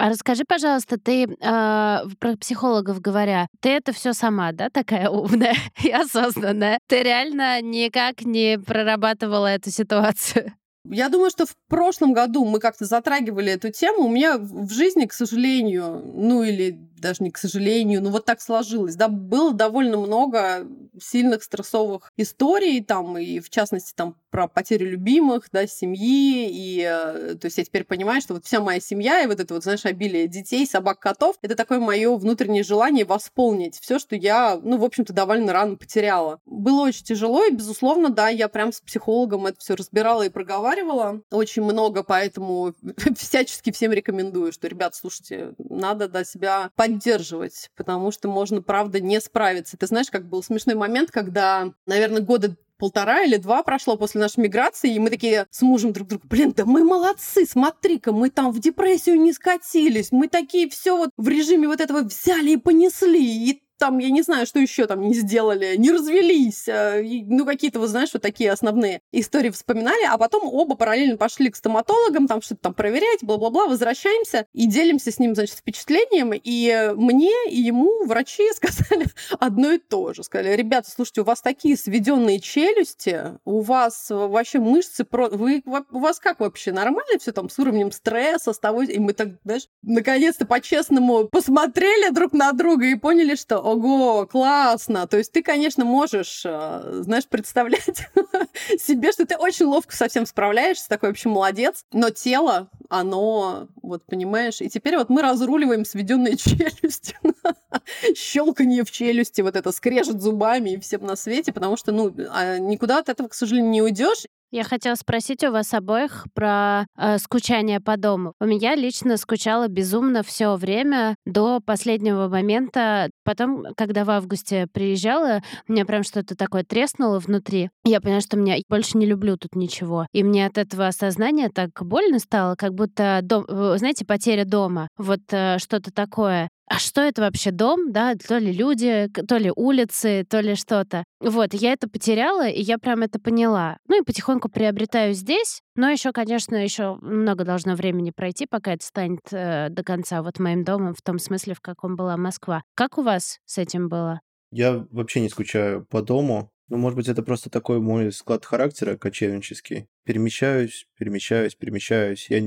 А 0.00 0.08
расскажи, 0.08 0.44
пожалуйста, 0.48 0.96
ты 0.96 1.24
э, 1.24 1.28
про 1.38 2.36
психологов 2.40 3.02
говоря, 3.02 3.48
ты 3.60 3.68
это 3.68 3.92
все 3.92 4.14
сама, 4.14 4.52
да, 4.52 4.70
такая 4.70 5.10
умная 5.10 5.54
и 5.84 5.90
осознанная? 5.90 6.78
Ты 6.86 7.02
реально 7.02 7.60
никак 7.60 8.22
не 8.22 8.58
прорабатывала 8.58 9.48
эту 9.48 9.70
ситуацию? 9.70 10.54
Я 10.88 11.10
думаю, 11.10 11.28
что 11.28 11.44
в 11.44 11.54
прошлом 11.68 12.14
году 12.14 12.46
мы 12.46 12.60
как-то 12.60 12.86
затрагивали 12.86 13.52
эту 13.52 13.70
тему. 13.70 14.06
У 14.06 14.08
меня 14.08 14.38
в 14.38 14.70
жизни, 14.70 15.04
к 15.04 15.12
сожалению, 15.12 16.02
ну 16.14 16.42
или 16.44 16.70
даже 16.96 17.22
не 17.22 17.30
к 17.30 17.36
сожалению, 17.36 18.02
ну 18.02 18.08
вот 18.08 18.24
так 18.24 18.40
сложилось, 18.40 18.96
да, 18.96 19.08
было 19.08 19.52
довольно 19.52 19.98
много 19.98 20.66
сильных 21.00 21.42
стрессовых 21.42 22.12
историй, 22.16 22.82
там, 22.82 23.18
и 23.18 23.40
в 23.40 23.50
частности, 23.50 23.92
там, 23.94 24.16
про 24.30 24.46
потерю 24.48 24.90
любимых, 24.90 25.48
да, 25.52 25.66
семьи, 25.66 26.48
и, 26.50 26.82
э, 26.82 27.34
то 27.34 27.46
есть 27.46 27.58
я 27.58 27.64
теперь 27.64 27.84
понимаю, 27.84 28.20
что 28.20 28.34
вот 28.34 28.44
вся 28.44 28.60
моя 28.60 28.80
семья 28.80 29.22
и 29.22 29.26
вот 29.26 29.40
это 29.40 29.54
вот, 29.54 29.64
знаешь, 29.64 29.84
обилие 29.84 30.28
детей, 30.28 30.66
собак, 30.66 31.00
котов, 31.00 31.36
это 31.42 31.56
такое 31.56 31.80
мое 31.80 32.16
внутреннее 32.16 32.62
желание 32.62 33.04
восполнить 33.04 33.78
все, 33.80 33.98
что 33.98 34.14
я, 34.14 34.58
ну, 34.62 34.78
в 34.78 34.84
общем-то, 34.84 35.12
довольно 35.12 35.52
рано 35.52 35.76
потеряла. 35.76 36.40
Было 36.46 36.82
очень 36.82 37.04
тяжело, 37.04 37.44
и, 37.44 37.52
безусловно, 37.52 38.10
да, 38.10 38.28
я 38.28 38.48
прям 38.48 38.72
с 38.72 38.80
психологом 38.80 39.46
это 39.46 39.58
все 39.58 39.74
разбирала 39.74 40.22
и 40.22 40.28
проговаривала 40.28 41.22
очень 41.30 41.62
много, 41.62 42.02
поэтому 42.04 42.74
всячески 43.16 43.72
всем 43.72 43.92
рекомендую, 43.92 44.52
что, 44.52 44.68
ребят, 44.68 44.94
слушайте, 44.94 45.54
надо, 45.58 46.08
да, 46.08 46.24
себя 46.24 46.70
поддерживать, 46.76 47.70
потому 47.76 48.12
что 48.12 48.28
можно, 48.28 48.62
правда, 48.62 49.00
не 49.00 49.20
справиться. 49.20 49.76
Ты 49.76 49.86
знаешь, 49.86 50.10
как 50.10 50.28
был 50.28 50.42
смешной 50.42 50.76
момент, 50.76 50.89
когда, 51.10 51.72
наверное, 51.86 52.20
года 52.22 52.56
полтора 52.80 53.22
или 53.22 53.36
два 53.36 53.62
прошло 53.62 53.96
после 53.96 54.20
нашей 54.20 54.40
миграции, 54.40 54.94
и 54.94 54.98
мы 54.98 55.10
такие 55.10 55.46
с 55.50 55.62
мужем 55.62 55.92
друг 55.92 56.08
другу, 56.08 56.26
блин, 56.26 56.52
да 56.56 56.64
мы 56.64 56.82
молодцы, 56.82 57.46
смотри-ка, 57.46 58.12
мы 58.12 58.30
там 58.30 58.50
в 58.50 58.58
депрессию 58.58 59.20
не 59.20 59.32
скатились, 59.32 60.10
мы 60.10 60.26
такие 60.26 60.68
все 60.68 60.96
вот 60.96 61.10
в 61.16 61.28
режиме 61.28 61.68
вот 61.68 61.80
этого 61.80 62.00
взяли 62.00 62.52
и 62.52 62.56
понесли, 62.56 63.50
и 63.50 63.62
там, 63.80 63.98
я 63.98 64.10
не 64.10 64.22
знаю, 64.22 64.46
что 64.46 64.60
еще 64.60 64.86
там 64.86 65.00
не 65.00 65.14
сделали, 65.14 65.74
не 65.76 65.90
развелись, 65.90 66.68
э, 66.68 67.02
ну, 67.26 67.46
какие-то, 67.46 67.80
вот 67.80 67.88
знаешь, 67.88 68.10
вот 68.12 68.22
такие 68.22 68.52
основные 68.52 69.00
истории 69.10 69.48
вспоминали, 69.48 70.04
а 70.06 70.18
потом 70.18 70.42
оба 70.44 70.76
параллельно 70.76 71.16
пошли 71.16 71.50
к 71.50 71.56
стоматологам, 71.56 72.28
там 72.28 72.42
что-то 72.42 72.60
там 72.60 72.74
проверять, 72.74 73.24
бла-бла-бла, 73.24 73.66
возвращаемся 73.66 74.46
и 74.52 74.66
делимся 74.66 75.10
с 75.10 75.18
ним, 75.18 75.34
значит, 75.34 75.56
впечатлением, 75.56 76.32
и 76.34 76.92
мне 76.94 77.32
и 77.48 77.56
ему 77.56 78.04
врачи 78.04 78.42
сказали 78.54 79.06
одно 79.38 79.72
и 79.72 79.78
то 79.78 80.12
же. 80.12 80.22
Сказали, 80.22 80.54
ребята, 80.54 80.90
слушайте, 80.90 81.22
у 81.22 81.24
вас 81.24 81.40
такие 81.40 81.76
сведенные 81.76 82.38
челюсти, 82.38 83.38
у 83.46 83.60
вас 83.60 84.06
вообще 84.10 84.58
мышцы, 84.58 85.04
про... 85.04 85.30
вы, 85.30 85.62
у 85.64 85.98
вас 85.98 86.20
как 86.20 86.40
вообще, 86.40 86.72
нормально 86.72 87.18
все 87.18 87.32
там 87.32 87.48
с 87.48 87.58
уровнем 87.58 87.92
стресса, 87.92 88.52
с 88.52 88.58
того, 88.58 88.82
и 88.82 88.98
мы 88.98 89.14
так, 89.14 89.28
знаешь, 89.44 89.68
наконец-то 89.82 90.44
по-честному 90.44 91.28
посмотрели 91.28 92.10
друг 92.12 92.34
на 92.34 92.52
друга 92.52 92.84
и 92.84 92.94
поняли, 92.94 93.36
что 93.36 93.69
ого, 93.72 94.26
классно. 94.26 95.06
То 95.06 95.16
есть 95.16 95.32
ты, 95.32 95.42
конечно, 95.42 95.84
можешь, 95.84 96.42
э, 96.44 97.00
знаешь, 97.02 97.26
представлять 97.26 98.08
себе, 98.78 99.12
что 99.12 99.26
ты 99.26 99.36
очень 99.36 99.66
ловко 99.66 99.94
совсем 99.94 100.26
справляешься, 100.26 100.88
такой 100.88 101.10
вообще 101.10 101.28
молодец, 101.28 101.84
но 101.92 102.10
тело, 102.10 102.68
оно, 102.90 103.68
вот 103.82 104.04
понимаешь, 104.04 104.60
и 104.60 104.68
теперь 104.68 104.96
вот 104.98 105.08
мы 105.08 105.22
разруливаем 105.22 105.84
сведенные 105.84 106.36
челюсти, 106.36 107.16
щелканье 108.14 108.84
в 108.84 108.90
челюсти, 108.90 109.40
вот 109.40 109.56
это 109.56 109.72
скрежет 109.72 110.20
зубами 110.20 110.70
и 110.70 110.80
всем 110.80 111.06
на 111.06 111.16
свете, 111.16 111.52
потому 111.52 111.76
что, 111.76 111.92
ну, 111.92 112.14
а 112.30 112.58
никуда 112.58 112.98
от 112.98 113.08
этого, 113.08 113.28
к 113.28 113.34
сожалению, 113.34 113.70
не 113.70 113.82
уйдешь, 113.82 114.26
я 114.52 114.64
хотела 114.64 114.96
спросить 114.96 115.44
у 115.44 115.52
вас 115.52 115.72
обоих 115.74 116.26
про 116.34 116.84
э, 116.98 117.18
скучание 117.18 117.78
по 117.78 117.96
дому. 117.96 118.34
У 118.40 118.46
меня 118.46 118.74
лично 118.74 119.16
скучала 119.16 119.68
безумно 119.68 120.24
все 120.24 120.56
время 120.56 121.14
до 121.24 121.60
последнего 121.64 122.26
момента. 122.26 123.10
Потом, 123.22 123.66
когда 123.76 124.04
в 124.04 124.10
августе 124.10 124.66
приезжала, 124.72 125.40
у 125.68 125.72
меня 125.72 125.84
прям 125.84 126.02
что-то 126.02 126.34
такое 126.34 126.64
треснуло 126.64 127.20
внутри. 127.20 127.70
Я 127.84 128.00
поняла, 128.00 128.20
что 128.20 128.36
меня 128.36 128.56
больше 128.68 128.98
не 128.98 129.06
люблю 129.06 129.36
тут 129.36 129.54
ничего. 129.54 130.08
И 130.12 130.24
мне 130.24 130.46
от 130.46 130.58
этого 130.58 130.88
осознания 130.88 131.48
так 131.48 131.70
больно 131.80 132.18
стало, 132.18 132.56
как 132.56 132.74
будто, 132.80 133.20
дом, 133.22 133.44
знаете, 133.76 134.04
потеря 134.04 134.44
дома. 134.44 134.88
Вот 134.96 135.20
э, 135.30 135.58
что-то 135.58 135.92
такое 135.92 136.48
а 136.70 136.78
что 136.78 137.00
это 137.00 137.22
вообще 137.22 137.50
дом, 137.50 137.90
да, 137.90 138.14
то 138.14 138.38
ли 138.38 138.52
люди, 138.52 139.08
то 139.28 139.38
ли 139.38 139.50
улицы, 139.54 140.24
то 140.30 140.38
ли 140.38 140.54
что-то. 140.54 141.02
Вот, 141.18 141.52
я 141.52 141.72
это 141.72 141.88
потеряла, 141.88 142.48
и 142.48 142.62
я 142.62 142.78
прям 142.78 143.02
это 143.02 143.18
поняла. 143.18 143.76
Ну 143.88 144.00
и 144.00 144.04
потихоньку 144.04 144.48
приобретаю 144.48 145.12
здесь, 145.14 145.62
но 145.74 145.90
еще, 145.90 146.12
конечно, 146.12 146.54
еще 146.54 146.94
много 147.02 147.44
должно 147.44 147.74
времени 147.74 148.12
пройти, 148.14 148.46
пока 148.48 148.74
это 148.74 148.86
станет 148.86 149.20
э, 149.32 149.68
до 149.68 149.82
конца 149.82 150.22
вот 150.22 150.38
моим 150.38 150.62
домом, 150.62 150.94
в 150.94 151.02
том 151.02 151.18
смысле, 151.18 151.54
в 151.54 151.60
каком 151.60 151.96
была 151.96 152.16
Москва. 152.16 152.62
Как 152.76 152.98
у 152.98 153.02
вас 153.02 153.40
с 153.46 153.58
этим 153.58 153.88
было? 153.88 154.20
Я 154.52 154.86
вообще 154.92 155.22
не 155.22 155.28
скучаю 155.28 155.84
по 155.90 156.02
дому. 156.02 156.52
Ну, 156.70 156.76
может 156.76 156.96
быть, 156.96 157.08
это 157.08 157.22
просто 157.24 157.50
такой 157.50 157.80
мой 157.80 158.12
склад 158.12 158.44
характера 158.46 158.96
кочевнический. 158.96 159.88
Перемещаюсь, 160.04 160.86
перемещаюсь, 160.96 161.56
перемещаюсь. 161.56 162.30
Я 162.30 162.40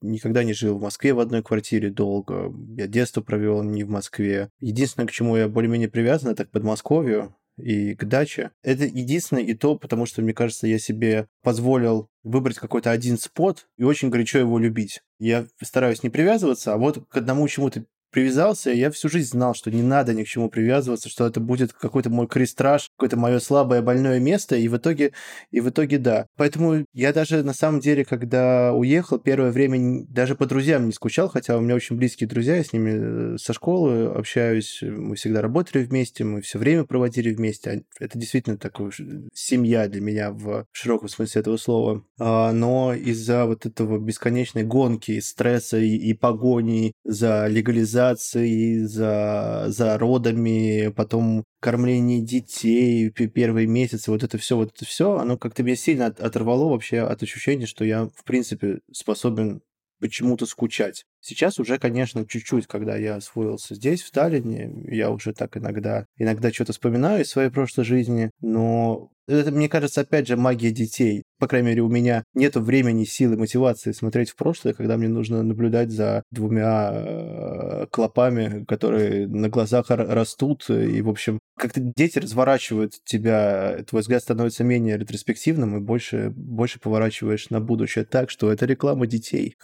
никогда 0.00 0.44
не 0.44 0.54
жил 0.54 0.78
в 0.78 0.82
Москве 0.82 1.12
в 1.12 1.20
одной 1.20 1.42
квартире 1.42 1.90
долго. 1.90 2.52
Я 2.76 2.86
детство 2.86 3.20
провел 3.20 3.62
не 3.62 3.84
в 3.84 3.90
Москве. 3.90 4.48
Единственное, 4.60 5.06
к 5.06 5.12
чему 5.12 5.36
я 5.36 5.46
более-менее 5.46 5.90
привязан, 5.90 6.30
это 6.30 6.46
к 6.46 6.50
Подмосковью. 6.50 7.36
и 7.58 7.94
к 7.94 8.04
даче. 8.04 8.50
Это 8.62 8.84
единственное 8.84 9.42
и 9.42 9.54
то, 9.54 9.76
потому 9.76 10.04
что, 10.06 10.20
мне 10.22 10.34
кажется, 10.34 10.66
я 10.66 10.78
себе 10.78 11.26
позволил 11.42 12.10
выбрать 12.22 12.58
какой-то 12.58 12.90
один 12.90 13.18
спот 13.18 13.66
и 13.78 13.84
очень 13.84 14.10
горячо 14.10 14.38
его 14.38 14.58
любить. 14.58 15.00
Я 15.18 15.46
стараюсь 15.62 16.02
не 16.02 16.10
привязываться, 16.10 16.74
а 16.74 16.76
вот 16.76 17.06
к 17.08 17.16
одному 17.16 17.48
чему-то 17.48 17.84
привязался, 18.10 18.70
я 18.70 18.90
всю 18.90 19.08
жизнь 19.08 19.30
знал, 19.30 19.54
что 19.54 19.70
не 19.70 19.82
надо 19.82 20.14
ни 20.14 20.22
к 20.24 20.28
чему 20.28 20.48
привязываться, 20.48 21.08
что 21.08 21.26
это 21.26 21.40
будет 21.40 21.72
какой-то 21.72 22.08
мой 22.08 22.26
крестраж, 22.26 22.85
какое-то 22.96 23.16
мое 23.16 23.38
слабое 23.40 23.82
больное 23.82 24.18
место, 24.18 24.56
и 24.56 24.68
в 24.68 24.76
итоге, 24.76 25.12
и 25.50 25.60
в 25.60 25.68
итоге 25.68 25.98
да. 25.98 26.26
Поэтому 26.36 26.84
я 26.92 27.12
даже 27.12 27.42
на 27.42 27.52
самом 27.52 27.80
деле, 27.80 28.04
когда 28.04 28.72
уехал, 28.72 29.18
первое 29.18 29.52
время 29.52 30.04
даже 30.08 30.34
по 30.34 30.46
друзьям 30.46 30.86
не 30.86 30.92
скучал, 30.92 31.28
хотя 31.28 31.56
у 31.56 31.60
меня 31.60 31.74
очень 31.74 31.96
близкие 31.96 32.28
друзья, 32.28 32.56
я 32.56 32.64
с 32.64 32.72
ними 32.72 33.34
э, 33.34 33.38
со 33.38 33.52
школы 33.52 34.06
общаюсь, 34.06 34.82
мы 34.82 35.16
всегда 35.16 35.42
работали 35.42 35.84
вместе, 35.84 36.24
мы 36.24 36.40
все 36.40 36.58
время 36.58 36.84
проводили 36.84 37.34
вместе. 37.34 37.84
Это 38.00 38.18
действительно 38.18 38.56
такая 38.56 38.90
семья 39.34 39.88
для 39.88 40.00
меня 40.00 40.30
в 40.30 40.66
широком 40.72 41.08
смысле 41.08 41.40
этого 41.40 41.56
слова. 41.56 42.04
А, 42.18 42.52
но 42.52 42.94
из-за 42.94 43.44
вот 43.44 43.66
этого 43.66 43.98
бесконечной 43.98 44.64
гонки, 44.64 45.20
стресса 45.20 45.78
и, 45.78 45.96
и 45.96 46.14
погони 46.14 46.92
за 47.04 47.46
легализацией 47.46 48.84
за, 48.84 49.66
за 49.68 49.98
родами, 49.98 50.92
потом 50.96 51.44
кормление 51.66 52.20
детей, 52.20 53.10
первые 53.10 53.66
месяцы, 53.66 54.12
вот 54.12 54.22
это 54.22 54.38
все, 54.38 54.56
вот 54.56 54.72
это 54.72 54.84
все, 54.84 55.16
оно 55.16 55.36
как-то 55.36 55.64
меня 55.64 55.74
сильно 55.74 56.06
оторвало 56.06 56.70
вообще 56.70 57.00
от 57.00 57.24
ощущения, 57.24 57.66
что 57.66 57.84
я, 57.84 58.08
в 58.14 58.22
принципе, 58.22 58.82
способен 58.92 59.62
почему-то 59.98 60.46
скучать. 60.46 61.06
Сейчас 61.26 61.58
уже, 61.58 61.76
конечно, 61.78 62.24
чуть-чуть, 62.24 62.68
когда 62.68 62.96
я 62.96 63.16
освоился 63.16 63.74
здесь, 63.74 64.00
в 64.00 64.06
Сталине, 64.06 64.70
я 64.84 65.10
уже 65.10 65.32
так 65.32 65.56
иногда, 65.56 66.06
иногда 66.16 66.52
что-то 66.52 66.72
вспоминаю 66.72 67.22
из 67.22 67.30
своей 67.30 67.50
прошлой 67.50 67.84
жизни, 67.84 68.30
но 68.40 69.10
это, 69.26 69.50
мне 69.50 69.68
кажется, 69.68 70.02
опять 70.02 70.28
же, 70.28 70.36
магия 70.36 70.70
детей. 70.70 71.24
По 71.40 71.48
крайней 71.48 71.70
мере, 71.70 71.82
у 71.82 71.88
меня 71.88 72.22
нет 72.34 72.54
времени, 72.54 73.02
силы, 73.02 73.36
мотивации 73.36 73.90
смотреть 73.90 74.30
в 74.30 74.36
прошлое, 74.36 74.72
когда 74.72 74.96
мне 74.96 75.08
нужно 75.08 75.42
наблюдать 75.42 75.90
за 75.90 76.22
двумя 76.30 76.92
э, 76.92 77.86
клопами, 77.90 78.64
которые 78.64 79.26
на 79.26 79.48
глазах 79.48 79.86
растут. 79.88 80.70
И, 80.70 81.02
в 81.02 81.08
общем, 81.08 81.40
как-то 81.58 81.80
дети 81.80 82.20
разворачивают 82.20 82.92
тебя, 83.04 83.82
твой 83.88 84.02
взгляд 84.02 84.22
становится 84.22 84.62
менее 84.62 84.96
ретроспективным 84.96 85.76
и 85.76 85.80
больше, 85.80 86.30
больше 86.30 86.78
поворачиваешь 86.78 87.50
на 87.50 87.60
будущее 87.60 88.04
так, 88.04 88.30
что 88.30 88.52
это 88.52 88.64
реклама 88.64 89.08
детей. 89.08 89.56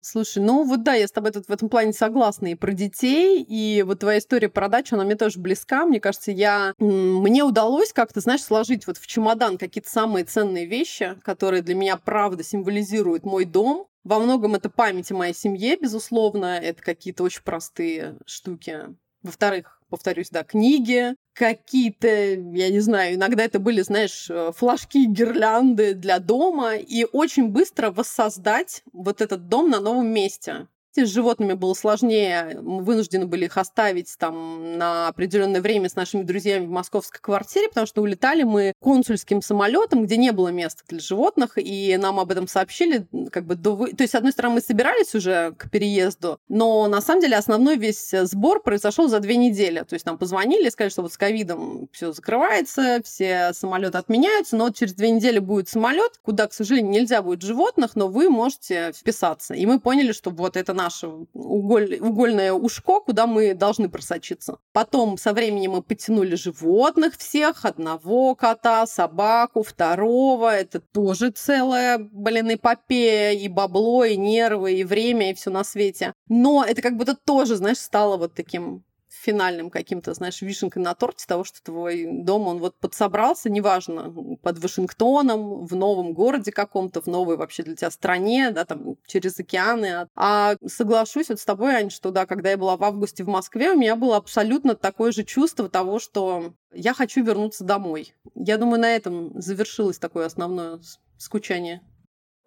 Слушай, 0.00 0.42
ну 0.42 0.64
вот 0.64 0.82
да, 0.82 0.94
я 0.94 1.06
с 1.06 1.12
тобой 1.12 1.32
тут 1.32 1.46
в 1.46 1.52
этом 1.52 1.68
плане 1.68 1.92
согласна 1.92 2.48
и 2.48 2.54
про 2.54 2.72
детей, 2.72 3.42
и 3.42 3.82
вот 3.82 4.00
твоя 4.00 4.18
история 4.18 4.48
про 4.48 4.68
дачу, 4.68 4.94
она 4.94 5.04
мне 5.04 5.16
тоже 5.16 5.38
близка. 5.38 5.84
Мне 5.84 6.00
кажется, 6.00 6.30
я... 6.30 6.74
Мне 6.78 7.42
удалось 7.42 7.92
как-то, 7.92 8.20
знаешь, 8.20 8.42
сложить 8.42 8.86
вот 8.86 8.96
в 8.96 9.06
чемодан 9.06 9.58
какие-то 9.58 9.90
самые 9.90 10.24
ценные 10.24 10.66
вещи, 10.66 11.16
которые 11.22 11.62
для 11.62 11.74
меня 11.74 11.96
правда 11.96 12.42
символизируют 12.42 13.24
мой 13.24 13.44
дом. 13.44 13.86
Во 14.02 14.18
многом 14.18 14.54
это 14.54 14.70
память 14.70 15.10
о 15.12 15.16
моей 15.16 15.34
семье, 15.34 15.76
безусловно, 15.76 16.58
это 16.58 16.82
какие-то 16.82 17.22
очень 17.22 17.42
простые 17.42 18.16
штуки. 18.24 18.78
Во-вторых, 19.22 19.79
повторюсь, 19.90 20.30
да, 20.30 20.44
книги, 20.44 21.14
какие-то, 21.34 22.08
я 22.08 22.70
не 22.70 22.80
знаю, 22.80 23.16
иногда 23.16 23.44
это 23.44 23.58
были, 23.58 23.82
знаешь, 23.82 24.28
э, 24.30 24.52
флажки, 24.56 25.06
гирлянды 25.06 25.94
для 25.94 26.18
дома, 26.18 26.76
и 26.76 27.04
очень 27.12 27.48
быстро 27.48 27.90
воссоздать 27.90 28.82
вот 28.92 29.20
этот 29.20 29.48
дом 29.48 29.70
на 29.70 29.80
новом 29.80 30.08
месте. 30.08 30.68
С 30.96 31.06
животными 31.06 31.52
было 31.52 31.74
сложнее, 31.74 32.58
мы 32.60 32.82
вынуждены 32.82 33.26
были 33.26 33.44
их 33.44 33.56
оставить 33.56 34.14
там 34.18 34.76
на 34.76 35.08
определенное 35.08 35.60
время 35.60 35.88
с 35.88 35.94
нашими 35.94 36.22
друзьями 36.22 36.66
в 36.66 36.70
московской 36.70 37.20
квартире, 37.20 37.68
потому 37.68 37.86
что 37.86 38.02
улетали 38.02 38.42
мы 38.42 38.72
консульским 38.80 39.42
самолетом, 39.42 40.04
где 40.04 40.16
не 40.16 40.32
было 40.32 40.48
места 40.48 40.82
для 40.88 40.98
животных, 40.98 41.52
и 41.56 41.96
нам 41.96 42.18
об 42.18 42.30
этом 42.30 42.48
сообщили 42.48 43.06
как 43.30 43.46
бы 43.46 43.54
до... 43.54 43.86
То 43.86 44.02
есть, 44.02 44.12
с 44.12 44.16
одной 44.16 44.32
стороны, 44.32 44.56
мы 44.56 44.60
собирались 44.60 45.14
уже 45.14 45.52
к 45.56 45.70
переезду, 45.70 46.38
но 46.48 46.88
на 46.88 47.00
самом 47.00 47.20
деле 47.20 47.36
основной 47.36 47.76
весь 47.76 48.10
сбор 48.10 48.62
произошел 48.62 49.08
за 49.08 49.20
две 49.20 49.36
недели. 49.36 49.84
То 49.88 49.94
есть 49.94 50.06
нам 50.06 50.18
позвонили 50.18 50.70
сказали, 50.70 50.90
что 50.90 51.02
вот 51.02 51.12
с 51.12 51.18
ковидом 51.18 51.88
все 51.92 52.12
закрывается, 52.12 53.00
все 53.04 53.52
самолеты 53.52 53.98
отменяются, 53.98 54.56
но 54.56 54.64
вот 54.64 54.76
через 54.76 54.94
две 54.94 55.10
недели 55.10 55.38
будет 55.38 55.68
самолет, 55.68 56.18
куда, 56.22 56.46
к 56.46 56.52
сожалению, 56.52 56.92
нельзя 56.92 57.22
будет 57.22 57.42
животных, 57.42 57.96
но 57.96 58.08
вы 58.08 58.30
можете 58.30 58.92
вписаться. 58.92 59.54
И 59.54 59.66
мы 59.66 59.80
поняли, 59.80 60.12
что 60.12 60.30
вот 60.30 60.56
это 60.56 60.72
наше 60.82 61.08
уголь, 61.34 61.98
угольное 62.00 62.52
ушко, 62.52 63.00
куда 63.00 63.26
мы 63.26 63.54
должны 63.54 63.88
просочиться. 63.88 64.58
Потом 64.72 65.18
со 65.18 65.32
временем 65.32 65.72
мы 65.72 65.82
потянули 65.82 66.34
животных 66.34 67.16
всех, 67.16 67.64
одного 67.64 68.34
кота, 68.34 68.86
собаку, 68.86 69.62
второго. 69.62 70.54
Это 70.54 70.80
тоже 70.80 71.30
целая, 71.30 71.98
блин, 71.98 72.54
эпопея, 72.54 73.32
и 73.32 73.48
бабло, 73.48 74.04
и 74.04 74.16
нервы, 74.16 74.74
и 74.74 74.84
время, 74.84 75.30
и 75.30 75.34
все 75.34 75.50
на 75.50 75.64
свете. 75.64 76.12
Но 76.28 76.64
это 76.66 76.82
как 76.82 76.96
будто 76.96 77.14
тоже, 77.14 77.56
знаешь, 77.56 77.78
стало 77.78 78.16
вот 78.16 78.34
таким 78.34 78.84
финальным 79.20 79.70
каким-то, 79.70 80.14
знаешь, 80.14 80.40
вишенкой 80.40 80.82
на 80.82 80.94
торте 80.94 81.26
того, 81.26 81.44
что 81.44 81.62
твой 81.62 82.06
дом, 82.06 82.46
он 82.46 82.58
вот 82.58 82.76
подсобрался, 82.78 83.50
неважно, 83.50 84.12
под 84.42 84.58
Вашингтоном, 84.58 85.66
в 85.66 85.74
новом 85.76 86.14
городе 86.14 86.52
каком-то, 86.52 87.00
в 87.00 87.06
новой 87.06 87.36
вообще 87.36 87.62
для 87.62 87.76
тебя 87.76 87.90
стране, 87.90 88.50
да, 88.50 88.64
там, 88.64 88.96
через 89.06 89.38
океаны. 89.38 90.08
А 90.16 90.56
соглашусь 90.66 91.28
вот 91.28 91.40
с 91.40 91.44
тобой, 91.44 91.74
Ань, 91.74 91.90
что, 91.90 92.10
да, 92.10 92.26
когда 92.26 92.50
я 92.50 92.56
была 92.56 92.76
в 92.76 92.84
августе 92.84 93.24
в 93.24 93.28
Москве, 93.28 93.72
у 93.72 93.76
меня 93.76 93.96
было 93.96 94.16
абсолютно 94.16 94.74
такое 94.74 95.12
же 95.12 95.24
чувство 95.24 95.68
того, 95.68 95.98
что 95.98 96.54
я 96.72 96.94
хочу 96.94 97.22
вернуться 97.22 97.64
домой. 97.64 98.14
Я 98.34 98.56
думаю, 98.56 98.80
на 98.80 98.90
этом 98.90 99.40
завершилось 99.40 99.98
такое 99.98 100.26
основное 100.26 100.80
скучание. 101.18 101.82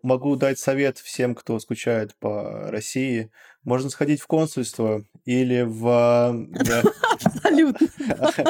Могу 0.03 0.35
дать 0.35 0.59
совет 0.59 0.97
всем, 0.97 1.33
кто 1.33 1.57
скучает 1.59 2.13
по 2.19 2.69
России. 2.69 3.31
Можно 3.63 3.89
сходить 3.89 4.21
в 4.21 4.27
консульство 4.27 5.05
или 5.25 5.61
в... 5.61 6.47
Абсолютно. 7.53 7.87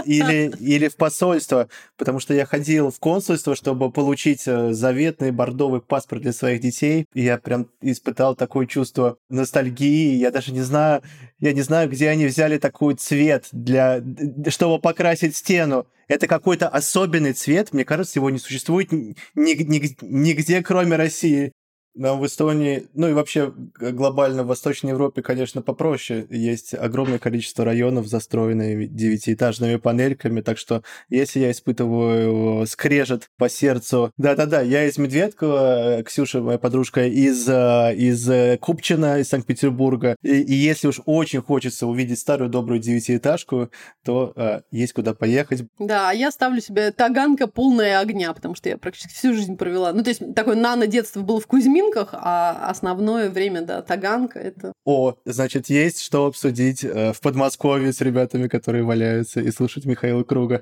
Или, 0.06 0.52
или 0.60 0.88
в 0.88 0.96
посольство, 0.96 1.70
потому 1.98 2.20
что 2.20 2.34
я 2.34 2.46
ходил 2.46 2.92
в 2.92 3.00
консульство, 3.00 3.56
чтобы 3.56 3.92
получить 3.92 4.44
э, 4.48 4.74
заветный 4.74 5.32
бордовый 5.32 5.82
паспорт 5.82 6.22
для 6.22 6.34
своих 6.34 6.62
детей, 6.62 7.06
и 7.14 7.24
я 7.24 7.38
прям 7.38 7.68
испытал 7.82 8.36
такое 8.36 8.66
чувство 8.66 9.18
ностальгии. 9.30 10.16
Я 10.16 10.32
даже 10.32 10.52
не 10.52 10.62
знаю, 10.62 11.02
я 11.40 11.54
не 11.54 11.62
знаю, 11.62 11.90
где 11.90 12.10
они 12.10 12.26
взяли 12.26 12.58
такой 12.58 12.96
цвет 12.96 13.48
для, 13.52 14.02
чтобы 14.48 14.80
покрасить 14.80 15.36
стену. 15.36 15.88
Это 16.08 16.28
какой-то 16.28 16.68
особенный 16.68 17.34
цвет, 17.34 17.74
мне 17.74 17.86
кажется, 17.86 18.20
его 18.20 18.30
не 18.30 18.40
существует 18.40 18.92
нигде, 19.36 20.62
кроме 20.62 20.98
России. 20.98 21.54
Нам 21.96 22.20
в 22.20 22.26
Эстонии, 22.26 22.88
ну 22.94 23.08
и 23.08 23.14
вообще 23.14 23.54
глобально 23.80 24.44
в 24.44 24.48
Восточной 24.48 24.92
Европе, 24.92 25.22
конечно, 25.22 25.62
попроще. 25.62 26.26
Есть 26.30 26.74
огромное 26.74 27.20
количество 27.20 27.64
районов, 27.66 28.08
застроенные 28.08 28.88
девятиэтажными 28.88 29.76
панельками, 29.76 30.42
так 30.42 30.58
что 30.58 30.84
если 31.10 31.40
я 31.40 31.52
испытываю 31.52 32.66
скрежет 32.66 33.30
по 33.38 33.50
сердцу... 33.50 34.12
Да-да-да, 34.18 34.62
я 34.62 34.86
из 34.86 34.98
Медведкова, 34.98 36.02
Ксюша, 36.04 36.42
моя 36.42 36.58
подружка, 36.58 37.06
из, 37.06 37.48
э, 37.48 37.96
из 37.96 38.28
э, 38.30 38.58
Купчина, 38.58 39.20
из 39.20 39.30
Санкт-Петербурга. 39.30 40.16
И, 40.24 40.42
и 40.42 40.54
если 40.54 40.88
уж 40.88 41.02
очень 41.06 41.42
хочется 41.42 41.86
увидеть 41.86 42.20
старую 42.20 42.50
добрую 42.50 42.80
девятиэтажку, 42.80 43.70
то 44.04 44.34
э, 44.36 44.62
есть 44.72 44.94
куда 44.94 45.14
поехать. 45.14 45.64
Да, 45.80 46.12
я 46.12 46.32
ставлю 46.32 46.62
себе 46.62 46.92
таганка 46.92 47.48
полная 47.48 48.00
огня, 48.00 48.34
потому 48.34 48.56
что 48.56 48.70
я 48.70 48.78
практически 48.78 49.14
всю 49.14 49.34
жизнь 49.34 49.58
провела. 49.58 49.94
Ну, 49.94 50.04
то 50.04 50.10
есть 50.10 50.22
такое 50.34 50.56
нано-детство 50.56 51.22
было 51.22 51.40
в 51.40 51.48
Кузьмин, 51.48 51.83
вечеринках, 51.84 52.10
а 52.14 52.70
основное 52.70 53.30
время, 53.30 53.62
да, 53.62 53.82
таганка 53.82 54.40
это... 54.40 54.74
О, 54.86 55.16
значит, 55.26 55.70
есть 55.70 56.02
что 56.02 56.26
обсудить 56.26 56.84
э, 56.84 57.14
в 57.14 57.22
Подмосковье 57.22 57.94
с 57.94 58.02
ребятами, 58.02 58.48
которые 58.48 58.84
валяются, 58.84 59.40
и 59.42 59.52
слушать 59.52 59.86
Михаила 59.86 60.24
Круга. 60.24 60.62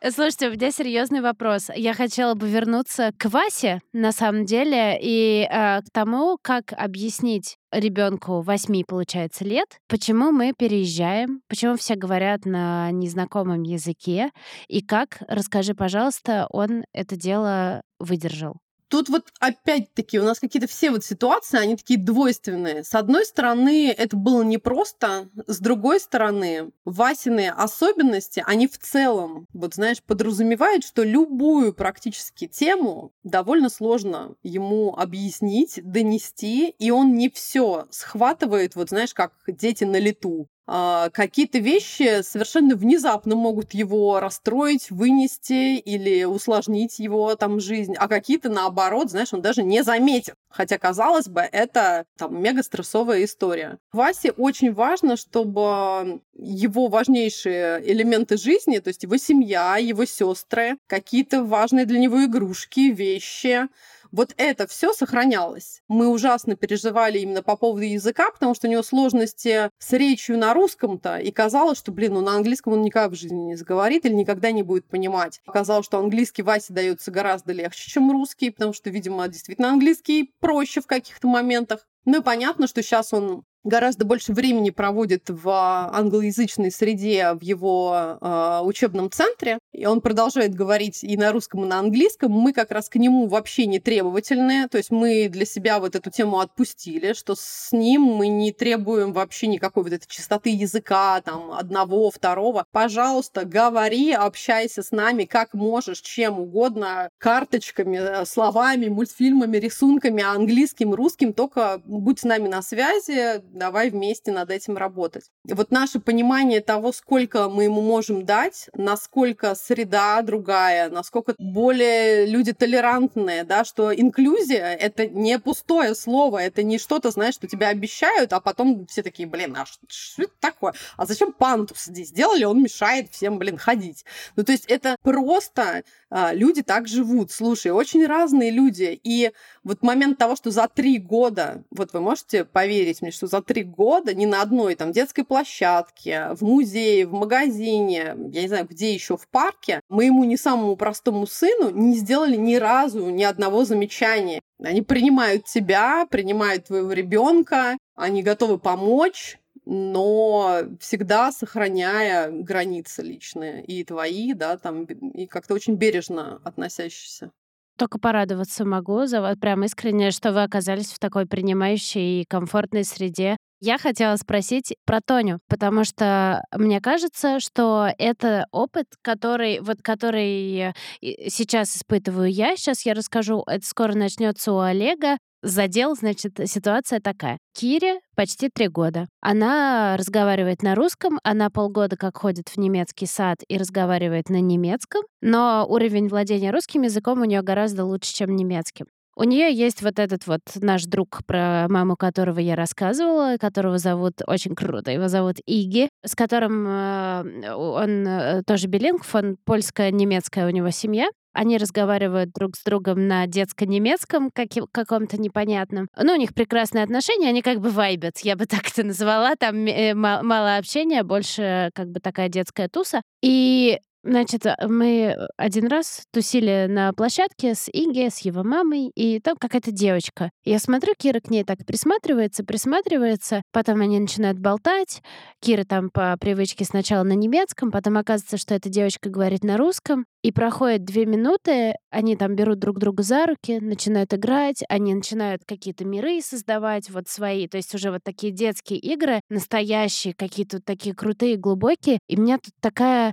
Слушайте, 0.00 0.48
у 0.48 0.52
меня 0.52 0.70
серьезный 0.70 1.20
вопрос. 1.20 1.70
Я 1.74 1.92
хотела 1.92 2.34
бы 2.34 2.48
вернуться 2.48 3.10
к 3.18 3.28
Васе, 3.28 3.80
на 3.92 4.12
самом 4.12 4.44
деле, 4.44 4.96
и 5.02 5.42
э, 5.50 5.82
к 5.82 5.90
тому, 5.92 6.38
как 6.40 6.72
объяснить 6.72 7.56
ребенку 7.72 8.40
8, 8.40 8.84
получается, 8.86 9.44
лет, 9.44 9.80
почему 9.88 10.30
мы 10.30 10.52
переезжаем, 10.56 11.40
почему 11.48 11.76
все 11.76 11.96
говорят 11.96 12.44
на 12.44 12.92
незнакомом 12.92 13.64
языке, 13.64 14.30
и 14.68 14.82
как, 14.82 15.18
расскажи, 15.26 15.74
пожалуйста, 15.74 16.46
он 16.50 16.84
это 16.92 17.16
дело 17.16 17.82
выдержал. 17.98 18.54
Тут 18.88 19.08
вот 19.08 19.26
опять-таки 19.38 20.18
у 20.18 20.24
нас 20.24 20.40
какие-то 20.40 20.66
все 20.66 20.90
вот 20.90 21.04
ситуации, 21.04 21.58
они 21.58 21.76
такие 21.76 21.98
двойственные. 21.98 22.84
С 22.84 22.94
одной 22.94 23.26
стороны, 23.26 23.90
это 23.90 24.16
было 24.16 24.42
непросто, 24.42 25.28
с 25.46 25.58
другой 25.58 26.00
стороны, 26.00 26.70
Васины 26.84 27.50
особенности, 27.50 28.42
они 28.46 28.66
в 28.66 28.78
целом, 28.78 29.46
вот 29.52 29.74
знаешь, 29.74 30.02
подразумевают, 30.02 30.84
что 30.84 31.02
любую 31.02 31.74
практически 31.74 32.46
тему 32.46 33.12
довольно 33.22 33.68
сложно 33.68 34.34
ему 34.42 34.94
объяснить, 34.96 35.80
донести, 35.82 36.70
и 36.70 36.90
он 36.90 37.14
не 37.14 37.28
все 37.28 37.86
схватывает, 37.90 38.74
вот 38.74 38.88
знаешь, 38.88 39.12
как 39.12 39.32
дети 39.46 39.84
на 39.84 39.98
лету 39.98 40.48
какие-то 40.68 41.58
вещи 41.58 42.22
совершенно 42.22 42.76
внезапно 42.76 43.34
могут 43.34 43.72
его 43.72 44.20
расстроить, 44.20 44.90
вынести 44.90 45.76
или 45.76 46.24
усложнить 46.24 46.98
его 46.98 47.34
там 47.36 47.58
жизнь, 47.58 47.94
а 47.96 48.06
какие-то 48.06 48.50
наоборот, 48.50 49.10
знаешь, 49.10 49.32
он 49.32 49.40
даже 49.40 49.62
не 49.62 49.82
заметит. 49.82 50.34
Хотя, 50.50 50.78
казалось 50.78 51.28
бы, 51.28 51.40
это 51.40 52.04
там 52.16 52.42
мега 52.42 52.62
стрессовая 52.62 53.24
история. 53.24 53.78
Васе 53.92 54.32
очень 54.32 54.72
важно, 54.72 55.16
чтобы 55.16 56.20
его 56.34 56.88
важнейшие 56.88 57.82
элементы 57.90 58.36
жизни, 58.36 58.78
то 58.78 58.88
есть 58.88 59.02
его 59.02 59.16
семья, 59.16 59.76
его 59.78 60.04
сестры, 60.04 60.76
какие-то 60.86 61.44
важные 61.44 61.86
для 61.86 61.98
него 61.98 62.24
игрушки, 62.24 62.90
вещи, 62.90 63.68
вот 64.12 64.34
это 64.36 64.66
все 64.66 64.92
сохранялось. 64.92 65.82
Мы 65.88 66.08
ужасно 66.08 66.56
переживали 66.56 67.18
именно 67.18 67.42
по 67.42 67.56
поводу 67.56 67.84
языка, 67.84 68.30
потому 68.30 68.54
что 68.54 68.66
у 68.66 68.70
него 68.70 68.82
сложности 68.82 69.70
с 69.78 69.92
речью 69.92 70.38
на 70.38 70.54
русском-то, 70.54 71.18
и 71.18 71.30
казалось, 71.30 71.78
что, 71.78 71.92
блин, 71.92 72.14
ну 72.14 72.20
на 72.20 72.36
английском 72.36 72.72
он 72.72 72.82
никак 72.82 73.12
в 73.12 73.14
жизни 73.14 73.38
не 73.38 73.56
заговорит 73.56 74.04
или 74.04 74.14
никогда 74.14 74.50
не 74.50 74.62
будет 74.62 74.88
понимать. 74.88 75.40
Оказалось, 75.46 75.86
что 75.86 75.98
английский 75.98 76.42
Васе 76.42 76.72
дается 76.72 77.10
гораздо 77.10 77.52
легче, 77.52 77.90
чем 77.90 78.10
русский, 78.10 78.50
потому 78.50 78.72
что, 78.72 78.90
видимо, 78.90 79.28
действительно 79.28 79.70
английский 79.70 80.32
проще 80.40 80.80
в 80.80 80.86
каких-то 80.86 81.28
моментах. 81.28 81.86
Ну 82.04 82.20
и 82.20 82.22
понятно, 82.22 82.66
что 82.66 82.82
сейчас 82.82 83.12
он 83.12 83.44
гораздо 83.68 84.04
больше 84.04 84.32
времени 84.32 84.70
проводит 84.70 85.28
в 85.28 85.48
англоязычной 85.92 86.70
среде 86.70 87.32
в 87.34 87.42
его 87.42 88.18
э, 88.20 88.60
учебном 88.64 89.10
центре, 89.10 89.58
и 89.72 89.86
он 89.86 90.00
продолжает 90.00 90.54
говорить 90.54 91.04
и 91.04 91.16
на 91.16 91.32
русском, 91.32 91.64
и 91.64 91.68
на 91.68 91.78
английском. 91.78 92.32
Мы 92.32 92.52
как 92.52 92.70
раз 92.70 92.88
к 92.88 92.96
нему 92.96 93.28
вообще 93.28 93.66
не 93.66 93.78
требовательные, 93.78 94.68
то 94.68 94.78
есть 94.78 94.90
мы 94.90 95.28
для 95.28 95.44
себя 95.44 95.78
вот 95.78 95.94
эту 95.94 96.10
тему 96.10 96.40
отпустили, 96.40 97.12
что 97.12 97.34
с 97.36 97.70
ним 97.72 98.02
мы 98.02 98.28
не 98.28 98.52
требуем 98.52 99.12
вообще 99.12 99.46
никакой 99.46 99.84
вот 99.84 99.92
этой 99.92 100.08
чистоты 100.08 100.50
языка, 100.50 101.20
там, 101.20 101.52
одного, 101.52 102.10
второго. 102.10 102.64
Пожалуйста, 102.72 103.44
говори, 103.44 104.12
общайся 104.12 104.82
с 104.82 104.90
нами 104.90 105.24
как 105.24 105.54
можешь, 105.54 106.00
чем 106.00 106.40
угодно, 106.40 107.10
карточками, 107.18 108.24
словами, 108.24 108.88
мультфильмами, 108.88 109.58
рисунками, 109.58 110.22
английским, 110.22 110.94
русским, 110.94 111.32
только 111.32 111.80
будь 111.84 112.20
с 112.20 112.24
нами 112.24 112.48
на 112.48 112.62
связи, 112.62 113.42
давай 113.58 113.90
вместе 113.90 114.32
над 114.32 114.50
этим 114.50 114.76
работать. 114.76 115.30
И 115.46 115.52
вот 115.52 115.70
наше 115.70 116.00
понимание 116.00 116.60
того, 116.60 116.92
сколько 116.92 117.48
мы 117.48 117.64
ему 117.64 117.82
можем 117.82 118.24
дать, 118.24 118.68
насколько 118.74 119.54
среда 119.54 120.22
другая, 120.22 120.88
насколько 120.90 121.34
более 121.38 122.26
люди 122.26 122.52
толерантные, 122.52 123.44
да, 123.44 123.64
что 123.64 123.94
инклюзия— 123.94 124.74
это 124.80 125.06
не 125.06 125.38
пустое 125.38 125.94
слово, 125.94 126.38
это 126.38 126.62
не 126.62 126.78
что-то, 126.78 127.10
знаешь, 127.10 127.34
что 127.34 127.46
тебя 127.46 127.68
обещают, 127.68 128.32
а 128.32 128.40
потом 128.40 128.86
все 128.86 129.02
такие, 129.02 129.28
блин, 129.28 129.56
а 129.56 129.66
что, 129.66 129.80
что 129.88 130.22
это 130.22 130.32
такое? 130.40 130.74
А 130.96 131.06
зачем 131.06 131.32
пантус 131.32 131.84
здесь 131.84 132.08
сделали? 132.08 132.44
Он 132.44 132.62
мешает 132.62 133.10
всем, 133.10 133.38
блин, 133.38 133.58
ходить. 133.58 134.04
Ну, 134.36 134.44
то 134.44 134.52
есть 134.52 134.66
это 134.66 134.96
просто 135.02 135.84
люди 136.10 136.62
так 136.62 136.88
живут. 136.88 137.30
Слушай, 137.30 137.72
очень 137.72 138.06
разные 138.06 138.50
люди. 138.50 138.98
И 139.02 139.32
вот 139.64 139.82
момент 139.82 140.18
того, 140.18 140.36
что 140.36 140.50
за 140.50 140.68
три 140.68 140.98
года, 140.98 141.64
вот 141.70 141.92
вы 141.92 142.00
можете 142.00 142.44
поверить 142.44 143.02
мне, 143.02 143.10
что 143.10 143.26
за 143.26 143.42
три 143.42 143.62
года 143.62 144.14
ни 144.14 144.26
на 144.26 144.42
одной 144.42 144.74
там 144.74 144.92
детской 144.92 145.24
площадке, 145.24 146.28
в 146.32 146.42
музее, 146.42 147.06
в 147.06 147.12
магазине, 147.12 148.16
я 148.32 148.42
не 148.42 148.48
знаю, 148.48 148.66
где 148.68 148.92
еще 148.92 149.16
в 149.16 149.28
парке, 149.28 149.80
моему 149.88 150.24
не 150.24 150.36
самому 150.36 150.76
простому 150.76 151.26
сыну 151.26 151.70
не 151.70 151.96
сделали 151.96 152.36
ни 152.36 152.56
разу 152.56 153.10
ни 153.10 153.22
одного 153.24 153.64
замечания. 153.64 154.40
Они 154.62 154.82
принимают 154.82 155.44
тебя, 155.44 156.06
принимают 156.10 156.66
твоего 156.66 156.92
ребенка, 156.92 157.76
они 157.94 158.22
готовы 158.22 158.58
помочь, 158.58 159.38
но 159.70 160.62
всегда 160.80 161.30
сохраняя 161.30 162.30
границы 162.30 163.02
личные 163.02 163.62
и 163.64 163.84
твои, 163.84 164.32
да, 164.32 164.56
там, 164.56 164.84
и 164.84 165.26
как-то 165.26 165.52
очень 165.52 165.74
бережно 165.74 166.40
относящиеся. 166.42 167.32
Только 167.76 167.98
порадоваться 167.98 168.64
могу 168.64 169.04
за 169.06 169.20
вас 169.20 169.36
прям 169.36 169.62
искренне, 169.64 170.10
что 170.10 170.32
вы 170.32 170.42
оказались 170.42 170.90
в 170.90 170.98
такой 170.98 171.26
принимающей 171.26 172.22
и 172.22 172.24
комфортной 172.26 172.84
среде. 172.84 173.36
Я 173.60 173.76
хотела 173.76 174.16
спросить 174.16 174.74
про 174.86 175.00
Тоню, 175.00 175.40
потому 175.48 175.84
что 175.84 176.42
мне 176.56 176.80
кажется, 176.80 177.38
что 177.38 177.88
это 177.98 178.46
опыт, 178.52 178.86
который 179.02 179.60
вот 179.60 179.82
который 179.82 180.72
сейчас 181.00 181.76
испытываю 181.76 182.30
я. 182.30 182.56
Сейчас 182.56 182.86
я 182.86 182.94
расскажу. 182.94 183.42
Это 183.46 183.66
скоро 183.66 183.94
начнется 183.94 184.52
у 184.52 184.60
Олега 184.60 185.18
задел, 185.42 185.94
значит, 185.94 186.38
ситуация 186.46 187.00
такая. 187.00 187.38
Кире 187.54 188.00
почти 188.16 188.48
три 188.48 188.68
года. 188.68 189.06
Она 189.20 189.96
разговаривает 189.98 190.62
на 190.62 190.74
русском, 190.74 191.18
она 191.22 191.50
полгода 191.50 191.96
как 191.96 192.18
ходит 192.18 192.48
в 192.48 192.56
немецкий 192.58 193.06
сад 193.06 193.38
и 193.48 193.56
разговаривает 193.58 194.28
на 194.28 194.40
немецком, 194.40 195.02
но 195.20 195.66
уровень 195.68 196.08
владения 196.08 196.50
русским 196.50 196.82
языком 196.82 197.20
у 197.20 197.24
нее 197.24 197.42
гораздо 197.42 197.84
лучше, 197.84 198.14
чем 198.14 198.36
немецким. 198.36 198.86
У 199.18 199.24
нее 199.24 199.52
есть 199.52 199.82
вот 199.82 199.98
этот 199.98 200.28
вот 200.28 200.42
наш 200.60 200.84
друг, 200.84 201.24
про 201.26 201.66
маму 201.68 201.96
которого 201.96 202.38
я 202.38 202.54
рассказывала, 202.54 203.36
которого 203.36 203.78
зовут 203.78 204.22
очень 204.24 204.54
круто, 204.54 204.92
его 204.92 205.08
зовут 205.08 205.38
Иги, 205.44 205.88
с 206.06 206.14
которым 206.14 206.64
э, 206.68 207.52
он 207.52 208.06
э, 208.06 208.42
тоже 208.46 208.68
билингв, 208.68 209.12
он 209.12 209.36
польско-немецкая 209.44 210.46
у 210.46 210.50
него 210.50 210.70
семья. 210.70 211.08
Они 211.38 211.56
разговаривают 211.56 212.32
друг 212.32 212.56
с 212.56 212.64
другом 212.64 213.06
на 213.06 213.28
детско-немецком 213.28 214.32
каком-то 214.72 215.20
непонятном. 215.20 215.86
Ну, 215.96 216.14
у 216.14 216.16
них 216.16 216.34
прекрасные 216.34 216.82
отношения, 216.82 217.28
они 217.28 217.42
как 217.42 217.60
бы 217.60 217.70
вайбят, 217.70 218.18
я 218.24 218.34
бы 218.34 218.46
так 218.46 218.66
это 218.66 218.82
назвала. 218.82 219.36
Там 219.36 219.64
э, 219.66 219.94
мало 219.94 220.56
общения, 220.56 221.04
больше 221.04 221.70
как 221.74 221.90
бы 221.90 222.00
такая 222.00 222.28
детская 222.28 222.68
туса. 222.68 223.02
И 223.22 223.78
Значит, 224.04 224.46
э, 224.46 224.54
мы 224.68 225.16
один 225.36 225.66
раз 225.66 226.02
тусили 226.12 226.66
на 226.68 226.92
площадке 226.92 227.54
с 227.54 227.68
Иги, 227.68 228.08
с 228.08 228.18
его 228.20 228.44
мамой, 228.44 228.90
и 228.94 229.18
там 229.20 229.36
какая-то 229.36 229.72
девочка. 229.72 230.30
Я 230.44 230.58
смотрю, 230.60 230.94
Кира 230.96 231.20
к 231.20 231.30
ней 231.30 231.44
так 231.44 231.58
присматривается, 231.66 232.44
присматривается, 232.44 233.42
потом 233.52 233.80
они 233.80 233.98
начинают 233.98 234.38
болтать. 234.38 235.02
Кира 235.40 235.64
там 235.64 235.90
по 235.90 236.16
привычке 236.18 236.64
сначала 236.64 237.02
на 237.02 237.12
немецком, 237.12 237.72
потом 237.72 237.98
оказывается, 237.98 238.38
что 238.38 238.54
эта 238.54 238.68
девочка 238.68 239.10
говорит 239.10 239.42
на 239.42 239.56
русском. 239.56 240.04
И 240.22 240.32
проходит 240.32 240.84
две 240.84 241.06
минуты, 241.06 241.74
они 241.90 242.16
там 242.16 242.34
берут 242.34 242.58
друг 242.58 242.78
друга 242.78 243.04
за 243.04 243.26
руки, 243.26 243.60
начинают 243.60 244.12
играть, 244.12 244.64
они 244.68 244.92
начинают 244.92 245.42
какие-то 245.46 245.84
миры 245.84 246.20
создавать, 246.20 246.90
вот 246.90 247.06
свои, 247.08 247.46
то 247.46 247.56
есть 247.56 247.72
уже 247.74 247.92
вот 247.92 248.00
такие 248.02 248.32
детские 248.32 248.80
игры, 248.80 249.20
настоящие, 249.30 250.14
какие-то 250.14 250.60
такие 250.60 250.92
крутые, 250.92 251.36
глубокие. 251.36 252.00
И 252.08 252.16
меня 252.16 252.38
тут 252.38 252.52
такая 252.60 253.12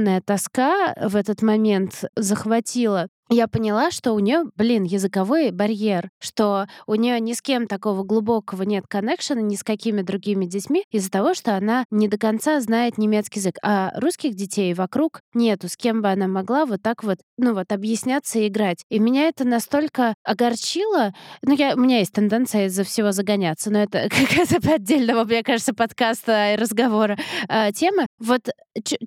глубинная 0.00 0.22
тоска 0.22 0.94
в 0.96 1.14
этот 1.14 1.42
момент 1.42 2.04
захватила 2.16 3.08
я 3.30 3.46
поняла, 3.46 3.92
что 3.92 4.12
у 4.12 4.18
нее, 4.18 4.44
блин, 4.56 4.82
языковой 4.82 5.52
барьер, 5.52 6.10
что 6.18 6.66
у 6.88 6.96
нее 6.96 7.20
ни 7.20 7.32
с 7.32 7.40
кем 7.40 7.68
такого 7.68 8.02
глубокого 8.02 8.62
нет 8.64 8.86
коннекшена, 8.88 9.40
ни 9.40 9.54
с 9.54 9.62
какими 9.62 10.02
другими 10.02 10.46
детьми, 10.46 10.82
из-за 10.90 11.10
того, 11.10 11.34
что 11.34 11.56
она 11.56 11.84
не 11.92 12.08
до 12.08 12.18
конца 12.18 12.60
знает 12.60 12.98
немецкий 12.98 13.38
язык. 13.38 13.56
А 13.62 13.92
русских 13.94 14.34
детей 14.34 14.74
вокруг 14.74 15.20
нету, 15.32 15.68
с 15.68 15.76
кем 15.76 16.02
бы 16.02 16.10
она 16.10 16.26
могла 16.26 16.66
вот 16.66 16.82
так 16.82 17.04
вот, 17.04 17.18
ну 17.38 17.54
вот, 17.54 17.70
объясняться 17.70 18.40
и 18.40 18.48
играть. 18.48 18.84
И 18.90 18.98
меня 18.98 19.28
это 19.28 19.44
настолько 19.44 20.14
огорчило. 20.24 21.14
Ну, 21.42 21.54
я, 21.54 21.74
у 21.76 21.78
меня 21.78 21.98
есть 21.98 22.12
тенденция 22.12 22.66
из-за 22.66 22.82
всего 22.82 23.12
загоняться, 23.12 23.70
но 23.70 23.78
это 23.78 24.08
какая-то 24.10 24.74
отдельного, 24.74 25.22
мне 25.22 25.44
кажется, 25.44 25.72
подкаста 25.72 26.54
и 26.54 26.56
разговора 26.56 27.16
э, 27.48 27.70
тема. 27.72 28.08
Вот 28.18 28.48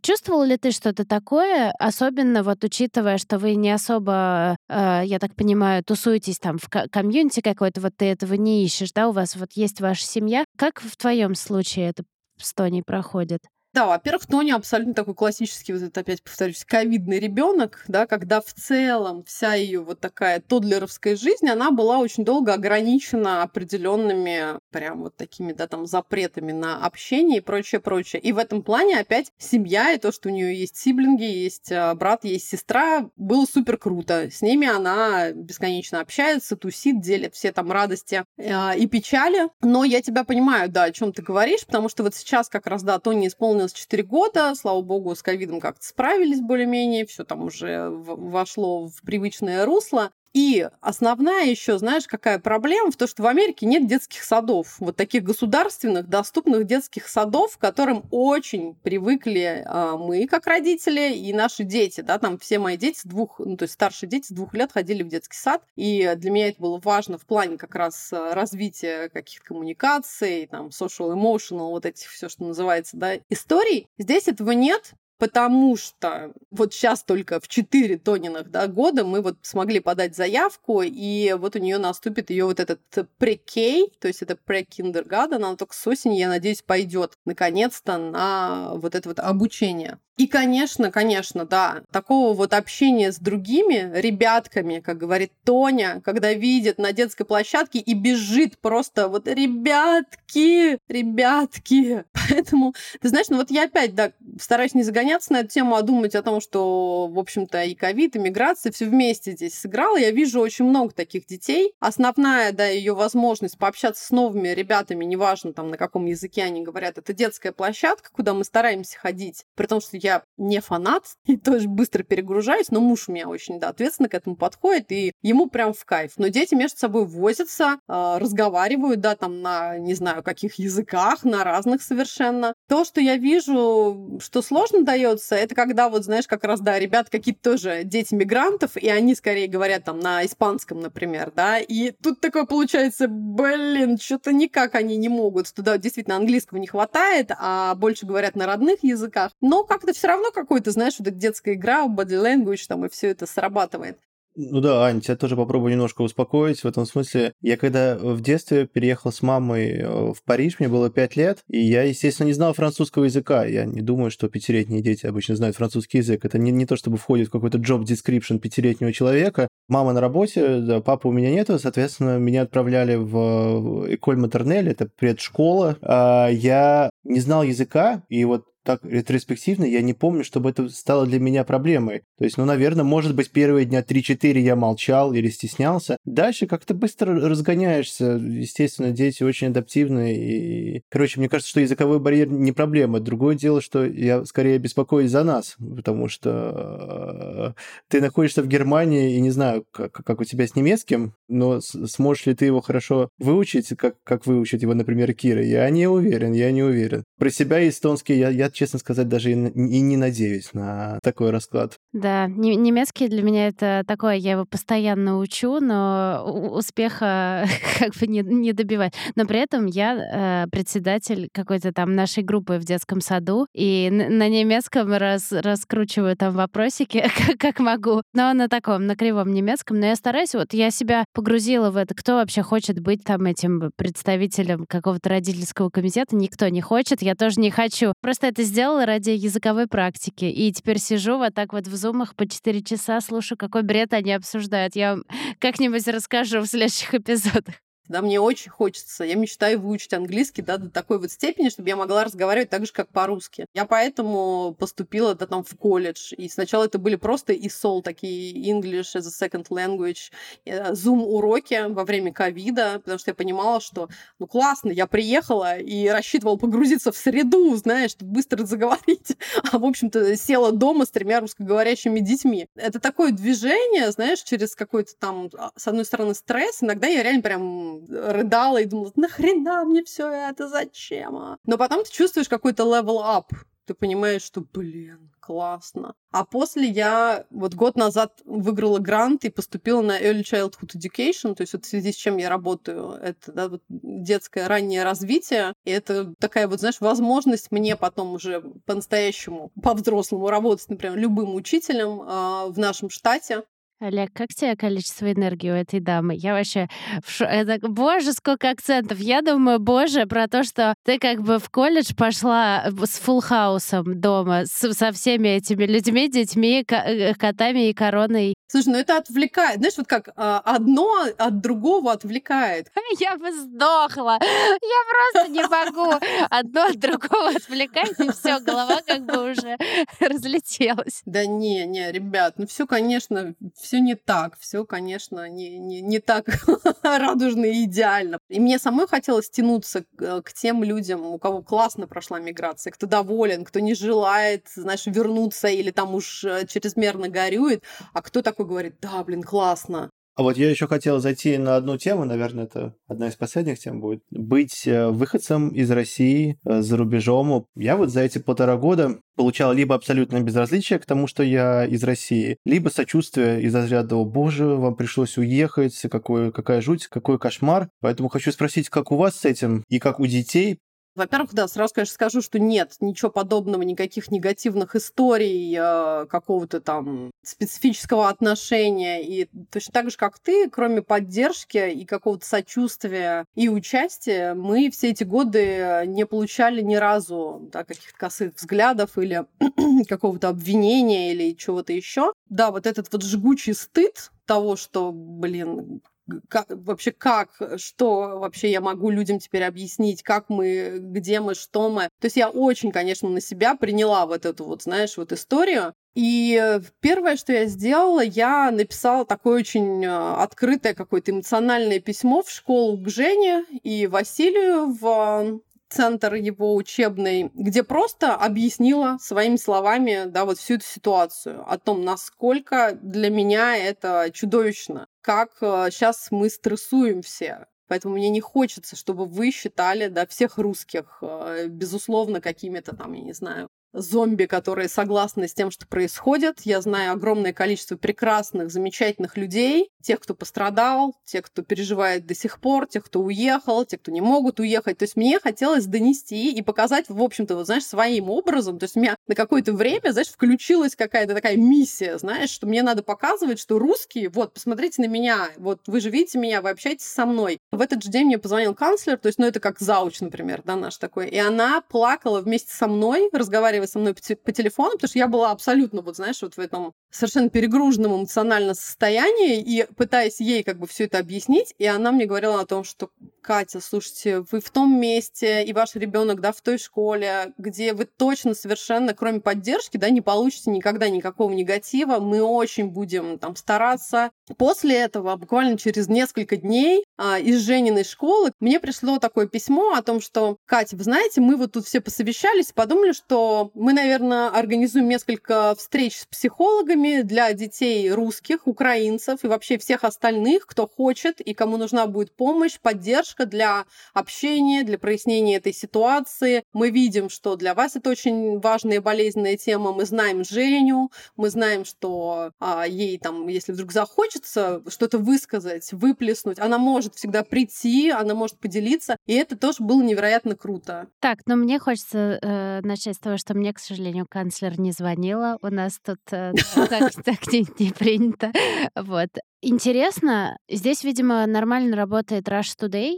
чувствовал 0.02 0.44
ли 0.44 0.56
ты 0.56 0.72
что-то 0.72 1.06
такое, 1.06 1.74
особенно 1.78 2.42
вот 2.44 2.64
учитывая, 2.64 3.18
что 3.18 3.38
вы 3.38 3.56
не 3.56 3.72
особо 3.72 4.13
особо, 4.14 4.56
э, 4.70 5.04
я 5.06 5.20
так 5.20 5.36
понимаю, 5.36 5.84
тусуетесь 5.84 6.40
там 6.40 6.58
в 6.58 6.70
комьюнити 6.70 7.42
какой-то, 7.42 7.82
вот 7.82 7.94
ты 7.98 8.06
этого 8.06 8.34
не 8.36 8.64
ищешь, 8.66 8.92
да, 8.94 9.10
у 9.10 9.12
вас 9.12 9.36
вот 9.36 9.54
есть 9.54 9.82
ваша 9.82 10.06
семья. 10.06 10.46
Как 10.58 10.82
в 10.82 10.96
твоем 10.98 11.36
случае 11.36 11.90
это 11.90 12.04
с 12.38 12.54
Тони 12.54 12.82
проходит? 12.86 13.42
Да, 13.74 13.88
во-первых, 13.88 14.28
Тони 14.28 14.52
абсолютно 14.52 14.94
такой 14.94 15.16
классический, 15.16 15.74
вот 15.74 15.82
это 15.82 16.02
опять 16.02 16.22
повторюсь, 16.22 16.64
ковидный 16.64 17.18
ребенок, 17.18 17.84
да, 17.88 18.06
когда 18.06 18.40
в 18.40 18.54
целом 18.54 19.24
вся 19.24 19.56
ее 19.56 19.82
вот 19.82 20.00
такая 20.00 20.40
тодлеровская 20.42 21.16
жизнь, 21.16 21.50
она 21.50 21.72
была 21.72 21.98
очень 21.98 22.24
долго 22.24 22.54
ограничена 22.54 23.42
определенными 23.42 24.60
прям 24.70 25.02
вот 25.02 25.16
такими, 25.16 25.54
да, 25.54 25.66
там 25.66 25.88
запретами 25.88 26.52
на 26.52 26.86
общение 26.86 27.40
и 27.40 27.42
прочее, 27.42 27.82
прочее. 27.82 28.22
И 28.22 28.32
в 28.32 28.38
этом 28.38 28.62
плане 28.62 29.00
опять 29.00 29.32
семья 29.40 29.92
и 29.94 29.98
то, 29.98 30.12
что 30.12 30.30
у 30.30 30.32
нее 30.32 30.56
есть 30.56 30.78
сиблинги, 30.78 31.24
есть 31.24 31.72
а, 31.72 31.96
брат, 31.96 32.26
есть 32.26 32.48
сестра, 32.48 33.10
было 33.16 33.46
супер 33.46 33.78
круто. 33.78 34.30
С 34.30 34.44
ними 34.44 34.68
она 34.68 35.32
бесконечно 35.32 36.00
общается, 36.00 36.56
тусит, 36.56 37.02
делит 37.02 37.34
все 37.34 37.52
там 37.52 37.72
радости 37.72 38.24
э, 38.38 38.78
и 38.78 38.86
печали. 38.86 39.50
Но 39.62 39.84
я 39.84 40.04
тебя 40.04 40.24
понимаю, 40.24 40.70
да, 40.70 40.84
о 40.84 40.92
чем 40.92 41.12
ты 41.12 41.24
говоришь, 41.24 41.66
потому 41.66 41.90
что 41.90 42.04
вот 42.04 42.14
сейчас 42.14 42.50
как 42.50 42.68
раз, 42.68 42.84
да, 42.84 43.00
Тони 43.00 43.28
исполнил 43.28 43.63
исполнилось 43.64 43.74
4 43.74 44.04
года, 44.04 44.56
слава 44.56 44.82
богу, 44.82 45.16
с 45.16 45.22
ковидом 45.22 45.60
как-то 45.60 45.86
справились 45.86 46.42
более-менее, 46.42 47.06
все 47.06 47.24
там 47.24 47.44
уже 47.44 47.90
вошло 47.90 48.88
в 48.88 49.02
привычное 49.02 49.66
русло. 49.66 50.12
И 50.34 50.68
основная 50.82 51.46
еще, 51.46 51.78
знаешь, 51.78 52.08
какая 52.08 52.40
проблема? 52.40 52.92
В 52.92 52.98
том, 52.98 53.08
что 53.08 53.22
в 53.22 53.28
Америке 53.28 53.68
нет 53.68 53.88
детских 53.88 54.24
садов, 54.24 54.76
вот 54.80 54.96
таких 54.96 55.24
государственных, 55.24 56.08
доступных 56.10 56.66
детских 56.66 57.08
садов, 57.08 57.58
к 57.58 57.62
которым 57.62 58.06
очень 58.10 58.74
привыкли 58.76 59.64
э, 59.64 59.98
мы, 59.98 60.28
как 60.28 60.48
родители, 60.48 61.14
и 61.14 61.32
наши 61.34 61.64
дети, 61.64 62.02
да, 62.02 62.18
там 62.18 62.40
все 62.40 62.58
мои 62.58 62.78
дети 62.78 63.02
двух, 63.04 63.40
ну, 63.40 63.58
то 63.58 63.64
есть 63.64 63.76
старшие 63.76 64.10
дети 64.10 64.34
двух 64.34 64.56
лет 64.56 64.72
ходили 64.72 65.04
в 65.04 65.08
детский 65.08 65.38
сад, 65.38 65.62
и 65.76 66.14
для 66.18 66.32
меня 66.32 66.50
это 66.50 66.60
было 66.60 66.80
важно 66.84 67.20
в 67.20 67.26
плане 67.28 67.58
как 67.58 67.76
раз 67.76 68.12
э, 68.12 68.34
развития 68.34 69.10
каких-то 69.10 69.46
коммуникаций, 69.46 70.48
там, 70.48 70.68
social 70.70 71.14
emotional, 71.14 71.70
вот 71.70 71.86
этих 71.86 72.10
все, 72.10 72.28
что 72.28 72.44
называется, 72.44 72.98
да, 72.98 73.14
историй. 73.30 73.88
Здесь 74.00 74.28
этого 74.28 74.52
нет, 74.52 74.94
потому 75.18 75.78
что 75.78 76.34
вот 76.52 76.74
сейчас 76.74 77.04
только 77.04 77.40
в 77.40 77.48
4 77.48 77.98
Тониных 77.98 78.50
да, 78.52 78.68
года 78.68 79.06
мы 79.06 79.22
вот 79.22 79.38
смогли 79.42 79.80
подать 79.80 80.16
заявку, 80.16 80.82
и 80.82 81.34
вот 81.34 81.56
у 81.56 81.60
нее 81.60 81.78
наступит 81.78 82.30
ее 82.30 82.46
вот 82.46 82.60
этот 82.60 82.80
pre-K, 83.20 83.88
то 84.00 84.08
есть 84.08 84.22
это 84.22 84.38
pre-kindergarten, 84.46 85.36
она 85.36 85.56
только 85.56 85.76
с 85.76 85.88
осени, 85.88 86.18
я 86.18 86.30
надеюсь, 86.30 86.62
пойдет 86.62 87.18
наконец-то 87.26 87.98
на 87.98 88.74
вот 88.76 88.96
это 88.96 89.10
вот 89.10 89.20
обучение. 89.20 90.00
И, 90.16 90.28
конечно, 90.28 90.92
конечно, 90.92 91.46
да, 91.46 91.82
такого 91.92 92.34
вот 92.34 92.54
общения 92.54 93.12
с 93.12 93.18
другими 93.18 93.92
ребятками, 94.00 94.80
как 94.80 94.98
говорит 94.98 95.32
Тоня, 95.44 96.02
когда 96.06 96.34
видит 96.34 96.78
на 96.78 96.94
детской 96.94 97.24
площадке 97.24 97.80
и 97.80 97.96
бежит 97.96 98.60
просто 98.60 99.08
вот 99.08 99.28
«ребятки, 99.28 100.78
ребятки». 100.88 102.06
Поэтому, 102.30 102.76
ты 103.02 103.10
знаешь, 103.10 103.30
ну 103.30 103.38
вот 103.38 103.50
я 103.50 103.64
опять, 103.64 103.96
да, 103.96 104.12
стараюсь 104.40 104.76
не 104.76 104.84
загоняться 104.84 105.34
на 105.34 105.40
эту 105.40 105.50
тему, 105.50 105.76
а 105.76 105.82
думать 105.82 106.14
о 106.14 106.22
том, 106.22 106.42
что, 106.42 107.08
в 107.08 107.18
общем-то, 107.18 107.64
и 107.64 107.74
ковид, 107.74 108.16
и 108.16 108.20
миграция 108.20 108.72
все 108.72 108.86
вместе 108.86 109.32
здесь 109.32 109.56
сыграла. 109.56 109.98
Я 109.98 110.12
вижу 110.12 110.40
очень 110.40 110.66
много 110.66 110.94
таких 110.94 111.26
детей. 111.26 111.74
Основная, 111.80 112.52
да, 112.52 112.68
ее 112.68 112.94
возможность 112.94 113.58
пообщаться 113.58 114.06
с 114.06 114.12
новыми 114.12 114.50
ребятами, 114.50 115.06
неважно 115.06 115.54
там 115.54 115.70
на 115.70 115.78
каком 115.78 116.06
языке 116.06 116.44
они 116.44 116.62
говорят, 116.62 117.00
это 117.00 117.14
детская 117.14 117.52
площадка, 117.52 118.12
куда 118.12 118.36
мы 118.36 118.44
стараемся 118.44 119.00
ходить, 119.00 119.46
при 119.56 119.66
том, 119.66 119.82
что 119.82 119.98
я 120.04 120.24
не 120.38 120.60
фанат 120.62 121.04
и 121.26 121.38
тоже 121.38 121.68
быстро 121.68 122.04
перегружаюсь, 122.04 122.70
но 122.72 122.80
муж 122.80 123.08
у 123.08 123.12
меня 123.12 123.28
очень 123.28 123.60
да, 123.60 123.70
ответственно 123.70 124.10
к 124.10 124.14
этому 124.14 124.36
подходит, 124.36 124.92
и 124.92 125.14
ему 125.22 125.48
прям 125.50 125.74
в 125.74 125.86
кайф. 125.86 126.14
Но 126.18 126.28
дети 126.28 126.56
между 126.56 126.78
собой 126.78 127.06
возятся, 127.06 127.80
э, 127.88 128.18
разговаривают, 128.18 129.00
да, 129.00 129.16
там 129.16 129.42
на, 129.42 129.78
не 129.78 129.94
знаю, 129.94 130.24
каких 130.24 130.56
языках, 130.56 131.24
на 131.24 131.44
разных 131.44 131.82
совершенно. 131.82 132.54
То, 132.68 132.86
что 132.86 133.02
я 133.02 133.18
вижу, 133.18 134.20
что 134.22 134.42
сложно 134.42 134.84
дается, 134.84 135.36
это 135.36 135.56
когда 135.56 135.90
вот, 135.90 136.04
знаешь, 136.04 136.28
как 136.28 136.44
раз, 136.44 136.60
да, 136.60 136.80
ребят 136.80 137.10
какие-то 137.10 137.52
тоже 137.52 137.84
дети 137.84 138.14
мигрантов, 138.14 138.78
и 138.78 138.90
они 138.90 139.16
скорее 139.16 139.48
говорят 139.48 139.86
там 139.86 140.00
на 140.00 140.26
испанском, 140.26 140.80
например, 140.80 141.32
да, 141.36 141.60
и 141.60 141.92
тут 141.92 142.20
такое 142.20 142.46
получается, 142.46 143.08
блин, 143.08 143.98
что-то 143.98 144.32
никак 144.34 144.76
они 144.76 144.98
не 144.98 145.10
могут. 145.10 145.54
Туда 145.54 145.78
действительно 145.78 146.18
английского 146.18 146.58
не 146.58 146.68
хватает, 146.68 147.32
а 147.38 147.76
больше 147.76 148.06
говорят 148.06 148.36
на 148.36 148.46
родных 148.46 148.84
языках. 148.84 149.32
Но 149.42 149.64
как-то 149.64 149.93
все 149.94 150.08
равно 150.08 150.32
какой-то, 150.32 150.72
знаешь, 150.72 150.96
вот 151.00 151.08
эта 151.08 151.18
детская 151.18 151.54
игра, 151.54 151.86
body 151.88 152.22
language, 152.22 152.66
там, 152.68 152.86
и 152.86 152.90
все 152.90 153.10
это 153.10 153.26
срабатывает. 153.26 153.98
Ну 154.36 154.62
да, 154.62 154.86
Ань, 154.86 155.00
тебя 155.00 155.16
тоже 155.16 155.36
попробую 155.36 155.72
немножко 155.74 156.02
успокоить 156.02 156.62
в 156.62 156.66
этом 156.66 156.88
смысле. 156.88 157.34
Я 157.42 157.56
когда 157.56 157.96
в 157.96 158.20
детстве 158.22 158.66
переехал 158.66 159.12
с 159.12 159.22
мамой 159.22 159.78
э, 159.78 160.12
в 160.12 160.24
Париж, 160.26 160.60
мне 160.60 160.68
было 160.68 160.90
5 160.90 161.16
лет, 161.18 161.44
и 161.48 161.60
я, 161.60 161.84
естественно, 161.84 162.26
не 162.26 162.34
знал 162.34 162.54
французского 162.54 163.04
языка. 163.04 163.46
Я 163.46 163.66
не 163.66 163.82
думаю, 163.82 164.10
что 164.10 164.28
пятилетние 164.30 164.82
дети 164.82 165.06
обычно 165.06 165.36
знают 165.36 165.56
французский 165.56 166.00
язык. 166.00 166.26
Это 166.26 166.40
не, 166.40 166.52
не 166.52 166.66
то, 166.66 166.76
чтобы 166.76 166.98
входит 166.98 167.28
в 167.28 167.32
какой-то 167.32 167.60
job 167.60 167.84
description 167.84 168.40
пятилетнего 168.40 168.92
человека. 168.92 169.48
Мама 169.68 169.94
на 169.94 170.02
работе, 170.02 170.62
да, 170.62 170.82
папы 170.82 171.10
у 171.10 171.12
меня 171.12 171.30
нету, 171.30 171.60
соответственно, 171.60 172.18
меня 172.18 172.42
отправляли 172.42 172.96
в 172.96 173.86
Эколь 173.94 174.18
Матернель, 174.18 174.68
это 174.68 174.88
предшкола. 174.88 175.78
А 175.84 176.28
я 176.30 176.90
не 177.04 177.20
знал 177.20 177.44
языка, 177.44 178.02
и 178.10 178.26
вот 178.26 178.46
так 178.64 178.84
ретроспективно 178.84 179.66
я 179.66 179.82
не 179.82 179.94
помню, 179.94 180.24
чтобы 180.24 180.50
это 180.50 180.70
стало 180.70 181.06
для 181.06 181.20
меня 181.20 181.44
проблемой. 181.44 182.04
То 182.18 182.24
есть, 182.24 182.38
ну, 182.38 182.46
наверное, 182.46 182.84
может 182.84 183.16
быть, 183.16 183.32
первые 183.32 183.66
дня 183.66 183.82
3-4 183.82 184.40
я 184.40 184.56
молчал 184.56 185.14
или 185.14 185.30
стеснялся. 185.30 185.98
Дальше 186.06 186.48
как-то 186.48 186.74
быстро 186.74 187.14
разгоняешься. 187.14 188.14
Естественно, 188.14 188.92
дети 188.92 189.24
очень 189.24 189.48
адаптивны. 189.48 190.16
И... 190.16 190.82
Короче, 190.90 191.20
мне 191.20 191.30
кажется, 191.30 191.50
что 191.50 191.60
языковой 191.60 192.00
барьер 192.00 192.30
не 192.30 192.52
проблема. 192.52 193.00
Другое 193.00 193.36
дело, 193.36 193.62
что 193.62 193.86
я 193.86 194.26
скорее 194.26 194.58
беспокоюсь 194.58 195.12
за 195.12 195.24
нас, 195.24 195.56
потому 195.76 196.08
что 196.08 197.56
э, 197.58 197.62
ты 197.90 198.02
находишься 198.02 198.42
в 198.42 198.48
Германии, 198.48 199.16
и 199.16 199.22
не 199.22 199.32
знаю, 199.32 199.66
как, 199.72 199.92
как 199.92 200.22
у 200.22 200.24
тебя 200.24 200.48
с 200.48 200.56
немецким, 200.56 201.14
но 201.28 201.60
сможешь 201.62 202.26
ли 202.26 202.36
ты 202.36 202.46
его 202.46 202.62
хорошо 202.62 203.10
выучить, 203.18 203.70
как, 203.78 203.96
как 204.04 204.26
выучить 204.26 204.62
его, 204.62 204.74
например, 204.74 205.14
Кира? 205.14 205.44
Я 205.44 205.70
не 205.70 205.88
уверен, 205.88 206.34
я 206.34 206.52
не 206.52 206.64
уверен. 206.64 207.04
Про 207.18 207.30
себя 207.30 207.68
эстонский 207.68 208.18
я, 208.18 208.30
я 208.30 208.50
честно 208.54 208.80
сказать, 208.80 209.08
даже 209.08 209.32
и, 209.32 209.34
и 209.34 209.80
не 209.80 209.98
надеюсь 209.98 210.54
на 210.54 211.00
такой 211.04 211.32
расклад. 211.32 211.76
Да, 211.92 212.28
немецкий 212.28 213.08
для 213.08 213.22
меня 213.22 213.48
это 213.48 213.84
такое, 213.88 214.16
я 214.16 214.32
его 214.32 214.46
постоянно 214.46 215.20
учу, 215.20 215.60
но 215.60 216.24
успеха 216.54 217.46
как 217.80 217.96
бы 217.96 218.08
не, 218.08 218.22
не 218.22 218.54
добивать. 218.54 218.94
Но 219.16 219.26
при 219.26 219.40
этом 219.40 219.66
я 219.66 220.46
э, 220.46 220.48
председатель 220.50 221.30
какой-то 221.34 221.72
там 221.74 221.96
нашей 221.96 222.24
группы 222.24 222.58
в 222.58 222.66
детском 222.66 223.02
саду, 223.02 223.48
и 223.54 223.90
на 223.92 224.30
немецком 224.30 224.94
раз, 224.94 225.32
раскручиваю 225.32 226.16
там 226.16 226.34
вопросики, 226.34 227.06
как 227.40 227.60
могу. 227.60 228.02
Но 228.14 228.34
на 228.34 228.48
таком, 228.48 228.86
на 228.86 228.96
кривом 228.96 229.34
немецком. 229.34 229.80
Но 229.80 229.88
я 229.88 229.96
стараюсь, 229.96 230.34
вот 230.34 230.54
я 230.54 230.72
себя 230.72 231.06
погрузила 231.14 231.72
в 231.72 231.78
это. 231.78 231.94
Кто 231.96 232.16
вообще 232.16 232.42
хочет 232.42 232.80
быть 232.80 233.04
там 233.04 233.26
этим 233.26 233.72
представителем 233.76 234.66
какого-то 234.68 235.10
родительского 235.10 235.70
комитета? 235.70 236.16
Никто 236.16 236.48
не 236.48 236.62
хочет, 236.62 237.02
я 237.02 237.16
тоже 237.16 237.40
не 237.40 237.52
хочу. 237.52 237.94
Просто 238.02 238.28
это 238.28 238.43
сделала 238.44 238.86
ради 238.86 239.12
языковой 239.12 239.68
практики. 239.68 240.26
И 240.26 240.52
теперь 240.52 240.80
сижу 240.80 241.18
вот 241.18 241.34
так 241.34 241.54
вот 241.54 241.68
в 241.68 241.76
зумах 241.76 242.16
по 242.16 242.28
4 242.28 242.62
часа, 242.62 243.02
слушаю, 243.02 243.38
какой 243.38 243.64
бред 243.64 243.94
они 243.94 244.14
обсуждают. 244.14 244.76
Я 244.76 244.98
как-нибудь 245.40 245.88
расскажу 245.88 246.42
в 246.42 246.48
следующих 246.48 246.94
эпизодах 246.94 247.56
да, 247.88 248.02
мне 248.02 248.20
очень 248.20 248.50
хочется, 248.50 249.04
я 249.04 249.16
мечтаю 249.16 249.60
выучить 249.60 249.94
английский, 249.94 250.42
да, 250.42 250.58
до 250.58 250.70
такой 250.70 251.00
вот 251.00 251.12
степени, 251.12 251.50
чтобы 251.50 251.70
я 251.70 251.76
могла 251.76 252.04
разговаривать 252.04 252.50
так 252.50 252.66
же, 252.66 252.72
как 252.72 252.90
по-русски. 252.90 253.46
Я 253.54 253.66
поэтому 253.66 254.56
поступила 254.58 255.16
да, 255.16 255.28
там 255.28 255.44
в 255.44 255.56
колледж, 255.58 256.14
и 256.16 256.30
сначала 256.30 256.66
это 256.66 256.80
были 256.80 256.96
просто 256.96 257.34
ESOL, 257.34 257.82
такие 257.82 258.34
English 258.52 258.96
as 258.96 259.06
a 259.08 259.28
second 259.28 259.48
language, 259.50 260.12
Zoom-уроки 260.46 261.74
во 261.74 261.84
время 261.84 262.14
ковида, 262.14 262.80
потому 262.80 263.00
что 263.00 263.12
я 263.12 263.16
понимала, 263.16 263.60
что, 263.60 263.90
ну, 264.20 264.28
классно, 264.28 264.72
я 264.72 264.88
приехала 264.88 265.58
и 265.58 265.88
рассчитывала 265.88 266.38
погрузиться 266.38 266.92
в 266.92 266.98
среду, 266.98 267.56
знаешь, 267.56 267.92
чтобы 267.92 268.14
быстро 268.14 268.46
заговорить, 268.46 269.18
а, 269.52 269.60
в 269.60 269.66
общем-то, 269.66 270.16
села 270.16 270.52
дома 270.52 270.86
с 270.86 270.92
тремя 270.92 271.20
русскоговорящими 271.20 272.00
детьми. 272.00 272.48
Это 272.56 272.80
такое 272.80 273.12
движение, 273.12 273.92
знаешь, 273.92 274.22
через 274.22 274.56
какой-то 274.56 274.94
там, 274.98 275.30
а, 275.38 275.52
с 275.56 275.68
одной 275.68 275.86
стороны, 275.86 276.14
стресс, 276.14 276.64
иногда 276.64 276.88
я 276.88 277.04
реально 277.04 277.22
прям 277.22 277.83
рыдала 277.90 278.62
и 278.62 278.66
думала, 278.66 278.92
нахрена 278.96 279.64
мне 279.66 279.84
все 279.84 280.10
это, 280.10 280.48
зачем? 280.48 281.16
А?» 281.16 281.38
Но 281.46 281.58
потом 281.58 281.84
ты 281.84 281.92
чувствуешь 281.92 282.30
какой-то 282.30 282.64
level 282.64 283.02
up, 283.02 283.32
ты 283.66 283.74
понимаешь, 283.74 284.24
что, 284.24 284.42
блин, 284.42 285.12
классно. 285.20 285.96
А 286.12 286.26
после 286.26 286.68
я 286.68 287.26
вот 287.30 287.54
год 287.54 287.78
назад 287.78 288.22
выиграла 288.26 288.80
грант 288.80 289.24
и 289.24 289.30
поступила 289.30 289.82
на 289.82 290.00
Early 290.00 290.24
Childhood 290.24 290.76
Education, 290.76 291.34
то 291.34 291.42
есть 291.42 291.54
вот 291.54 291.66
в 291.66 291.68
связи 291.68 291.94
с 291.94 291.96
чем 291.96 292.18
я 292.18 292.30
работаю, 292.30 292.92
это 292.92 293.32
да, 293.32 293.48
вот 293.48 293.64
детское 293.70 294.48
раннее 294.48 294.84
развитие, 294.84 295.54
и 295.64 295.72
это 295.72 296.14
такая 296.20 296.48
вот, 296.48 296.60
знаешь, 296.60 296.82
возможность 296.82 297.52
мне 297.52 297.76
потом 297.76 298.14
уже 298.14 298.42
по-настоящему, 298.66 299.52
по-взрослому 299.62 300.30
работать, 300.30 300.70
например, 300.70 300.98
любым 300.98 301.34
учителем 301.36 302.02
э, 302.02 302.52
в 302.52 302.60
нашем 302.60 302.90
штате, 302.90 303.44
Олег, 303.84 304.14
как 304.14 304.30
тебе 304.30 304.56
количество 304.56 305.12
энергии 305.12 305.52
у 305.52 305.56
этой 305.56 305.82
дамы? 305.82 306.16
Я 306.16 306.34
вообще... 306.34 306.70
Ш... 307.06 307.26
Это... 307.26 307.68
Боже, 307.68 308.14
сколько 308.14 308.50
акцентов! 308.50 308.98
Я 309.00 309.22
думаю, 309.22 309.60
боже, 309.60 310.06
про 310.06 310.30
то, 310.30 310.44
что 310.46 310.74
ты 310.86 311.00
как 311.00 311.22
бы 311.22 311.38
в 311.38 311.50
колледж 311.50 311.94
пошла 311.94 312.64
с 312.68 312.98
фулхаусом 313.00 314.00
дома, 314.00 314.46
с... 314.46 314.74
со 314.74 314.94
всеми 314.94 315.28
этими 315.28 315.66
людьми, 315.66 316.10
детьми, 316.10 316.66
э, 316.66 317.14
котами 317.16 317.70
и 317.70 317.74
короной. 317.74 318.36
Слушай, 318.48 318.70
ну 318.70 318.78
это 318.78 318.98
отвлекает. 318.98 319.58
Знаешь, 319.58 319.78
вот 319.78 319.88
как 319.88 320.10
а, 320.16 320.40
одно 320.40 321.08
от 321.18 321.42
другого 321.42 321.92
отвлекает. 321.92 322.72
Я 323.00 323.18
бы 323.18 323.34
сдохла. 323.34 324.20
Я 324.22 325.20
просто 325.20 325.32
не 325.32 325.42
могу. 325.42 325.94
Одно 326.30 326.68
от 326.68 326.80
другого 326.80 327.30
отвлекать, 327.30 328.00
и 328.00 328.12
все, 328.12 328.40
голова 328.40 328.82
как 328.86 329.06
бы 329.06 329.32
уже 329.32 329.58
разлетелась. 330.00 331.02
Да 331.06 331.26
не, 331.26 331.66
не, 331.66 331.92
ребят, 331.92 332.36
ну 332.38 332.46
все, 332.46 332.68
конечно, 332.68 333.34
все 333.60 333.73
не 333.80 333.96
так. 333.96 334.38
Все, 334.40 334.66
конечно, 334.66 335.30
не, 335.30 335.58
не, 335.58 335.82
не 335.82 336.00
так 336.00 336.26
радужно 336.84 337.46
и 337.46 337.64
идеально. 337.64 338.18
И 338.30 338.40
мне 338.40 338.60
самой 338.60 338.88
хотелось 338.88 339.30
тянуться 339.30 339.84
к, 339.96 340.02
э, 340.02 340.22
к 340.22 340.34
тем 340.34 340.64
людям, 340.64 341.06
у 341.06 341.18
кого 341.20 341.42
классно 341.42 341.88
прошла 341.88 342.20
миграция, 342.20 342.72
кто 342.72 342.88
доволен, 342.88 343.46
кто 343.46 343.60
не 343.60 343.76
желает, 343.76 344.48
знаешь, 344.56 344.86
вернуться 344.86 345.48
или 345.48 345.72
там 345.72 345.96
уж 345.96 346.24
э, 346.24 346.46
чрезмерно 346.48 347.10
горюет, 347.10 347.64
а 347.94 348.02
кто 348.02 348.22
такой 348.22 348.46
говорит, 348.46 348.76
да, 348.82 349.04
блин, 349.04 349.24
классно, 349.24 349.90
А 350.16 350.22
вот 350.22 350.38
я 350.38 350.50
еще 350.50 350.68
хотел 350.68 351.00
зайти 351.00 351.38
на 351.38 351.56
одну 351.56 351.78
тему, 351.78 352.06
наверное, 352.06 352.44
это 352.44 352.76
одна 352.88 353.08
из 353.08 353.16
последних 353.16 353.58
тем 353.58 353.82
будет. 353.82 354.04
Быть 354.12 354.68
э, 354.68 354.88
выходцем 354.90 355.50
из 355.50 355.72
России 355.72 356.38
э, 356.46 356.62
за 356.62 356.78
рубежом. 356.78 357.48
Я 357.56 357.78
вот 357.78 357.90
за 357.90 358.02
эти 358.02 358.20
полтора 358.20 358.56
года 358.58 359.00
получал 359.16 359.54
либо 359.54 359.74
абсолютное 359.74 360.22
безразличие 360.22 360.78
к 360.78 360.86
тому, 360.86 361.08
что 361.08 361.24
я 361.24 361.66
из 361.66 361.84
России, 361.84 362.38
либо 362.46 362.70
сочувствие 362.70 363.42
из 363.42 363.56
разряда 363.56 363.96
«О 363.96 364.06
боже, 364.06 364.46
вам 364.46 364.76
пришлось 364.76 365.18
уехать, 365.18 365.80
какой, 365.92 366.32
какая 366.32 366.62
жуть, 366.62 366.88
какой 366.88 367.18
кошмар». 367.18 367.70
Поэтому 367.82 368.10
хочу 368.10 368.32
спросить, 368.32 368.70
как 368.70 368.92
у 368.92 368.98
вас 368.98 369.16
с 369.16 369.26
этим 369.26 369.64
и 369.68 369.80
как 369.80 370.00
у 370.00 370.06
детей, 370.06 370.60
во-первых, 370.96 371.34
да, 371.34 371.48
сразу, 371.48 371.74
конечно, 371.74 371.94
скажу, 371.94 372.22
что 372.22 372.40
нет 372.40 372.76
ничего 372.80 373.10
подобного, 373.10 373.64
никаких 373.64 374.12
негативных 374.12 374.76
историй, 374.76 375.56
э, 375.58 376.06
какого-то 376.08 376.62
там 376.62 377.12
специфического 377.24 378.10
отношения. 378.10 379.02
И 379.02 379.30
точно 379.52 379.74
так 379.74 379.90
же, 379.90 379.98
как 379.98 380.20
ты, 380.20 380.50
кроме 380.50 380.82
поддержки 380.82 381.72
и 381.72 381.86
какого-то 381.86 382.26
сочувствия 382.26 383.26
и 383.36 383.50
участия, 383.50 384.34
мы 384.34 384.70
все 384.72 384.92
эти 384.92 385.04
годы 385.04 385.84
не 385.88 386.06
получали 386.06 386.62
ни 386.62 386.76
разу 386.76 387.50
да, 387.52 387.64
каких-то 387.64 387.98
косых 387.98 388.36
взглядов 388.36 388.98
или 388.98 389.26
какого-то 389.88 390.30
обвинения 390.30 391.12
или 391.12 391.36
чего-то 391.36 391.74
еще. 391.74 392.14
Да, 392.30 392.52
вот 392.52 392.68
этот 392.68 392.92
вот 392.92 393.04
жгучий 393.04 393.54
стыд 393.54 394.12
того, 394.26 394.56
что, 394.56 394.92
блин, 394.92 395.82
как, 396.28 396.48
вообще 396.50 396.92
как, 396.92 397.30
что 397.58 398.20
вообще 398.20 398.52
я 398.52 398.62
могу 398.62 398.90
людям 398.90 399.20
теперь 399.20 399.44
объяснить, 399.44 400.04
как 400.04 400.30
мы, 400.30 400.78
где 400.80 401.20
мы, 401.20 401.36
что 401.36 401.70
мы. 401.70 401.84
То 402.00 402.06
есть 402.06 402.18
я 402.18 402.30
очень, 402.30 402.72
конечно, 402.72 403.10
на 403.10 403.22
себя 403.22 403.56
приняла 403.56 404.06
вот 404.06 404.26
эту 404.26 404.46
вот, 404.46 404.64
знаешь, 404.64 404.98
вот 404.98 405.12
историю. 405.12 405.74
И 405.96 406.60
первое, 406.80 407.18
что 407.18 407.34
я 407.34 407.46
сделала, 407.46 408.04
я 408.04 408.50
написала 408.52 409.06
такое 409.06 409.40
очень 409.40 409.86
э, 409.86 410.14
открытое 410.16 410.74
какое-то 410.74 411.12
эмоциональное 411.12 411.80
письмо 411.80 412.24
в 412.24 412.32
школу 412.32 412.78
к 412.78 412.90
Жене 412.90 413.46
и 413.62 413.86
Василию 413.86 414.74
в 414.74 415.40
центр 415.74 416.14
его 416.14 416.56
учебный, 416.56 417.32
где 417.34 417.64
просто 417.64 418.16
объяснила 418.16 418.98
своими 419.02 419.38
словами, 419.38 420.04
да, 420.06 420.26
вот 420.26 420.38
всю 420.38 420.56
эту 420.56 420.66
ситуацию 420.66 421.44
о 421.52 421.58
том, 421.58 421.84
насколько 421.84 422.78
для 422.82 423.10
меня 423.10 423.58
это 423.58 424.10
чудовищно, 424.14 424.88
как 425.02 425.32
сейчас 425.40 426.08
э, 426.12 426.16
мы 426.16 426.30
стрессуем 426.30 427.02
все, 427.02 427.48
Поэтому 427.68 427.96
мне 427.96 428.10
не 428.10 428.22
хочется, 428.22 428.76
чтобы 428.76 429.06
вы 429.06 429.32
считали, 429.32 429.88
да, 429.88 430.06
всех 430.06 430.38
русских, 430.38 431.00
э, 431.02 431.48
безусловно, 431.48 432.22
какими-то 432.22 432.76
там, 432.76 432.94
я 432.94 433.02
не 433.02 433.14
знаю, 433.14 433.50
зомби, 433.74 434.26
которые 434.26 434.70
согласны 434.70 435.28
с 435.28 435.34
тем, 435.34 435.52
что 435.52 435.68
происходит. 435.68 436.42
Я 436.44 436.62
знаю 436.62 436.94
огромное 436.94 437.34
количество 437.34 437.76
прекрасных, 437.76 438.52
замечательных 438.52 439.18
людей, 439.18 439.70
тех, 439.82 440.00
кто 440.00 440.14
пострадал, 440.14 440.96
тех, 441.06 441.24
кто 441.24 441.42
переживает 441.42 442.06
до 442.06 442.16
сих 442.16 442.40
пор, 442.40 442.68
тех, 442.68 442.86
кто 442.86 443.02
уехал, 443.02 443.66
тех, 443.66 443.82
кто 443.82 443.92
не 443.92 444.02
могут 444.02 444.40
уехать. 444.40 444.78
То 444.78 444.84
есть 444.84 444.96
мне 444.96 445.20
хотелось 445.20 445.66
донести 445.66 446.32
и 446.32 446.42
показать, 446.42 446.86
в 446.88 447.02
общем-то, 447.02 447.36
вот, 447.36 447.48
знаешь, 447.48 447.66
своим 447.66 448.10
образом. 448.10 448.60
То 448.60 448.66
есть 448.66 448.78
у 448.78 448.80
меня 448.80 448.96
на 449.08 449.16
какое-то 449.16 449.54
время, 449.54 449.92
знаешь, 449.92 450.10
включилась 450.10 450.76
какая-то 450.76 451.14
такая 451.14 451.36
миссия, 451.36 451.98
знаешь, 451.98 452.30
что 452.30 452.48
мне 452.48 452.64
надо 452.64 452.84
показывать, 452.84 453.40
что 453.40 453.60
русские, 453.60 454.10
вот, 454.10 454.34
посмотрите 454.34 454.82
на 454.82 454.88
меня, 454.88 455.30
вот, 455.38 455.62
вы 455.68 455.82
же 455.82 455.90
видите 455.90 456.18
меня, 456.18 456.42
вы 456.42 456.50
общаетесь 456.50 456.86
со 456.86 457.06
мной. 457.06 457.40
В 457.52 457.62
этот 457.62 457.84
же 457.84 457.90
день 457.90 458.08
мне 458.08 458.18
позвонил 458.18 458.56
канцлер, 458.56 458.98
то 458.98 459.08
есть, 459.08 459.20
ну, 459.20 459.26
это 459.26 459.40
как 459.40 459.60
зауч, 459.60 460.00
например, 460.02 460.42
да, 460.46 460.56
наш 460.56 460.78
такой, 460.78 461.10
и 461.10 461.18
она 461.18 461.62
плакала 461.62 462.22
вместе 462.22 462.54
со 462.54 462.68
мной, 462.68 463.10
разговаривая 463.12 463.68
со 463.68 463.80
мной 463.80 463.94
по, 463.94 464.32
телефону, 464.32 464.72
потому 464.74 464.90
что 464.90 465.00
я 465.00 465.08
была 465.08 465.32
абсолютно, 465.32 465.82
вот 465.82 465.96
знаешь, 465.96 466.22
вот 466.22 466.36
в 466.36 466.40
этом 466.40 466.74
совершенно 466.90 467.30
перегруженном 467.30 467.96
эмоционально 467.96 468.54
состоянии, 468.54 469.42
и 469.42 469.66
пытаясь 469.76 470.20
ей 470.20 470.44
как 470.44 470.60
бы 470.60 470.68
все 470.68 470.86
это 470.86 471.00
объяснить, 471.00 471.54
и 471.58 471.66
она 471.66 471.92
мне 471.92 472.06
говорила 472.06 472.40
о 472.40 472.46
том, 472.46 472.64
что 472.64 472.90
Катя, 473.22 473.62
слушайте, 473.62 474.20
вы 474.32 474.42
в 474.42 474.50
том 474.50 474.80
месте, 474.80 475.44
и 475.44 475.54
ваш 475.54 475.76
ребенок, 475.76 476.20
да, 476.20 476.32
в 476.32 476.42
той 476.42 476.58
школе, 476.58 477.34
где 477.38 477.74
вы 477.74 477.86
точно 477.86 478.34
совершенно, 478.34 478.93
кроме 478.94 479.20
поддержки, 479.20 479.78
да, 479.78 479.90
не 479.90 480.02
получите 480.02 480.52
никогда 480.52 480.90
никакого 480.90 481.32
негатива, 481.32 482.00
мы 482.00 482.22
очень 482.22 482.68
будем 482.68 483.20
там 483.20 483.36
стараться. 483.36 484.12
После 484.38 484.76
этого, 484.78 485.16
буквально 485.16 485.58
через 485.58 485.88
несколько 485.88 486.38
дней 486.38 486.86
а, 486.98 487.20
из 487.20 487.40
Жениной 487.42 487.84
школы 487.84 488.32
мне 488.40 488.60
пришло 488.60 489.00
такое 489.00 489.28
письмо 489.28 489.74
о 489.74 489.82
том, 489.82 490.02
что, 490.02 490.38
Катя, 490.46 490.76
вы 490.76 490.84
знаете, 490.84 491.22
мы 491.22 491.36
вот 491.36 491.54
тут 491.54 491.66
все 491.66 491.82
посовещались, 491.82 492.52
подумали, 492.52 492.94
что 492.94 493.52
мы, 493.54 493.74
наверное, 493.74 494.30
организуем 494.30 494.88
несколько 494.88 495.56
встреч 495.56 496.00
с 496.00 496.06
психологами 496.06 497.02
для 497.02 497.34
детей 497.34 497.92
русских, 497.92 498.48
украинцев 498.48 499.24
и 499.24 499.28
вообще 499.28 499.58
всех 499.58 499.84
остальных, 499.84 500.46
кто 500.46 500.68
хочет 500.68 501.20
и 501.20 501.34
кому 501.34 501.58
нужна 501.58 501.88
будет 501.88 502.16
помощь, 502.16 502.60
поддержка 502.60 503.26
для 503.26 503.66
общения, 503.94 504.64
для 504.64 504.78
прояснения 504.78 505.38
этой 505.38 505.54
ситуации. 505.54 506.44
Мы 506.54 506.70
видим, 506.70 507.10
что 507.10 507.36
для 507.36 507.54
вас 507.54 507.76
это 507.76 507.90
очень 507.90 508.40
важная 508.40 508.82
болезненная 508.84 509.38
тема. 509.38 509.74
Мы 509.74 509.86
знаем 509.86 510.24
Женю, 510.24 510.92
мы 511.16 511.30
знаем, 511.30 511.66
что 511.66 512.32
а, 512.40 512.68
ей 512.68 512.98
там, 512.98 513.28
если 513.28 513.52
вдруг 513.52 513.72
захочется 513.72 514.62
что-то 514.68 514.98
высказать, 514.98 515.72
выплеснуть, 515.72 516.40
она 516.40 516.58
может 516.58 516.96
всегда 516.96 517.24
прийти, 517.24 517.90
она 517.90 518.14
может 518.14 518.40
поделиться, 518.40 518.98
и 519.06 519.14
это 519.14 519.38
тоже 519.38 519.58
было 519.64 519.82
невероятно 519.82 520.36
круто. 520.36 520.88
Так, 521.00 521.20
но 521.26 521.36
мне 521.36 521.60
хочется 521.60 522.20
э, 522.22 522.62
начать 522.62 522.96
с 522.96 523.00
того, 523.00 523.18
что 523.18 523.34
мне, 523.34 523.54
к 523.54 523.60
сожалению, 523.60 524.06
канцлер 524.10 524.60
не 524.60 524.72
звонила. 524.72 525.38
У 525.42 525.48
нас 525.48 525.80
тут 525.84 526.00
э, 526.12 526.34
так, 526.54 527.32
не 527.32 527.72
принято. 527.72 528.32
Вот. 528.76 529.10
Интересно, 529.46 530.38
здесь, 530.48 530.86
видимо, 530.86 531.26
нормально 531.26 531.76
работает 531.76 532.30
Rush 532.30 532.56
Today 532.58 532.94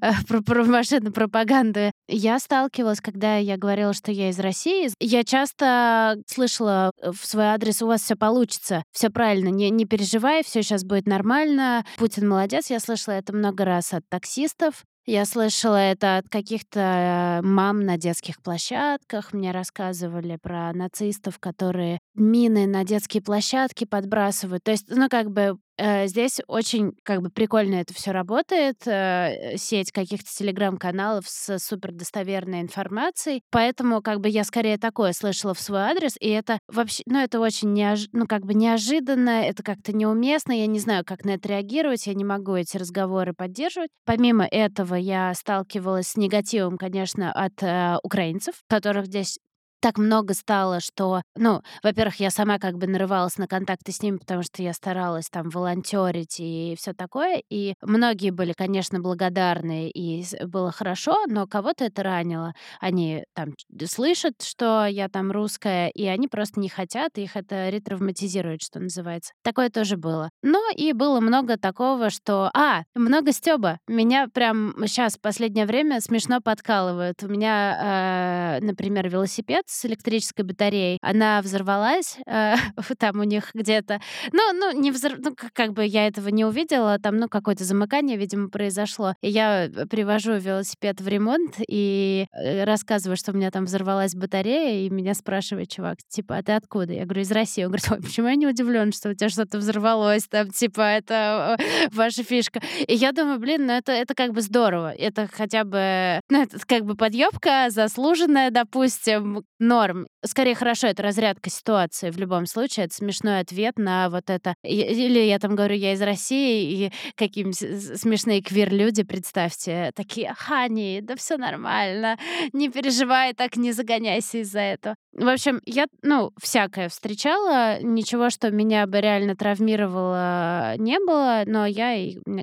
про, 0.28 0.42
про 0.42 0.64
машину 0.64 1.12
пропаганды. 1.12 1.92
Я 2.08 2.40
сталкивалась, 2.40 3.00
когда 3.00 3.36
я 3.36 3.56
говорила, 3.56 3.92
что 3.92 4.10
я 4.10 4.30
из 4.30 4.40
России. 4.40 4.90
Я 4.98 5.22
часто 5.22 6.16
слышала 6.26 6.90
в 7.00 7.24
свой 7.24 7.44
адрес, 7.44 7.80
у 7.80 7.86
вас 7.86 8.02
все 8.02 8.16
получится, 8.16 8.82
все 8.90 9.08
правильно, 9.08 9.50
не, 9.50 9.70
не 9.70 9.84
переживай, 9.84 10.42
все 10.42 10.64
сейчас 10.64 10.82
будет 10.82 11.06
нормально. 11.06 11.84
Путин 11.96 12.28
молодец. 12.28 12.68
Я 12.68 12.80
слышала 12.80 13.14
это 13.14 13.32
много 13.32 13.64
раз 13.64 13.94
от 13.94 14.02
таксистов. 14.08 14.82
Я 15.04 15.24
слышала 15.24 15.76
это 15.76 16.18
от 16.18 16.28
каких-то 16.28 17.40
э, 17.42 17.42
мам 17.42 17.84
на 17.84 17.96
детских 17.96 18.40
площадках. 18.40 19.32
Мне 19.32 19.50
рассказывали 19.50 20.38
про 20.40 20.72
нацистов, 20.72 21.40
которые 21.40 21.98
мины 22.14 22.68
на 22.68 22.84
детские 22.84 23.20
площадки 23.20 23.84
подбрасывают. 23.84 24.62
То 24.62 24.70
есть, 24.70 24.86
ну, 24.88 25.08
как 25.08 25.32
бы 25.32 25.58
здесь 26.06 26.40
очень 26.46 26.92
как 27.02 27.22
бы 27.22 27.30
прикольно 27.30 27.76
это 27.76 27.94
все 27.94 28.12
работает, 28.12 28.86
э, 28.86 29.56
сеть 29.56 29.92
каких-то 29.92 30.28
телеграм-каналов 30.30 31.28
с 31.28 31.58
супер 31.58 31.92
достоверной 31.92 32.60
информацией, 32.60 33.42
поэтому 33.50 34.02
как 34.02 34.20
бы 34.20 34.28
я 34.28 34.44
скорее 34.44 34.78
такое 34.78 35.12
слышала 35.12 35.54
в 35.54 35.60
свой 35.60 35.80
адрес, 35.80 36.16
и 36.20 36.28
это 36.28 36.58
вообще, 36.68 37.02
ну 37.06 37.18
это 37.18 37.40
очень 37.40 37.72
неож... 37.72 38.08
ну 38.12 38.26
как 38.26 38.44
бы 38.44 38.54
неожиданно, 38.54 39.42
это 39.42 39.62
как-то 39.62 39.92
неуместно, 39.92 40.52
я 40.52 40.66
не 40.66 40.78
знаю, 40.78 41.04
как 41.04 41.24
на 41.24 41.30
это 41.30 41.48
реагировать, 41.48 42.06
я 42.06 42.14
не 42.14 42.24
могу 42.24 42.54
эти 42.54 42.76
разговоры 42.76 43.32
поддерживать. 43.34 43.90
Помимо 44.04 44.44
этого 44.44 44.94
я 44.94 45.32
сталкивалась 45.34 46.08
с 46.08 46.16
негативом, 46.16 46.78
конечно, 46.78 47.32
от 47.32 47.62
э, 47.62 47.98
украинцев, 48.02 48.54
которых 48.68 49.06
здесь 49.06 49.38
так 49.82 49.98
много 49.98 50.32
стало, 50.32 50.78
что, 50.78 51.22
ну, 51.36 51.60
во-первых, 51.82 52.20
я 52.20 52.30
сама 52.30 52.60
как 52.60 52.78
бы 52.78 52.86
нарывалась 52.86 53.36
на 53.36 53.48
контакты 53.48 53.90
с 53.90 54.00
ними, 54.00 54.18
потому 54.18 54.44
что 54.44 54.62
я 54.62 54.72
старалась 54.72 55.28
там 55.28 55.50
волонтерить 55.50 56.36
и 56.38 56.76
все 56.78 56.92
такое. 56.94 57.42
И 57.50 57.74
многие 57.82 58.30
были, 58.30 58.52
конечно, 58.52 59.00
благодарны, 59.00 59.90
и 59.90 60.24
было 60.46 60.70
хорошо, 60.70 61.24
но 61.26 61.48
кого-то 61.48 61.84
это 61.84 62.04
ранило. 62.04 62.54
Они 62.80 63.24
там 63.34 63.54
слышат, 63.86 64.40
что 64.42 64.86
я 64.86 65.08
там 65.08 65.32
русская, 65.32 65.88
и 65.88 66.06
они 66.06 66.28
просто 66.28 66.60
не 66.60 66.68
хотят, 66.68 67.18
их 67.18 67.36
это 67.36 67.68
ретравматизирует, 67.68 68.62
что 68.62 68.78
называется. 68.78 69.32
Такое 69.42 69.68
тоже 69.68 69.96
было. 69.96 70.30
Но 70.42 70.60
и 70.76 70.92
было 70.92 71.18
много 71.18 71.56
такого, 71.58 72.10
что... 72.10 72.50
А, 72.54 72.84
много 72.94 73.32
стёба. 73.32 73.78
Меня 73.88 74.28
прям 74.32 74.74
сейчас 74.86 75.16
в 75.16 75.20
последнее 75.20 75.66
время 75.66 76.00
смешно 76.00 76.40
подкалывают. 76.40 77.20
У 77.24 77.26
меня, 77.28 78.60
э, 78.60 78.64
например, 78.64 79.08
велосипед 79.08 79.64
с 79.72 79.84
электрической 79.84 80.44
батареей. 80.44 80.98
Она 81.02 81.40
взорвалась 81.42 82.18
э, 82.26 82.54
там 82.98 83.20
у 83.20 83.24
них 83.24 83.50
где-то. 83.54 84.00
Ну, 84.32 84.52
ну, 84.52 84.78
не 84.78 84.90
взор... 84.90 85.14
ну, 85.18 85.34
как 85.52 85.72
бы 85.72 85.84
я 85.84 86.06
этого 86.06 86.28
не 86.28 86.44
увидела. 86.44 86.98
Там, 86.98 87.16
ну, 87.16 87.28
какое-то 87.28 87.64
замыкание, 87.64 88.16
видимо, 88.16 88.48
произошло. 88.48 89.14
И 89.22 89.28
я 89.28 89.64
э, 89.64 89.86
привожу 89.86 90.34
велосипед 90.34 91.00
в 91.00 91.08
ремонт 91.08 91.56
и 91.66 92.26
э, 92.32 92.64
рассказываю, 92.64 93.16
что 93.16 93.32
у 93.32 93.34
меня 93.34 93.50
там 93.50 93.64
взорвалась 93.64 94.14
батарея, 94.14 94.86
и 94.86 94.90
меня 94.90 95.14
спрашивает 95.14 95.70
чувак, 95.70 95.98
типа, 96.08 96.38
а 96.38 96.42
ты 96.42 96.52
откуда? 96.52 96.92
Я 96.92 97.04
говорю, 97.04 97.22
из 97.22 97.32
России. 97.32 97.64
Он 97.64 97.70
говорит, 97.70 97.90
ой, 97.90 98.02
почему 98.02 98.28
я 98.28 98.34
не 98.34 98.46
удивлен, 98.46 98.92
что 98.92 99.10
у 99.10 99.14
тебя 99.14 99.28
что-то 99.28 99.58
взорвалось 99.58 100.24
там, 100.28 100.50
типа, 100.50 100.80
это 100.80 101.56
э, 101.58 101.88
ваша 101.92 102.22
фишка. 102.22 102.60
И 102.86 102.94
я 102.94 103.12
думаю, 103.12 103.38
блин, 103.38 103.66
ну 103.66 103.72
это, 103.72 103.92
это 103.92 104.14
как 104.14 104.32
бы 104.32 104.40
здорово. 104.40 104.92
Это 104.92 105.28
хотя 105.32 105.64
бы, 105.64 106.20
ну, 106.30 106.42
это 106.42 106.58
как 106.66 106.84
бы 106.84 106.94
подъебка 106.94 107.66
заслуженная, 107.70 108.50
допустим, 108.50 109.44
норм. 109.62 110.06
Скорее, 110.24 110.54
хорошо, 110.54 110.88
это 110.88 111.02
разрядка 111.02 111.48
ситуации 111.48 112.10
в 112.10 112.18
любом 112.18 112.46
случае. 112.46 112.86
Это 112.86 112.94
смешной 112.94 113.40
ответ 113.40 113.78
на 113.78 114.10
вот 114.10 114.28
это. 114.28 114.54
Или 114.62 115.20
я 115.20 115.38
там 115.38 115.56
говорю, 115.56 115.74
я 115.76 115.92
из 115.92 116.02
России, 116.02 116.86
и 116.86 116.92
какие 117.16 117.50
смешные 117.52 118.42
квир-люди, 118.42 119.04
представьте, 119.04 119.92
такие, 119.94 120.34
Хани, 120.36 121.00
да 121.02 121.16
все 121.16 121.36
нормально, 121.36 122.18
не 122.52 122.68
переживай, 122.68 123.32
так 123.32 123.56
не 123.56 123.72
загоняйся 123.72 124.38
из-за 124.38 124.60
этого. 124.60 124.96
В 125.12 125.28
общем, 125.28 125.60
я, 125.66 125.86
ну, 126.02 126.30
всякое 126.40 126.88
встречала, 126.88 127.82
ничего, 127.82 128.30
что 128.30 128.50
меня 128.50 128.86
бы 128.86 129.00
реально 129.00 129.36
травмировало, 129.36 130.76
не 130.78 130.98
было, 130.98 131.42
но 131.46 131.66
я 131.66 131.96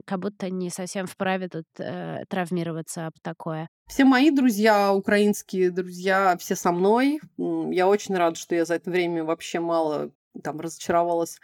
как 0.05 0.19
будто 0.19 0.49
не 0.49 0.69
совсем 0.69 1.07
вправе 1.07 1.49
тут 1.49 1.65
э, 1.79 2.23
травмироваться 2.29 3.07
об 3.07 3.13
такое. 3.23 3.67
Все 3.87 4.05
мои 4.05 4.29
друзья, 4.29 4.93
украинские 4.93 5.71
друзья, 5.71 6.37
все 6.39 6.55
со 6.55 6.71
мной. 6.71 7.19
Я 7.37 7.87
очень 7.87 8.15
рада, 8.15 8.35
что 8.35 8.53
я 8.53 8.65
за 8.65 8.75
это 8.75 8.91
время 8.91 9.23
вообще 9.23 9.59
мало 9.59 10.11
там 10.41 10.59
разочаровалась 10.59 11.39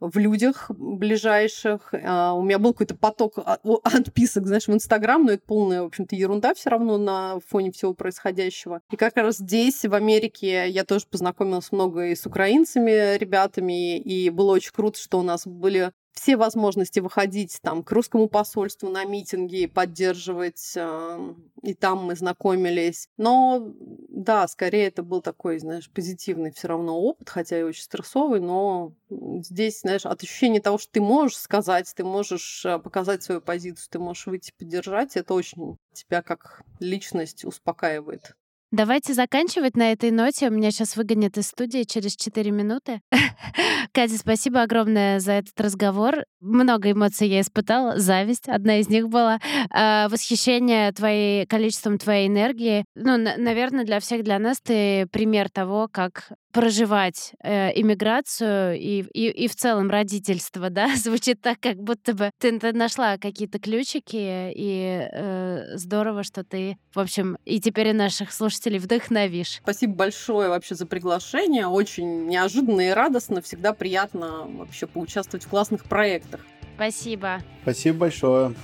в 0.00 0.18
людях 0.18 0.70
ближайших. 0.70 1.92
А, 1.92 2.34
у 2.34 2.42
меня 2.42 2.58
был 2.58 2.72
какой-то 2.72 2.94
поток 2.94 3.38
отписок, 3.84 4.46
знаешь, 4.46 4.68
в 4.68 4.72
Инстаграм, 4.72 5.24
но 5.24 5.32
это 5.32 5.42
полная, 5.46 5.82
в 5.82 5.86
общем-то, 5.86 6.14
ерунда 6.16 6.54
все 6.54 6.70
равно 6.70 6.98
на 6.98 7.38
фоне 7.48 7.72
всего 7.72 7.94
происходящего. 7.94 8.80
И 8.90 8.96
как 8.96 9.16
раз 9.16 9.38
здесь, 9.38 9.84
в 9.84 9.94
Америке, 9.94 10.68
я 10.68 10.84
тоже 10.84 11.06
познакомилась 11.10 11.72
много 11.72 12.06
и 12.06 12.14
с 12.14 12.26
украинцами, 12.26 13.16
ребятами, 13.16 13.98
и 13.98 14.30
было 14.30 14.52
очень 14.52 14.72
круто, 14.72 14.98
что 14.98 15.18
у 15.18 15.22
нас 15.22 15.46
были 15.46 15.92
все 16.14 16.36
возможности 16.36 17.00
выходить 17.00 17.58
там 17.60 17.82
к 17.82 17.90
русскому 17.90 18.28
посольству 18.28 18.88
на 18.88 19.04
митинги, 19.04 19.66
поддерживать, 19.66 20.72
э, 20.76 21.34
и 21.62 21.74
там 21.74 22.04
мы 22.04 22.14
знакомились. 22.14 23.08
Но 23.16 23.74
да, 24.08 24.46
скорее 24.48 24.86
это 24.86 25.02
был 25.02 25.20
такой, 25.20 25.58
знаешь, 25.58 25.90
позитивный 25.90 26.52
все 26.52 26.68
равно 26.68 26.98
опыт, 26.98 27.28
хотя 27.28 27.58
и 27.58 27.62
очень 27.62 27.82
стрессовый, 27.82 28.40
но 28.40 28.94
здесь, 29.10 29.80
знаешь, 29.80 30.06
от 30.06 30.22
ощущения 30.22 30.60
того, 30.60 30.78
что 30.78 30.92
ты 30.92 31.00
можешь 31.00 31.36
сказать, 31.36 31.92
ты 31.94 32.04
можешь 32.04 32.64
э, 32.64 32.78
показать 32.78 33.22
свою 33.22 33.40
позицию, 33.40 33.88
ты 33.90 33.98
можешь 33.98 34.26
выйти 34.26 34.52
поддержать, 34.56 35.16
это 35.16 35.34
очень 35.34 35.76
тебя 35.92 36.22
как 36.22 36.62
личность 36.78 37.44
успокаивает. 37.44 38.34
Давайте 38.74 39.14
заканчивать 39.14 39.76
на 39.76 39.92
этой 39.92 40.10
ноте. 40.10 40.50
Меня 40.50 40.72
сейчас 40.72 40.96
выгонят 40.96 41.38
из 41.38 41.46
студии 41.46 41.84
через 41.84 42.16
4 42.16 42.50
минуты. 42.50 43.00
Катя, 43.92 44.18
спасибо 44.18 44.62
огромное 44.62 45.20
за 45.20 45.34
этот 45.34 45.60
разговор. 45.60 46.24
Много 46.40 46.90
эмоций 46.90 47.28
я 47.28 47.40
испытала. 47.40 48.00
Зависть, 48.00 48.48
одна 48.48 48.80
из 48.80 48.88
них 48.88 49.08
была. 49.08 49.38
Э, 49.72 50.08
восхищение 50.08 50.90
твоей, 50.90 51.46
количеством 51.46 51.98
твоей 51.98 52.26
энергии. 52.26 52.84
Ну, 52.96 53.16
наверное, 53.16 53.84
для 53.84 54.00
всех, 54.00 54.24
для 54.24 54.40
нас 54.40 54.58
ты 54.60 55.06
пример 55.12 55.50
того, 55.50 55.86
как 55.88 56.32
проживать 56.54 57.32
э, 57.42 57.78
иммиграцию 57.78 58.78
и, 58.78 59.04
и, 59.12 59.28
и 59.28 59.48
в 59.48 59.56
целом 59.56 59.90
родительство, 59.90 60.70
да, 60.70 60.94
звучит 60.96 61.42
так, 61.42 61.58
как 61.60 61.76
будто 61.76 62.14
бы 62.14 62.30
ты, 62.38 62.58
ты 62.58 62.72
нашла 62.72 63.18
какие-то 63.18 63.58
ключики, 63.58 64.52
и 64.54 65.08
э, 65.12 65.76
здорово, 65.76 66.22
что 66.22 66.44
ты, 66.44 66.78
в 66.94 67.00
общем, 67.00 67.36
и 67.44 67.60
теперь 67.60 67.88
и 67.88 67.92
наших 67.92 68.32
слушателей 68.32 68.63
вдохновишь. 68.78 69.60
Спасибо 69.62 69.94
большое 69.94 70.48
вообще 70.48 70.74
за 70.74 70.86
приглашение, 70.86 71.66
очень 71.66 72.26
неожиданно 72.26 72.80
и 72.80 72.90
радостно, 72.90 73.42
всегда 73.42 73.72
приятно 73.72 74.46
вообще 74.46 74.86
поучаствовать 74.86 75.44
в 75.44 75.48
классных 75.48 75.84
проектах. 75.84 76.40
Спасибо. 76.76 77.40
Спасибо 77.62 77.98
большое. 77.98 78.54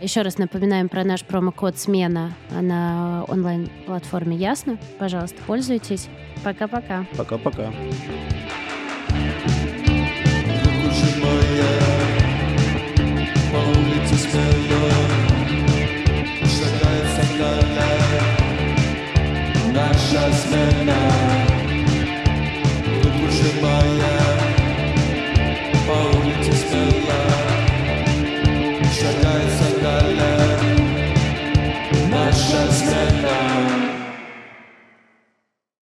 Еще 0.00 0.22
раз 0.22 0.38
напоминаем 0.38 0.88
про 0.88 1.02
наш 1.02 1.24
промокод 1.24 1.76
«Смена» 1.76 2.32
на 2.50 3.24
онлайн-платформе 3.26 4.36
«Ясно». 4.36 4.78
Пожалуйста, 4.98 5.42
пользуйтесь. 5.44 6.08
Пока-пока. 6.44 7.04
Пока-пока. 7.16 7.72
Наша 19.78 20.32
смена, 20.32 21.00
руку 23.04 23.30
сжимая 23.30 24.07